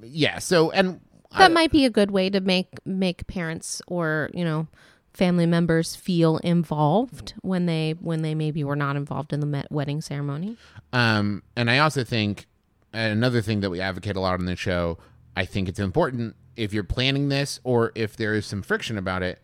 yeah, 0.02 0.40
so 0.40 0.72
and 0.72 1.00
That 1.32 1.52
I- 1.52 1.54
might 1.54 1.72
be 1.72 1.86
a 1.86 1.90
good 1.90 2.12
way 2.12 2.30
to 2.30 2.42
make 2.42 2.68
make 2.86 3.26
parents 3.28 3.82
or 3.88 4.30
you 4.34 4.44
know 4.44 4.68
family 5.14 5.46
members 5.46 5.96
feel 5.96 6.38
involved 6.38 7.34
when 7.42 7.66
they 7.66 7.96
when 8.00 8.22
they 8.22 8.34
maybe 8.36 8.64
were 8.64 8.76
not 8.76 8.96
involved 8.96 9.32
in 9.34 9.40
the 9.40 9.66
wedding 9.70 10.02
ceremony. 10.02 10.58
Um, 10.92 11.44
and 11.56 11.70
I 11.70 11.80
also 11.80 12.04
think 12.04 12.48
another 12.94 13.42
thing 13.42 13.62
that 13.62 13.70
we 13.70 13.80
advocate 13.80 14.16
a 14.16 14.20
lot 14.20 14.40
on 14.40 14.46
the 14.46 14.56
show, 14.56 14.98
I 15.36 15.46
think 15.46 15.70
it's 15.70 15.80
important 15.80 16.36
if 16.56 16.74
you're 16.74 16.84
planning 16.84 17.30
this 17.30 17.60
or 17.64 17.92
if 17.96 18.16
there 18.16 18.34
is 18.34 18.46
some 18.46 18.62
friction 18.62 18.98
about 18.98 19.24
it, 19.24 19.40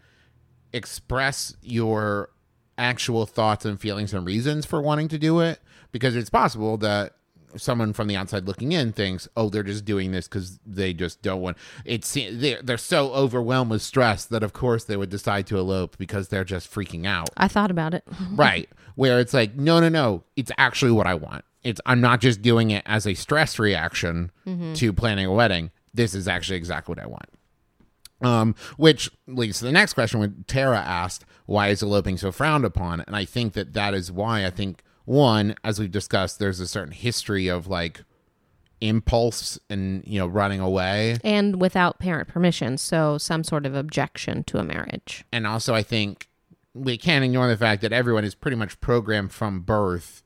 express 0.73 1.55
your 1.61 2.29
actual 2.77 3.25
thoughts 3.25 3.65
and 3.65 3.79
feelings 3.79 4.13
and 4.13 4.25
reasons 4.25 4.65
for 4.65 4.81
wanting 4.81 5.07
to 5.09 5.17
do 5.17 5.39
it 5.39 5.59
because 5.91 6.15
it's 6.15 6.29
possible 6.29 6.77
that 6.77 7.13
someone 7.57 7.93
from 7.93 8.07
the 8.07 8.15
outside 8.15 8.47
looking 8.47 8.71
in 8.71 8.91
thinks 8.91 9.27
oh 9.35 9.49
they're 9.49 9.63
just 9.63 9.85
doing 9.85 10.11
this 10.11 10.27
because 10.27 10.59
they 10.65 10.93
just 10.93 11.21
don't 11.21 11.41
want 11.41 11.57
it's 11.85 12.13
they're, 12.13 12.61
they're 12.61 12.77
so 12.77 13.11
overwhelmed 13.13 13.71
with 13.71 13.81
stress 13.81 14.25
that 14.25 14.43
of 14.43 14.53
course 14.53 14.83
they 14.83 14.97
would 14.97 15.09
decide 15.09 15.47
to 15.47 15.57
elope 15.57 15.97
because 15.97 16.29
they're 16.29 16.43
just 16.43 16.71
freaking 16.71 17.05
out. 17.05 17.29
I 17.37 17.47
thought 17.47 17.71
about 17.71 17.93
it. 17.93 18.03
right. 18.31 18.69
Where 18.95 19.19
it's 19.19 19.33
like 19.33 19.55
no 19.55 19.79
no 19.79 19.89
no. 19.89 20.23
It's 20.35 20.51
actually 20.57 20.91
what 20.91 21.07
i 21.07 21.13
want. 21.13 21.43
It's 21.63 21.81
i'm 21.85 22.01
not 22.01 22.21
just 22.21 22.41
doing 22.41 22.71
it 22.71 22.83
as 22.85 23.07
a 23.07 23.13
stress 23.13 23.59
reaction 23.59 24.31
to 24.75 24.93
planning 24.93 25.25
a 25.25 25.33
wedding. 25.33 25.71
This 25.93 26.13
is 26.13 26.27
actually 26.27 26.57
exactly 26.57 26.93
what 26.93 27.03
i 27.03 27.07
want. 27.07 27.29
Um 28.21 28.55
which 28.77 29.09
leads 29.27 29.59
to 29.59 29.65
the 29.65 29.71
next 29.71 29.93
question 29.93 30.19
when 30.19 30.43
tara 30.47 30.79
asked 30.79 31.25
why 31.45 31.69
is 31.69 31.81
eloping 31.81 32.17
so 32.17 32.31
frowned 32.31 32.65
upon? 32.65 33.01
And 33.01 33.15
i 33.15 33.25
think 33.25 33.53
that 33.53 33.73
that 33.73 33.93
is 33.93 34.11
why 34.11 34.45
i 34.45 34.49
think 34.49 34.83
one 35.09 35.55
as 35.63 35.79
we've 35.79 35.91
discussed 35.91 36.37
there's 36.37 36.59
a 36.59 36.67
certain 36.67 36.93
history 36.93 37.47
of 37.47 37.67
like 37.67 38.03
impulse 38.79 39.59
and 39.69 40.03
you 40.05 40.19
know 40.19 40.27
running 40.27 40.59
away 40.59 41.17
and 41.23 41.59
without 41.59 41.99
parent 41.99 42.29
permission, 42.29 42.77
so 42.77 43.17
some 43.17 43.43
sort 43.43 43.65
of 43.65 43.75
objection 43.75 44.43
to 44.45 44.57
a 44.57 44.63
marriage. 44.63 45.25
and 45.33 45.47
also 45.47 45.73
I 45.73 45.83
think 45.83 46.29
we 46.75 46.97
can't 46.97 47.25
ignore 47.25 47.47
the 47.47 47.57
fact 47.57 47.81
that 47.81 47.91
everyone 47.91 48.23
is 48.23 48.35
pretty 48.35 48.55
much 48.55 48.79
programmed 48.79 49.31
from 49.33 49.61
birth 49.61 50.21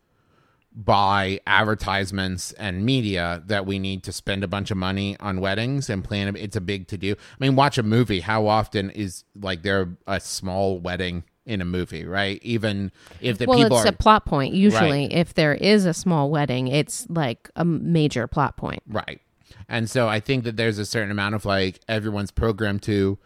by 0.76 1.40
advertisements 1.48 2.52
and 2.54 2.84
media 2.84 3.42
that 3.46 3.66
we 3.66 3.80
need 3.80 4.04
to 4.04 4.12
spend 4.12 4.44
a 4.44 4.48
bunch 4.48 4.70
of 4.70 4.78
money 4.78 5.16
on 5.20 5.40
weddings 5.40 5.90
and 5.90 6.04
plan 6.04 6.36
it's 6.36 6.56
a 6.56 6.62
big 6.62 6.88
to 6.88 6.98
do. 6.98 7.12
I 7.14 7.36
mean, 7.40 7.56
watch 7.56 7.78
a 7.78 7.84
movie. 7.84 8.20
How 8.20 8.48
often 8.48 8.90
is 8.90 9.24
like 9.40 9.62
there 9.62 9.96
a 10.08 10.20
small 10.20 10.80
wedding 10.80 11.24
in 11.46 11.62
a 11.62 11.66
movie, 11.66 12.06
right? 12.06 12.40
Even 12.42 12.92
if 13.22 13.38
the 13.38 13.46
well, 13.46 13.58
people 13.58 13.78
it's 13.78 13.86
are 13.86 13.90
a 13.90 13.94
plot 13.94 14.26
point. 14.26 14.54
Usually, 14.54 15.14
if 15.14 15.34
there 15.34 15.54
is 15.54 15.86
a 15.86 15.94
small 15.94 16.30
wedding, 16.30 16.68
it's 16.68 17.06
like 17.10 17.50
a 17.56 17.66
major 17.66 18.28
plot 18.28 18.58
point. 18.58 18.82
Right. 18.88 19.22
And 19.68 19.90
so 19.90 20.08
I 20.08 20.20
think 20.20 20.44
that 20.44 20.58
there's 20.58 20.78
a 20.78 20.86
certain 20.86 21.12
amount 21.12 21.36
of 21.36 21.46
like 21.46 21.80
everyone's 21.88 22.32
programmed 22.32 22.84
to 22.84 23.18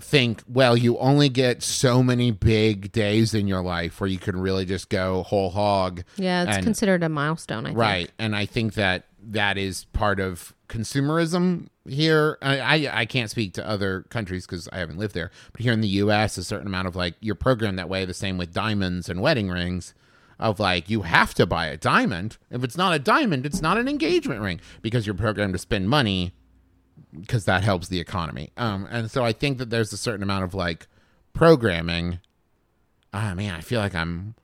think, 0.00 0.42
well, 0.46 0.76
you 0.76 0.98
only 0.98 1.28
get 1.28 1.62
so 1.62 2.02
many 2.02 2.30
big 2.30 2.92
days 2.92 3.32
in 3.34 3.46
your 3.46 3.62
life 3.62 4.00
where 4.00 4.08
you 4.08 4.18
can 4.18 4.38
really 4.38 4.64
just 4.64 4.88
go 4.90 5.22
whole 5.22 5.50
hog. 5.50 6.02
Yeah, 6.16 6.44
it's 6.44 6.56
And- 6.56 6.64
considered 6.64 7.02
a 7.02 7.08
milestone. 7.08 7.64
I 7.66 7.70
think. 7.70 7.78
Right. 7.78 8.10
And 8.18 8.36
I 8.36 8.46
think 8.46 8.74
that 8.74 9.06
that 9.28 9.56
is 9.58 9.84
part 9.92 10.20
of 10.20 10.54
consumerism 10.68 11.68
here. 11.88 12.38
I, 12.42 12.58
I, 12.58 13.00
I 13.00 13.06
can't 13.06 13.30
speak 13.30 13.54
to 13.54 13.68
other 13.68 14.02
countries 14.08 14.46
because 14.46 14.68
I 14.72 14.78
haven't 14.78 14.98
lived 14.98 15.14
there. 15.14 15.30
But 15.52 15.62
here 15.62 15.72
in 15.72 15.80
the 15.80 15.88
U.S., 15.88 16.36
a 16.36 16.44
certain 16.44 16.66
amount 16.66 16.88
of 16.88 16.96
like 16.96 17.14
you're 17.20 17.34
programmed 17.34 17.78
that 17.78 17.88
way, 17.88 18.04
the 18.04 18.14
same 18.14 18.38
with 18.38 18.52
diamonds 18.52 19.08
and 19.08 19.20
wedding 19.20 19.48
rings. 19.48 19.94
Of 20.38 20.60
like, 20.60 20.90
you 20.90 21.00
have 21.00 21.32
to 21.34 21.46
buy 21.46 21.68
a 21.68 21.78
diamond. 21.78 22.36
If 22.50 22.62
it's 22.62 22.76
not 22.76 22.92
a 22.92 22.98
diamond, 22.98 23.46
it's 23.46 23.62
not 23.62 23.78
an 23.78 23.88
engagement 23.88 24.42
ring 24.42 24.60
because 24.82 25.06
you're 25.06 25.14
programmed 25.14 25.54
to 25.54 25.58
spend 25.58 25.88
money 25.88 26.34
because 27.18 27.46
that 27.46 27.64
helps 27.64 27.88
the 27.88 28.00
economy. 28.00 28.50
Um, 28.56 28.86
and 28.90 29.10
so 29.10 29.24
I 29.24 29.32
think 29.32 29.56
that 29.56 29.70
there's 29.70 29.94
a 29.94 29.96
certain 29.96 30.22
amount 30.22 30.44
of 30.44 30.52
like 30.52 30.88
programming. 31.32 32.18
Ah, 33.14 33.32
man, 33.34 33.54
I 33.54 33.60
feel 33.60 33.80
like 33.80 33.94
I'm 33.94 34.34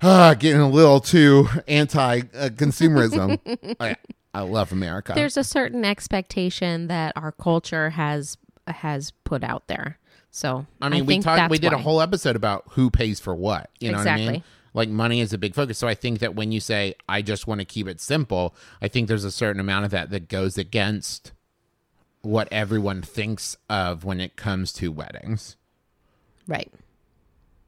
uh, 0.00 0.34
getting 0.34 0.60
a 0.60 0.68
little 0.68 1.00
too 1.00 1.48
anti 1.66 2.20
uh, 2.20 2.48
consumerism. 2.50 3.40
I, 3.80 3.96
I 4.34 4.42
love 4.42 4.72
America. 4.72 5.12
There's 5.14 5.36
a 5.36 5.44
certain 5.44 5.84
expectation 5.84 6.88
that 6.88 7.12
our 7.16 7.32
culture 7.32 7.90
has 7.90 8.36
has 8.66 9.12
put 9.24 9.44
out 9.44 9.68
there. 9.68 9.98
So 10.30 10.66
I 10.82 10.88
mean, 10.88 11.06
we 11.06 11.20
talked. 11.20 11.50
We 11.50 11.58
did 11.58 11.72
a 11.72 11.78
whole 11.78 12.00
episode 12.00 12.34
about 12.36 12.64
who 12.70 12.90
pays 12.90 13.20
for 13.20 13.34
what. 13.34 13.70
You 13.78 13.92
know 13.92 13.98
what 13.98 14.08
I 14.08 14.16
mean? 14.16 14.44
Like 14.74 14.88
money 14.88 15.20
is 15.20 15.32
a 15.32 15.38
big 15.38 15.54
focus. 15.54 15.78
So 15.78 15.86
I 15.86 15.94
think 15.94 16.18
that 16.18 16.34
when 16.34 16.50
you 16.50 16.58
say 16.58 16.96
I 17.08 17.22
just 17.22 17.46
want 17.46 17.60
to 17.60 17.64
keep 17.64 17.86
it 17.86 18.00
simple, 18.00 18.56
I 18.82 18.88
think 18.88 19.06
there's 19.06 19.24
a 19.24 19.30
certain 19.30 19.60
amount 19.60 19.84
of 19.84 19.92
that 19.92 20.10
that 20.10 20.28
goes 20.28 20.58
against 20.58 21.30
what 22.22 22.48
everyone 22.50 23.02
thinks 23.02 23.56
of 23.70 24.04
when 24.04 24.20
it 24.20 24.34
comes 24.34 24.72
to 24.72 24.90
weddings. 24.90 25.56
right. 26.48 26.72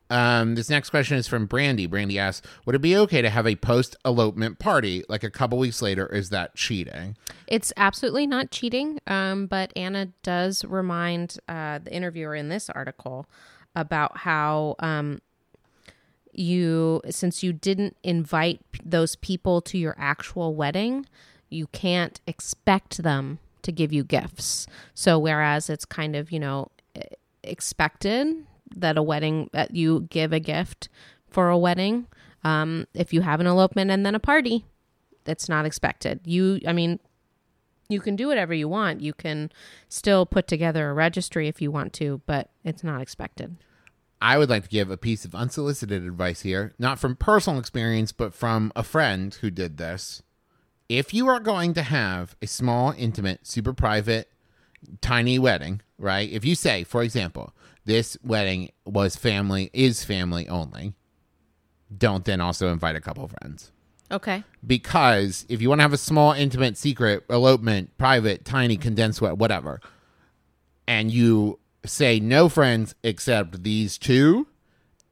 Um, 0.09 0.55
this 0.55 0.71
next 0.71 0.91
question 0.91 1.17
is 1.17 1.27
from 1.27 1.47
Brandy. 1.47 1.87
Brandy 1.87 2.19
asks, 2.19 2.47
"Would 2.65 2.77
it 2.77 2.81
be 2.81 2.97
okay 2.97 3.23
to 3.23 3.31
have 3.31 3.47
a 3.47 3.57
post 3.57 3.97
elopement 4.05 4.59
party 4.59 5.05
like 5.09 5.25
a 5.25 5.31
couple 5.31 5.59
weeks 5.59 5.83
later? 5.83 6.07
Is 6.07 6.31
that 6.31 6.55
cheating?" 6.55 7.17
It's 7.47 7.73
absolutely 7.77 8.27
not 8.27 8.51
cheating. 8.51 9.01
Um, 9.07 9.47
but 9.47 9.73
Anna 9.75 10.07
does 10.23 10.65
remind 10.65 11.39
uh, 11.49 11.79
the 11.79 11.93
interviewer 11.93 12.35
in 12.35 12.49
this 12.49 12.71
article 12.71 13.27
about 13.75 14.19
how 14.19 14.77
um, 14.79 15.21
you, 16.33 17.03
since 17.11 17.43
you 17.43 17.53
didn't 17.53 17.97
invite 18.03 18.61
those 18.85 19.17
people 19.17 19.61
to 19.63 19.79
your 19.79 19.97
actual 19.99 20.55
wedding, 20.55 21.07
you 21.49 21.67
can't 21.69 22.21
expect 22.27 23.03
them 23.03 23.39
to 23.63 23.73
give 23.73 23.93
you 23.93 24.05
gifts. 24.05 24.67
So, 24.95 25.19
whereas 25.19 25.69
it's 25.69 25.85
kind 25.85 26.15
of, 26.15 26.31
you 26.31 26.39
know, 26.39 26.71
expected 27.43 28.47
that 28.75 28.99
a 28.99 29.03
wedding, 29.03 29.51
that 29.53 29.75
you 29.75 30.07
give 30.11 30.33
a 30.33 30.41
gift 30.41 30.89
for 31.29 31.49
a 31.49 31.59
wedding, 31.59 32.07
um, 32.45 32.87
if 32.95 33.13
you 33.13 33.23
have 33.23 33.41
an 33.41 33.47
elopement 33.47 33.91
and 33.91 34.05
then 34.05 34.15
a 34.15 34.21
party, 34.21 34.65
it's 35.27 35.49
not 35.49 35.67
expected. 35.67 36.21
You, 36.25 36.61
I 36.67 36.73
mean, 36.73 37.01
you 37.89 38.01
can 38.01 38.17
do 38.17 38.29
whatever 38.29 38.55
you 38.55 38.69
want. 38.69 39.01
You 39.01 39.13
can 39.13 39.51
still 39.89 40.27
put 40.27 40.47
together 40.47 40.91
a 40.91 40.95
registry 40.95 41.49
if 41.49 41.61
you 41.61 41.71
want 41.71 41.93
to, 41.95 42.21
but 42.27 42.51
it's 42.65 42.85
not 42.85 43.01
expected. 43.01 43.57
I 44.21 44.39
would 44.39 44.49
like 44.49 44.65
to 44.65 44.69
give 44.69 44.91
a 44.91 44.97
piece 44.97 45.25
of 45.25 45.35
unsolicited 45.35 46.05
advice 46.05 46.41
here, 46.41 46.75
not 46.79 46.99
from 46.99 47.17
personal 47.17 47.61
experience, 47.61 48.13
but 48.13 48.35
from 48.35 48.73
a 48.75 48.83
friend 48.83 49.35
who 49.35 49.51
did 49.51 49.77
this. 49.77 50.23
If 50.89 51.13
you 51.13 51.29
are 51.29 51.41
going 51.41 51.75
to 51.75 51.83
have 51.83 52.37
a 52.41 52.47
small, 52.47 52.95
intimate, 52.97 53.47
super 53.47 53.73
private, 53.73 54.31
tiny 55.01 55.39
wedding, 55.39 55.83
right? 55.99 56.31
If 56.31 56.45
you 56.45 56.55
say, 56.55 56.85
for 56.85 57.03
example, 57.03 57.53
this 57.87 58.19
wedding 58.23 58.71
was 58.85 59.17
family, 59.17 59.71
is 59.73 60.05
family 60.05 60.47
only, 60.49 60.95
don't 61.97 62.25
then 62.25 62.41
also 62.41 62.69
invite 62.69 62.97
a 62.97 63.01
couple 63.01 63.27
friends. 63.29 63.73
Okay. 64.11 64.45
Because 64.65 65.47
if 65.49 65.63
you 65.63 65.69
want 65.69 65.79
to 65.79 65.83
have 65.83 65.93
a 65.93 65.99
small, 65.99 66.33
intimate, 66.33 66.77
secret, 66.77 67.25
elopement, 67.31 67.97
private, 67.97 68.45
tiny, 68.45 68.77
condensed 68.77 69.23
whatever, 69.23 69.81
and 70.87 71.11
you 71.11 71.59
say 71.85 72.21
no 72.21 72.49
friends 72.49 72.95
except 73.03 73.63
these 73.63 73.99
two, 73.99 74.47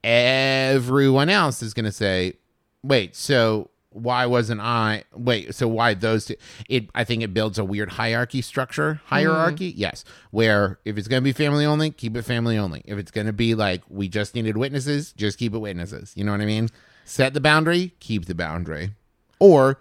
everyone 0.02 1.30
else 1.30 1.62
is 1.62 1.74
going 1.74 1.86
to 1.86 1.92
say, 1.92 2.34
wait, 2.82 3.16
so 3.16 3.70
why 3.95 4.26
wasn't 4.26 4.61
I? 4.61 5.05
Wait, 5.14 5.55
so 5.55 5.68
why 5.68 5.95
those 5.95 6.26
two? 6.26 6.34
It, 6.68 6.90
I 6.95 7.05
think 7.05 7.22
it 7.22 7.32
builds 7.32 7.59
a 7.59 7.64
weird 7.64 7.92
hierarchy 7.92 8.42
structure. 8.42 9.01
Hierarchy, 9.07 9.70
mm-hmm. 9.70 9.80
yes. 9.80 10.05
Where 10.32 10.80
if 10.84 10.99
it's 10.99 11.07
going 11.07 11.22
to 11.22 11.24
be 11.24 11.32
family 11.32 11.64
only, 11.64 11.90
keep 11.90 12.16
it 12.16 12.22
family 12.22 12.59
only. 12.59 12.82
If 12.86 12.99
it's 12.99 13.12
going 13.12 13.28
to 13.28 13.32
be 13.32 13.55
like 13.55 13.82
we 13.88 14.09
just 14.09 14.34
needed 14.34 14.57
witnesses, 14.57 15.12
just 15.12 15.38
keep 15.38 15.55
it 15.55 15.59
witnesses. 15.59 16.12
You 16.16 16.24
know 16.24 16.32
what 16.32 16.40
I 16.40 16.47
mean? 16.47 16.70
Set 17.05 17.34
the 17.34 17.40
boundary, 17.40 17.95
keep 18.01 18.26
the 18.26 18.34
boundary, 18.34 18.90
or 19.38 19.80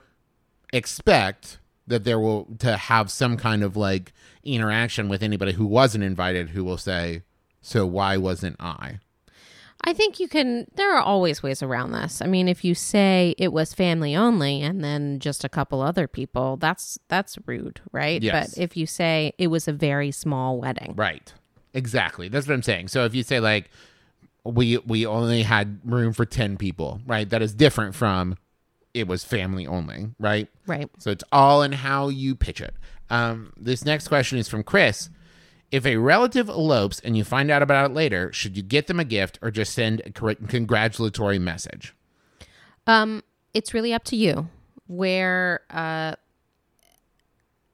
expect 0.72 1.57
that 1.88 2.03
there 2.03 2.20
will 2.20 2.47
to 2.59 2.78
have 2.78 3.11
some 3.11 3.36
kind 3.36 3.64
of 3.64 3.76
like 3.76 4.14
interaction 4.43 5.09
with 5.09 5.24
anybody 5.24 5.53
who 5.53 5.66
wasn't 5.66 6.03
invited 6.03 6.49
who 6.49 6.64
will 6.64 6.78
say, 6.78 7.24
"So 7.61 7.88
why 7.88 8.18
wasn't 8.18 8.57
I?" 8.59 8.99
I 9.84 9.93
think 9.93 10.19
you 10.19 10.27
can, 10.27 10.67
there 10.75 10.95
are 10.95 11.01
always 11.01 11.43
ways 11.43 11.61
around 11.61 11.91
this. 11.91 12.21
I 12.21 12.25
mean, 12.27 12.47
if 12.47 12.63
you 12.63 12.73
say 12.73 13.36
it 13.38 13.51
was 13.51 13.73
family 13.73 14.15
only 14.15 14.61
and 14.61 14.84
then 14.84 15.19
just 15.19 15.43
a 15.43 15.49
couple 15.49 15.81
other 15.81 16.07
people, 16.07 16.57
that's, 16.57 16.97
that's 17.09 17.38
rude, 17.45 17.81
right? 17.91 18.21
Yes. 18.21 18.55
But 18.55 18.61
if 18.61 18.77
you 18.77 18.86
say 18.86 19.34
it 19.38 19.47
was 19.47 19.67
a 19.67 19.73
very 19.73 20.11
small 20.11 20.59
wedding, 20.59 20.93
Right. 20.95 21.34
Exactly. 21.73 22.27
That's 22.27 22.47
what 22.47 22.53
I'm 22.53 22.63
saying. 22.63 22.89
So 22.89 23.05
if 23.05 23.15
you 23.15 23.23
say 23.23 23.39
like 23.39 23.69
we 24.43 24.77
we 24.79 25.05
only 25.05 25.43
had 25.43 25.79
room 25.84 26.13
for 26.13 26.25
10 26.25 26.57
people, 26.57 27.01
right? 27.05 27.29
That 27.29 27.41
is 27.41 27.53
different 27.53 27.95
from 27.95 28.38
it 28.93 29.07
was 29.07 29.23
family 29.23 29.65
only, 29.65 30.11
right? 30.19 30.47
right? 30.67 30.89
So 30.99 31.09
it's 31.09 31.23
all 31.31 31.63
in 31.63 31.71
how 31.71 32.09
you 32.09 32.36
pitch 32.36 32.61
it. 32.61 32.75
Um, 33.09 33.51
this 33.57 33.86
next 33.86 34.07
question 34.07 34.38
is 34.38 34.47
from 34.47 34.63
Chris. 34.63 35.09
If 35.74 35.88
a 35.88 35.97
relative 35.97 36.49
elopes 36.49 36.99
and 36.99 37.17
you 37.17 37.24
find 37.24 37.49
out 37.49 37.63
about 37.63 37.89
it 37.89 37.95
later, 37.95 38.32
should 38.32 38.55
you 38.55 38.61
get 38.61 38.86
them 38.86 38.99
a 38.99 39.03
gift 39.03 39.39
or 39.41 39.49
just 39.49 39.74
send 39.74 40.03
a 40.05 40.11
congratulatory 40.11 41.39
message? 41.39 41.95
Um, 42.86 43.24
it's 43.55 43.74
really 43.74 43.91
up 43.91 44.03
to 44.05 44.15
you. 44.15 44.49
Where 44.86 45.61
uh, 45.71 46.13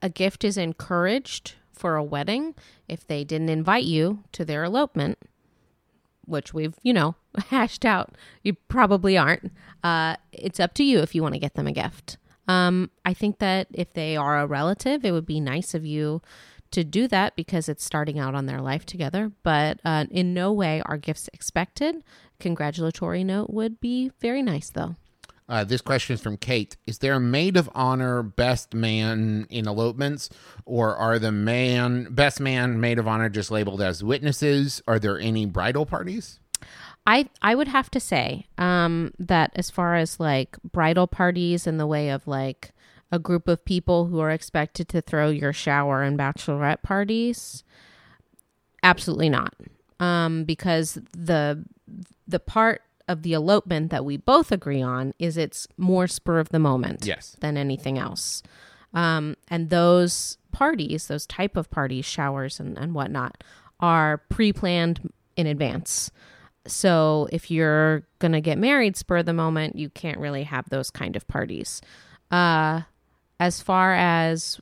a 0.02 0.10
gift 0.10 0.45
is 0.45 0.58
encouraged 0.58 1.56
for 1.74 1.97
a 1.97 2.04
wedding, 2.04 2.56
if 2.88 3.06
they 3.06 3.26
didn't 3.26 3.50
invite 3.50 3.84
you 3.84 4.24
to 4.32 4.45
their 4.45 4.64
elopement, 4.64 5.18
which 6.26 6.54
we've 6.54 6.76
you 6.82 6.93
know 6.93 7.16
hashed 7.50 7.84
out, 7.84 8.16
you 8.43 8.54
probably 8.70 9.18
aren't. 9.18 9.52
Uh, 9.84 10.16
it's 10.32 10.62
up 10.62 10.74
to 10.76 10.86
you 10.86 11.00
if 11.00 11.14
you 11.14 11.22
want 11.22 11.34
to 11.34 11.39
get 11.39 11.56
them 11.56 11.68
a 11.68 11.74
gift. 11.74 12.16
Um, 12.47 12.91
I 13.04 13.14
think 13.14 13.39
that 13.39 13.68
if 13.74 13.91
they 13.91 14.16
are 14.16 14.39
a 14.39 14.47
relative, 14.47 15.04
it 15.04 15.12
would 15.12 15.26
be 15.26 15.41
nice 15.41 15.74
of 15.74 15.86
you 15.86 16.22
to 16.72 16.84
do 16.84 17.07
that 17.07 17.36
because 17.36 17.70
it's 17.70 17.84
starting 17.84 18.20
out 18.20 18.36
on 18.36 18.45
their 18.45 18.61
life 18.61 18.86
together. 18.86 19.32
But 19.43 19.80
uh, 19.84 20.05
in 20.11 20.34
no 20.34 20.51
way 20.53 20.82
are 20.86 20.97
gifts 20.97 21.30
expected. 21.34 22.03
Congratulatory 22.39 23.24
note 23.24 23.49
would 23.49 23.80
be 23.80 24.11
very 24.20 24.41
nice 24.41 24.70
though. 24.70 24.95
Uh, 25.49 25.63
this 25.63 25.82
question 25.82 26.13
is 26.13 26.22
from 26.22 26.38
Kate. 26.38 26.78
Is 26.86 26.99
there 26.99 27.15
a 27.15 27.20
maid 27.20 27.57
of 27.57 27.67
honor 27.74 28.22
best 28.22 28.76
man 28.76 29.47
in 29.49 29.67
elopements, 29.67 30.30
or 30.63 30.95
are 30.95 31.17
the 31.17 31.32
man 31.32 32.07
best 32.11 32.39
man 32.39 32.80
maid 32.80 32.99
of 32.99 33.07
honor 33.07 33.30
just 33.30 33.49
labeled 33.49 33.82
as 33.82 34.03
witnesses? 34.03 34.84
Are 34.88 34.99
there 34.99 35.20
any 35.20 35.47
bridal 35.47 35.88
parties? 35.88 36.39
I 37.07 37.28
I 37.41 37.55
would 37.55 37.67
have 37.67 37.89
to 37.91 37.99
say 37.99 38.45
um, 38.59 39.11
that 39.17 39.51
as 39.55 39.72
far 39.72 39.95
as 39.95 40.20
like 40.20 40.55
bridal 40.72 41.07
parties 41.07 41.65
in 41.65 41.78
the 41.78 41.88
way 41.88 42.09
of 42.09 42.28
like 42.28 42.72
a 43.12 43.20
group 43.20 43.47
of 43.47 43.64
people 43.66 44.05
who 44.07 44.20
are 44.20 44.32
expected 44.32 44.88
to 44.89 45.01
throw 45.01 45.30
your 45.30 45.53
shower 45.53 46.03
and 46.03 46.18
bachelorette 46.18 46.82
parties, 46.84 47.64
absolutely 48.84 49.30
not. 49.30 49.53
Um, 49.99 50.43
because 50.45 50.97
the 51.12 51.66
the 52.28 52.39
part 52.39 52.82
of 53.07 53.24
the 53.24 53.34
elopement 53.34 53.89
that 53.89 54.05
we 54.05 54.16
both 54.18 54.51
agree 54.51 54.82
on 54.82 55.14
is 55.20 55.36
it's 55.36 55.68
more 55.78 56.07
spur 56.07 56.39
of 56.39 56.49
the 56.49 56.60
moment 56.60 57.05
Yes. 57.05 57.36
than 57.39 57.57
anything 57.57 57.97
else. 57.97 58.43
Um, 58.93 59.36
and 59.49 59.70
those 59.72 60.38
parties, 60.51 61.07
those 61.07 61.26
type 61.26 61.57
of 61.57 61.70
parties, 61.72 62.05
showers 62.05 62.60
and, 62.60 62.78
and 62.78 62.93
whatnot, 62.93 63.43
are 63.80 64.20
pre 64.30 64.53
planned 64.53 65.12
in 65.36 65.47
advance. 65.47 66.12
So 66.68 67.28
if 67.32 67.49
you're 67.49 68.03
going 68.20 68.34
to 68.34 68.41
get 68.41 68.57
married 68.60 68.95
spur 68.95 69.18
of 69.18 69.26
the 69.26 69.34
moment, 69.34 69.76
you 69.76 69.89
can't 69.89 70.20
really 70.20 70.43
have 70.43 70.70
those 70.70 70.91
kind 70.91 71.16
of 71.16 71.28
parties. 71.28 71.82
Uh, 72.30 72.82
as 73.40 73.62
far 73.62 73.94
as 73.94 74.60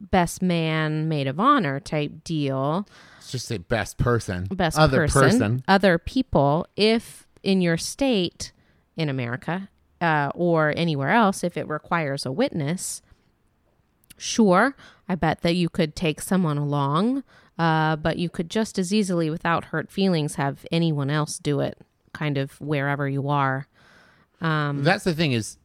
best 0.00 0.42
man, 0.42 1.08
maid 1.08 1.26
of 1.26 1.38
honor 1.40 1.80
type 1.80 2.24
deal, 2.24 2.86
Let's 3.18 3.30
just 3.32 3.46
say 3.46 3.58
best 3.58 3.98
person. 3.98 4.46
best 4.46 4.78
Other 4.78 5.06
person, 5.06 5.22
person. 5.22 5.64
other 5.68 5.96
people, 5.98 6.66
if 6.76 7.26
in 7.42 7.60
your 7.60 7.76
state 7.76 8.52
in 8.96 9.08
America 9.08 9.68
uh, 10.00 10.30
or 10.34 10.74
anywhere 10.76 11.10
else, 11.10 11.42
if 11.44 11.56
it 11.56 11.68
requires 11.68 12.26
a 12.26 12.32
witness, 12.32 13.00
sure, 14.16 14.76
I 15.08 15.14
bet 15.14 15.40
that 15.42 15.54
you 15.54 15.68
could 15.68 15.94
take 15.96 16.20
someone 16.20 16.58
along, 16.58 17.22
uh, 17.58 17.96
but 17.96 18.18
you 18.18 18.28
could 18.28 18.50
just 18.50 18.78
as 18.78 18.92
easily, 18.92 19.30
without 19.30 19.66
hurt 19.66 19.90
feelings, 19.90 20.34
have 20.34 20.66
anyone 20.72 21.10
else 21.10 21.38
do 21.38 21.60
it, 21.60 21.78
kind 22.12 22.36
of 22.38 22.60
wherever 22.60 23.08
you 23.08 23.28
are. 23.28 23.68
Um, 24.40 24.82
That's 24.82 25.04
the 25.04 25.14
thing 25.14 25.32
is, 25.32 25.58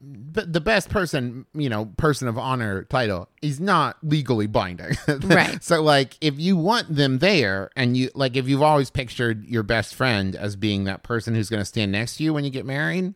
the, 0.00 0.42
the 0.42 0.60
best 0.60 0.90
person, 0.90 1.46
you 1.54 1.68
know, 1.68 1.86
person 1.96 2.28
of 2.28 2.38
honor 2.38 2.84
title 2.84 3.28
is 3.42 3.58
not 3.58 3.96
legally 4.02 4.46
binding. 4.46 4.96
Right. 5.28 5.62
so, 5.62 5.82
like, 5.82 6.16
if 6.20 6.38
you 6.38 6.56
want 6.56 6.94
them 6.94 7.18
there, 7.18 7.70
and 7.76 7.96
you 7.96 8.10
like, 8.14 8.36
if 8.36 8.48
you've 8.48 8.62
always 8.62 8.90
pictured 8.90 9.44
your 9.46 9.62
best 9.62 9.94
friend 9.94 10.36
as 10.36 10.56
being 10.56 10.84
that 10.84 11.02
person 11.02 11.34
who's 11.34 11.50
going 11.50 11.60
to 11.60 11.64
stand 11.66 11.92
next 11.92 12.16
to 12.16 12.24
you 12.24 12.32
when 12.32 12.44
you 12.44 12.50
get 12.50 12.64
married, 12.64 13.14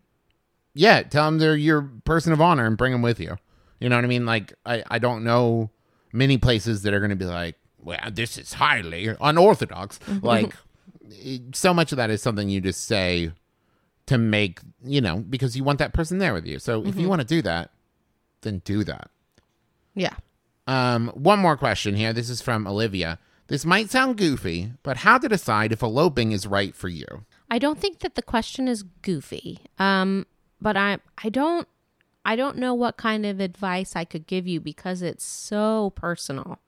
yeah, 0.74 1.02
tell 1.02 1.26
them 1.26 1.38
they're 1.38 1.56
your 1.56 1.82
person 2.04 2.32
of 2.32 2.40
honor 2.40 2.66
and 2.66 2.76
bring 2.76 2.92
them 2.92 3.02
with 3.02 3.20
you. 3.20 3.36
You 3.78 3.88
know 3.88 3.96
what 3.96 4.04
I 4.04 4.08
mean? 4.08 4.26
Like, 4.26 4.52
I 4.66 4.82
I 4.90 4.98
don't 4.98 5.24
know 5.24 5.70
many 6.12 6.38
places 6.38 6.82
that 6.82 6.92
are 6.92 7.00
going 7.00 7.10
to 7.10 7.16
be 7.16 7.24
like, 7.24 7.56
well, 7.78 7.98
this 8.10 8.36
is 8.36 8.54
highly 8.54 9.14
unorthodox. 9.20 9.98
Mm-hmm. 10.00 10.26
like, 10.26 10.54
so 11.54 11.72
much 11.72 11.92
of 11.92 11.96
that 11.96 12.10
is 12.10 12.22
something 12.22 12.48
you 12.48 12.60
just 12.60 12.84
say 12.84 13.32
to 14.06 14.18
make 14.18 14.60
you 14.84 15.00
know 15.00 15.18
because 15.18 15.56
you 15.56 15.64
want 15.64 15.78
that 15.78 15.92
person 15.92 16.18
there 16.18 16.34
with 16.34 16.46
you 16.46 16.58
so 16.58 16.84
if 16.84 16.96
you 16.96 17.08
want 17.08 17.20
to 17.20 17.26
do 17.26 17.42
that 17.42 17.70
then 18.42 18.60
do 18.64 18.84
that 18.84 19.10
yeah. 19.94 20.14
um 20.66 21.08
one 21.14 21.38
more 21.38 21.56
question 21.56 21.94
here 21.94 22.12
this 22.12 22.28
is 22.28 22.40
from 22.40 22.66
olivia 22.66 23.18
this 23.46 23.64
might 23.64 23.90
sound 23.90 24.16
goofy 24.16 24.72
but 24.82 24.98
how 24.98 25.18
to 25.18 25.28
decide 25.28 25.72
if 25.72 25.82
eloping 25.82 26.32
is 26.32 26.46
right 26.46 26.74
for 26.74 26.88
you 26.88 27.24
I 27.52 27.58
don't 27.58 27.78
think 27.78 27.98
that 27.98 28.14
the 28.14 28.22
question 28.22 28.66
is 28.66 28.82
goofy. 28.82 29.58
Um, 29.78 30.26
but 30.58 30.74
I 30.74 31.00
I 31.22 31.28
don't 31.28 31.68
I 32.24 32.34
don't 32.34 32.56
know 32.56 32.72
what 32.72 32.96
kind 32.96 33.26
of 33.26 33.40
advice 33.40 33.94
I 33.94 34.06
could 34.06 34.26
give 34.26 34.46
you 34.48 34.58
because 34.58 35.02
it's 35.02 35.22
so 35.22 35.92
personal, 35.94 36.60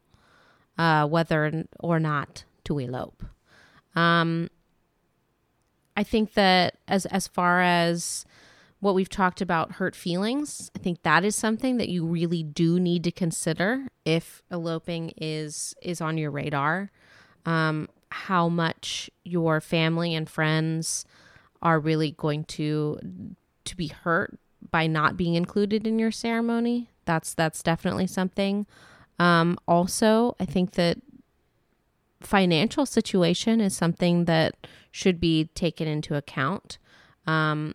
uh, 0.76 1.06
whether 1.06 1.64
or 1.80 1.98
not 1.98 2.44
to 2.64 2.78
elope. 2.78 3.24
Um, 3.96 4.50
I 5.96 6.02
think 6.02 6.34
that 6.34 6.76
as 6.88 7.06
as 7.06 7.28
far 7.28 7.60
as 7.60 8.24
what 8.80 8.94
we've 8.94 9.08
talked 9.08 9.40
about 9.40 9.72
hurt 9.72 9.96
feelings, 9.96 10.70
I 10.76 10.78
think 10.78 11.02
that 11.02 11.24
is 11.24 11.34
something 11.34 11.78
that 11.78 11.88
you 11.88 12.04
really 12.04 12.42
do 12.42 12.78
need 12.78 13.04
to 13.04 13.12
consider 13.12 13.88
if 14.04 14.42
eloping 14.50 15.12
is 15.16 15.74
is 15.82 16.00
on 16.00 16.18
your 16.18 16.30
radar. 16.30 16.90
Um, 17.46 17.88
how 18.10 18.48
much 18.48 19.10
your 19.24 19.60
family 19.60 20.14
and 20.14 20.28
friends 20.28 21.04
are 21.62 21.80
really 21.80 22.12
going 22.12 22.44
to 22.44 22.98
to 23.64 23.76
be 23.76 23.88
hurt 23.88 24.38
by 24.70 24.86
not 24.86 25.16
being 25.16 25.34
included 25.34 25.86
in 25.86 25.98
your 25.98 26.10
ceremony. 26.10 26.90
That's 27.04 27.34
that's 27.34 27.62
definitely 27.62 28.06
something. 28.06 28.66
Um, 29.18 29.58
also, 29.66 30.36
I 30.40 30.44
think 30.44 30.72
that 30.72 30.98
financial 32.24 32.86
situation 32.86 33.60
is 33.60 33.76
something 33.76 34.24
that 34.24 34.66
should 34.90 35.20
be 35.20 35.46
taken 35.54 35.86
into 35.86 36.14
account. 36.14 36.78
Um, 37.26 37.74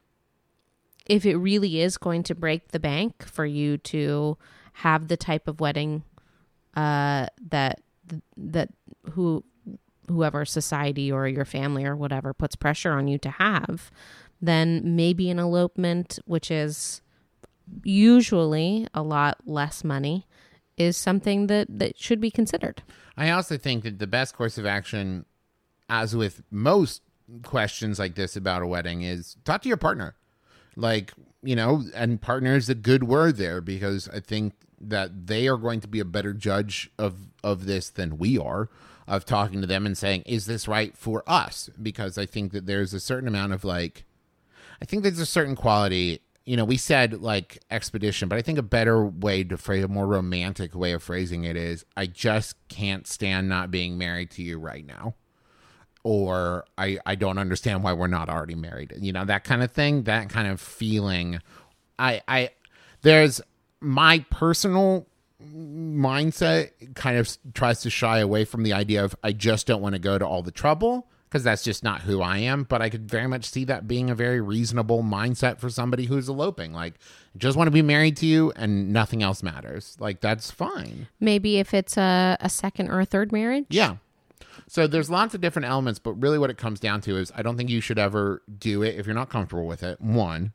if 1.05 1.25
it 1.25 1.37
really 1.37 1.81
is 1.81 1.97
going 1.97 2.23
to 2.23 2.35
break 2.35 2.69
the 2.69 2.79
bank 2.79 3.25
for 3.25 3.45
you 3.45 3.77
to 3.77 4.37
have 4.73 5.07
the 5.07 5.17
type 5.17 5.47
of 5.47 5.59
wedding 5.59 6.03
uh, 6.75 7.27
that 7.49 7.81
that 8.37 8.69
who 9.11 9.43
whoever 10.07 10.45
society 10.45 11.11
or 11.11 11.27
your 11.27 11.45
family 11.45 11.85
or 11.85 11.95
whatever 11.95 12.33
puts 12.33 12.55
pressure 12.55 12.93
on 12.93 13.07
you 13.07 13.17
to 13.19 13.29
have, 13.29 13.91
then 14.41 14.95
maybe 14.95 15.29
an 15.29 15.39
elopement, 15.39 16.19
which 16.25 16.49
is 16.49 17.01
usually 17.83 18.87
a 18.93 19.03
lot 19.03 19.37
less 19.45 19.83
money, 19.83 20.25
is 20.79 20.97
something 20.97 21.47
that, 21.47 21.67
that 21.69 21.99
should 21.99 22.19
be 22.19 22.31
considered. 22.31 22.81
i 23.17 23.29
also 23.29 23.57
think 23.57 23.83
that 23.83 23.99
the 23.99 24.07
best 24.07 24.35
course 24.35 24.57
of 24.57 24.65
action 24.65 25.25
as 25.89 26.15
with 26.15 26.41
most 26.49 27.01
questions 27.43 27.99
like 27.99 28.15
this 28.15 28.35
about 28.35 28.61
a 28.61 28.67
wedding 28.67 29.03
is 29.03 29.37
talk 29.43 29.61
to 29.61 29.67
your 29.67 29.77
partner 29.77 30.15
like 30.75 31.13
you 31.43 31.55
know 31.55 31.83
and 31.93 32.21
partner 32.21 32.55
is 32.55 32.69
a 32.69 32.75
good 32.75 33.03
word 33.03 33.37
there 33.37 33.61
because 33.61 34.09
i 34.09 34.19
think 34.19 34.53
that 34.81 35.27
they 35.27 35.47
are 35.47 35.57
going 35.57 35.79
to 35.79 35.87
be 35.87 35.99
a 35.99 36.05
better 36.05 36.33
judge 36.33 36.89
of 36.97 37.27
of 37.43 37.65
this 37.65 37.89
than 37.89 38.17
we 38.17 38.37
are 38.37 38.69
of 39.07 39.25
talking 39.25 39.61
to 39.61 39.67
them 39.67 39.85
and 39.85 39.97
saying 39.97 40.21
is 40.25 40.45
this 40.45 40.67
right 40.67 40.97
for 40.97 41.23
us 41.27 41.69
because 41.81 42.17
i 42.17 42.25
think 42.25 42.51
that 42.51 42.65
there's 42.65 42.93
a 42.93 42.99
certain 42.99 43.27
amount 43.27 43.53
of 43.53 43.63
like 43.63 44.05
i 44.81 44.85
think 44.85 45.03
there's 45.03 45.19
a 45.19 45.25
certain 45.25 45.55
quality 45.55 46.21
you 46.45 46.57
know 46.57 46.65
we 46.65 46.77
said 46.77 47.21
like 47.21 47.59
expedition 47.69 48.27
but 48.29 48.37
i 48.37 48.41
think 48.41 48.57
a 48.57 48.63
better 48.63 49.05
way 49.05 49.43
to 49.43 49.57
phrase 49.57 49.83
a 49.83 49.87
more 49.87 50.07
romantic 50.07 50.75
way 50.75 50.91
of 50.91 51.03
phrasing 51.03 51.43
it 51.43 51.55
is 51.55 51.85
i 51.95 52.05
just 52.05 52.55
can't 52.67 53.07
stand 53.07 53.47
not 53.47 53.71
being 53.71 53.97
married 53.97 54.31
to 54.31 54.41
you 54.41 54.57
right 54.57 54.85
now 54.85 55.13
or 56.03 56.65
I, 56.77 56.97
I 57.05 57.15
don't 57.15 57.37
understand 57.37 57.83
why 57.83 57.93
we're 57.93 58.07
not 58.07 58.29
already 58.29 58.55
married. 58.55 58.93
You 58.97 59.11
know, 59.11 59.25
that 59.25 59.43
kind 59.43 59.61
of 59.61 59.71
thing, 59.71 60.03
that 60.03 60.29
kind 60.29 60.47
of 60.47 60.61
feeling. 60.61 61.41
I 61.97 62.21
I 62.27 62.51
there's 63.01 63.41
my 63.81 64.25
personal 64.29 65.07
mindset 65.41 66.95
kind 66.95 67.17
of 67.17 67.37
tries 67.53 67.81
to 67.81 67.89
shy 67.89 68.19
away 68.19 68.45
from 68.45 68.63
the 68.63 68.73
idea 68.73 69.03
of 69.03 69.15
I 69.23 69.31
just 69.31 69.67
don't 69.67 69.81
want 69.81 69.95
to 69.95 69.99
go 69.99 70.17
to 70.17 70.25
all 70.25 70.43
the 70.43 70.51
trouble 70.51 71.09
because 71.29 71.43
that's 71.43 71.63
just 71.63 71.83
not 71.83 72.01
who 72.01 72.21
I 72.21 72.39
am, 72.39 72.63
but 72.63 72.81
I 72.81 72.89
could 72.89 73.09
very 73.09 73.27
much 73.27 73.45
see 73.45 73.63
that 73.65 73.87
being 73.87 74.09
a 74.09 74.15
very 74.15 74.41
reasonable 74.41 75.03
mindset 75.03 75.59
for 75.59 75.69
somebody 75.69 76.05
who's 76.05 76.27
eloping. 76.27 76.73
Like 76.73 76.95
just 77.37 77.55
want 77.55 77.67
to 77.67 77.71
be 77.71 77.83
married 77.83 78.17
to 78.17 78.25
you 78.25 78.51
and 78.55 78.91
nothing 78.91 79.21
else 79.21 79.43
matters. 79.43 79.95
Like 79.99 80.21
that's 80.21 80.49
fine. 80.49 81.07
Maybe 81.19 81.57
if 81.59 81.73
it's 81.73 81.97
a, 81.97 82.35
a 82.39 82.49
second 82.49 82.89
or 82.89 82.99
a 82.99 83.05
third 83.05 83.31
marriage. 83.31 83.67
Yeah. 83.69 83.97
So 84.67 84.87
there's 84.87 85.09
lots 85.09 85.35
of 85.35 85.41
different 85.41 85.67
elements, 85.67 85.99
but 85.99 86.13
really 86.13 86.39
what 86.39 86.49
it 86.49 86.57
comes 86.57 86.79
down 86.79 87.01
to 87.01 87.17
is 87.17 87.31
I 87.35 87.43
don't 87.43 87.57
think 87.57 87.69
you 87.69 87.81
should 87.81 87.99
ever 87.99 88.41
do 88.57 88.81
it 88.81 88.95
if 88.97 89.05
you're 89.05 89.15
not 89.15 89.29
comfortable 89.29 89.67
with 89.67 89.83
it. 89.83 90.01
One, 90.01 90.53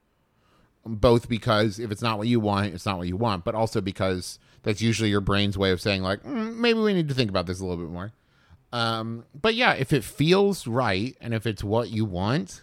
both 0.85 1.29
because 1.29 1.79
if 1.79 1.93
it's 1.93 2.03
not 2.03 2.18
what 2.18 2.27
you 2.27 2.41
want, 2.41 2.75
it's 2.75 2.87
not 2.87 2.99
what 2.99 3.07
you 3.07 3.16
want, 3.16 3.45
but 3.45 3.55
also 3.55 3.81
because 3.81 4.41
that's 4.64 4.83
usually 4.83 5.11
your 5.11 5.20
brain's 5.20 5.57
way 5.57 5.70
of 5.70 5.81
saying 5.81 6.03
like 6.03 6.22
mm, 6.25 6.57
maybe 6.57 6.81
we 6.81 6.93
need 6.93 7.09
to 7.09 7.14
think 7.14 7.31
about 7.31 7.47
this 7.47 7.61
a 7.61 7.64
little 7.64 7.83
bit 7.83 7.93
more. 7.93 8.12
Um, 8.75 9.25
but 9.41 9.55
yeah, 9.55 9.75
if 9.75 9.93
it 9.93 10.03
feels 10.03 10.66
right 10.66 11.16
and 11.20 11.33
if 11.33 11.47
it's 11.47 11.62
what 11.62 11.91
you 11.91 12.05
want, 12.05 12.62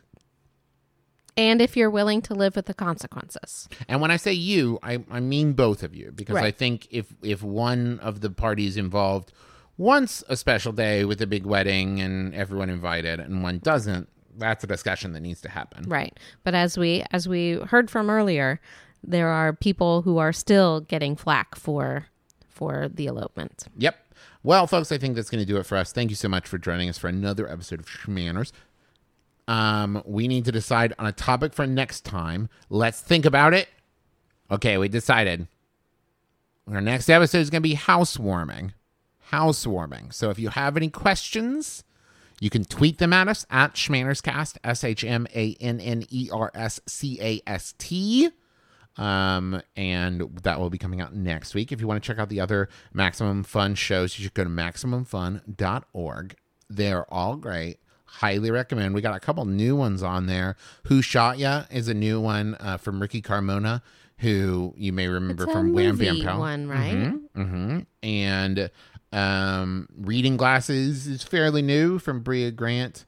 And 1.38 1.62
if 1.62 1.78
you're 1.78 1.90
willing 1.90 2.22
to 2.24 2.34
live 2.34 2.56
with 2.58 2.66
the 2.66 2.74
consequences. 2.74 3.70
And 3.88 4.02
when 4.02 4.12
I 4.12 4.18
say 4.18 4.34
you, 4.34 4.78
I, 4.84 5.04
I 5.10 5.22
mean 5.22 5.54
both 5.54 5.82
of 5.84 5.96
you 5.96 6.12
because 6.12 6.36
I 6.36 6.52
think 6.52 6.88
if 6.92 7.14
if 7.24 7.42
one 7.42 8.00
of 8.00 8.20
the 8.20 8.30
parties 8.30 8.76
involved 8.76 9.32
wants 9.78 10.24
a 10.28 10.36
special 10.36 10.74
day 10.74 11.06
with 11.06 11.22
a 11.22 11.28
big 11.28 11.46
wedding 11.46 12.02
and 12.02 12.36
everyone 12.36 12.70
invited 12.70 13.20
and 13.22 13.42
one 13.42 13.60
doesn't, 13.60 14.10
that's 14.38 14.64
a 14.66 14.68
discussion 14.68 15.14
that 15.14 15.22
needs 15.22 15.42
to 15.42 15.50
happen. 15.50 15.86
Right. 15.88 16.18
But 16.44 16.54
as 16.54 16.78
we 16.78 17.04
as 17.12 17.28
we 17.30 17.54
heard 17.54 17.90
from 17.90 18.10
earlier, 18.10 18.60
there 19.02 19.30
are 19.30 19.54
people 19.54 20.02
who 20.02 20.18
are 20.18 20.34
still 20.34 20.82
getting 20.82 21.16
flack 21.16 21.56
for 21.56 22.08
for 22.50 22.90
the 22.94 23.06
elopement. 23.08 23.64
Yep. 23.78 23.96
Well, 24.44 24.66
folks, 24.66 24.92
I 24.92 24.98
think 24.98 25.16
that's 25.16 25.30
going 25.30 25.44
to 25.44 25.46
do 25.46 25.58
it 25.58 25.66
for 25.66 25.78
us. 25.78 25.92
Thank 25.92 26.10
you 26.10 26.16
so 26.16 26.28
much 26.28 26.48
for 26.48 26.58
joining 26.58 26.90
us 26.90 26.98
for 26.98 27.08
another 27.08 27.48
episode 27.48 27.80
of 27.80 27.86
Shmanners. 27.86 28.52
Um, 29.48 30.02
we 30.06 30.28
need 30.28 30.46
to 30.46 30.52
decide 30.52 30.94
on 30.98 31.06
a 31.06 31.12
topic 31.12 31.54
for 31.54 31.68
next 31.68 32.06
time. 32.06 32.50
Let's 32.70 33.02
think 33.02 33.26
about 33.26 33.54
it. 33.54 33.68
Okay, 34.50 34.78
we 34.78 34.88
decided. 34.88 35.48
Our 36.72 36.82
next 36.82 37.10
episode 37.10 37.40
is 37.40 37.50
going 37.50 37.62
to 37.62 37.70
be 37.70 37.76
housewarming. 37.76 38.74
Housewarming. 39.32 40.12
So 40.12 40.30
if 40.30 40.40
you 40.40 40.50
have 40.50 40.76
any 40.76 40.90
questions, 40.90 41.84
you 42.40 42.50
can 42.50 42.66
tweet 42.66 42.98
them 42.98 43.14
at 43.14 43.28
us 43.28 43.46
at 43.50 43.76
Shmannerscast, 43.76 44.58
S 44.64 44.84
H 44.84 45.04
M 45.04 45.28
A 45.36 45.56
N 45.60 45.80
N 45.80 46.06
E 46.10 46.30
R 46.32 46.52
S 46.56 46.80
C 46.88 47.20
A 47.22 47.42
S 47.46 47.74
T. 47.78 48.30
Um, 48.98 49.62
and 49.76 50.22
that 50.44 50.60
will 50.60 50.70
be 50.70 50.78
coming 50.78 51.00
out 51.02 51.16
next 51.16 51.56
week. 51.56 51.72
If 51.72 51.80
you 51.82 51.88
want 51.88 52.04
to 52.04 52.06
check 52.08 52.20
out 52.20 52.30
the 52.30 52.40
other 52.42 52.68
Maximum 52.94 53.44
Fun 53.44 53.76
shows, 53.76 54.18
you 54.20 54.24
should 54.24 54.34
go 54.34 54.44
to 54.44 54.50
MaximumFun.org. 54.50 56.36
They're 56.70 57.14
all 57.14 57.36
great. 57.38 57.78
Highly 58.06 58.52
recommend. 58.52 58.94
We 58.94 59.02
got 59.02 59.16
a 59.16 59.20
couple 59.20 59.46
new 59.46 59.76
ones 59.76 60.04
on 60.04 60.26
there. 60.26 60.56
Who 60.88 61.02
Shot 61.02 61.38
Ya 61.40 61.64
is 61.72 61.88
a 61.88 61.94
new 61.94 62.20
one 62.20 62.56
uh, 62.60 62.78
from 62.78 63.02
Ricky 63.02 63.22
Carmona, 63.22 63.82
who 64.18 64.74
you 64.78 64.92
may 64.92 65.08
remember 65.08 65.44
It's 65.46 65.54
from 65.54 65.74
Wham 65.74 65.98
Bam 65.98 66.22
Pow. 66.22 66.40
one, 66.40 66.68
right? 66.68 67.14
hmm 67.36 67.80
And 68.04 68.70
um, 69.14 69.88
Reading 69.98 70.36
Glasses 70.38 71.08
is 71.08 71.24
fairly 71.24 71.62
new 71.62 72.00
from 72.00 72.22
Brea 72.22 72.52
Grant. 72.52 73.06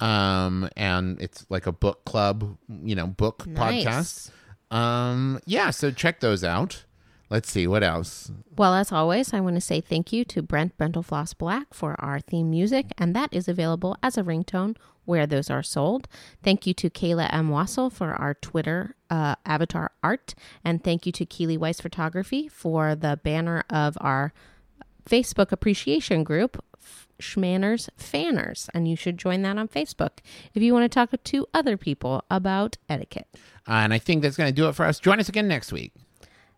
Um, 0.00 0.68
and 0.76 1.20
it's 1.22 1.46
like 1.48 1.66
a 1.66 1.72
book 1.72 2.04
club, 2.04 2.56
you 2.68 2.94
know, 2.94 3.06
book 3.06 3.44
podcast. 3.48 4.30
Um, 4.70 5.40
yeah, 5.46 5.70
so 5.70 5.90
check 5.90 6.20
those 6.20 6.42
out. 6.44 6.84
let's 7.30 7.50
see 7.50 7.66
what 7.66 7.82
else. 7.82 8.30
Well, 8.56 8.74
as 8.74 8.92
always, 8.92 9.32
I 9.34 9.40
want 9.40 9.56
to 9.56 9.60
say 9.60 9.80
thank 9.80 10.12
you 10.12 10.24
to 10.26 10.42
Brent 10.42 10.76
Brentalfloss 10.78 11.36
Black 11.36 11.74
for 11.74 11.96
our 12.00 12.20
theme 12.20 12.50
music, 12.50 12.86
and 12.98 13.14
that 13.14 13.30
is 13.32 13.48
available 13.48 13.96
as 14.02 14.16
a 14.16 14.22
ringtone 14.22 14.76
where 15.04 15.26
those 15.26 15.50
are 15.50 15.62
sold. 15.62 16.08
Thank 16.42 16.66
you 16.66 16.74
to 16.74 16.90
Kayla 16.90 17.32
M. 17.32 17.50
Wasil 17.50 17.92
for 17.92 18.12
our 18.14 18.34
Twitter 18.34 18.96
uh, 19.10 19.36
avatar 19.44 19.92
art, 20.02 20.34
and 20.64 20.82
thank 20.82 21.06
you 21.06 21.12
to 21.12 21.26
Keely 21.26 21.56
Weiss 21.56 21.80
Photography 21.80 22.48
for 22.48 22.94
the 22.94 23.20
banner 23.22 23.64
of 23.70 23.96
our 24.00 24.32
Facebook 25.08 25.52
appreciation 25.52 26.24
group, 26.24 26.62
Shmanners 27.20 27.88
Fanners, 27.96 28.68
and 28.74 28.88
you 28.88 28.96
should 28.96 29.18
join 29.18 29.42
that 29.42 29.58
on 29.58 29.68
Facebook 29.68 30.18
if 30.54 30.62
you 30.62 30.72
want 30.72 30.84
to 30.84 30.88
talk 30.94 31.10
to 31.22 31.46
other 31.54 31.76
people 31.76 32.24
about 32.30 32.76
etiquette. 32.88 33.28
and 33.66 33.92
I 33.92 33.98
think 33.98 34.22
that's 34.22 34.36
going 34.36 34.48
to 34.48 34.54
do 34.54 34.68
it 34.68 34.74
for 34.74 34.84
us. 34.84 35.00
Join 35.00 35.20
us 35.20 35.28
again 35.28 35.48
next 35.48 35.72
week. 35.72 35.92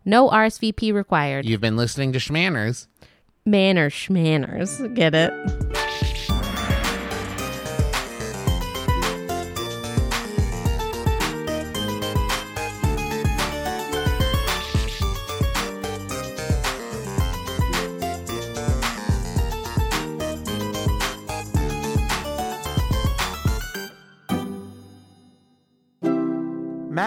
No 0.05 0.29
RSVP 0.29 0.93
required. 0.93 1.45
You've 1.45 1.61
been 1.61 1.77
listening 1.77 2.13
to 2.13 2.19
Shmanners. 2.19 2.87
Manners 3.45 3.93
Shmanners. 3.93 4.93
Get 4.95 5.13
it? 5.15 5.88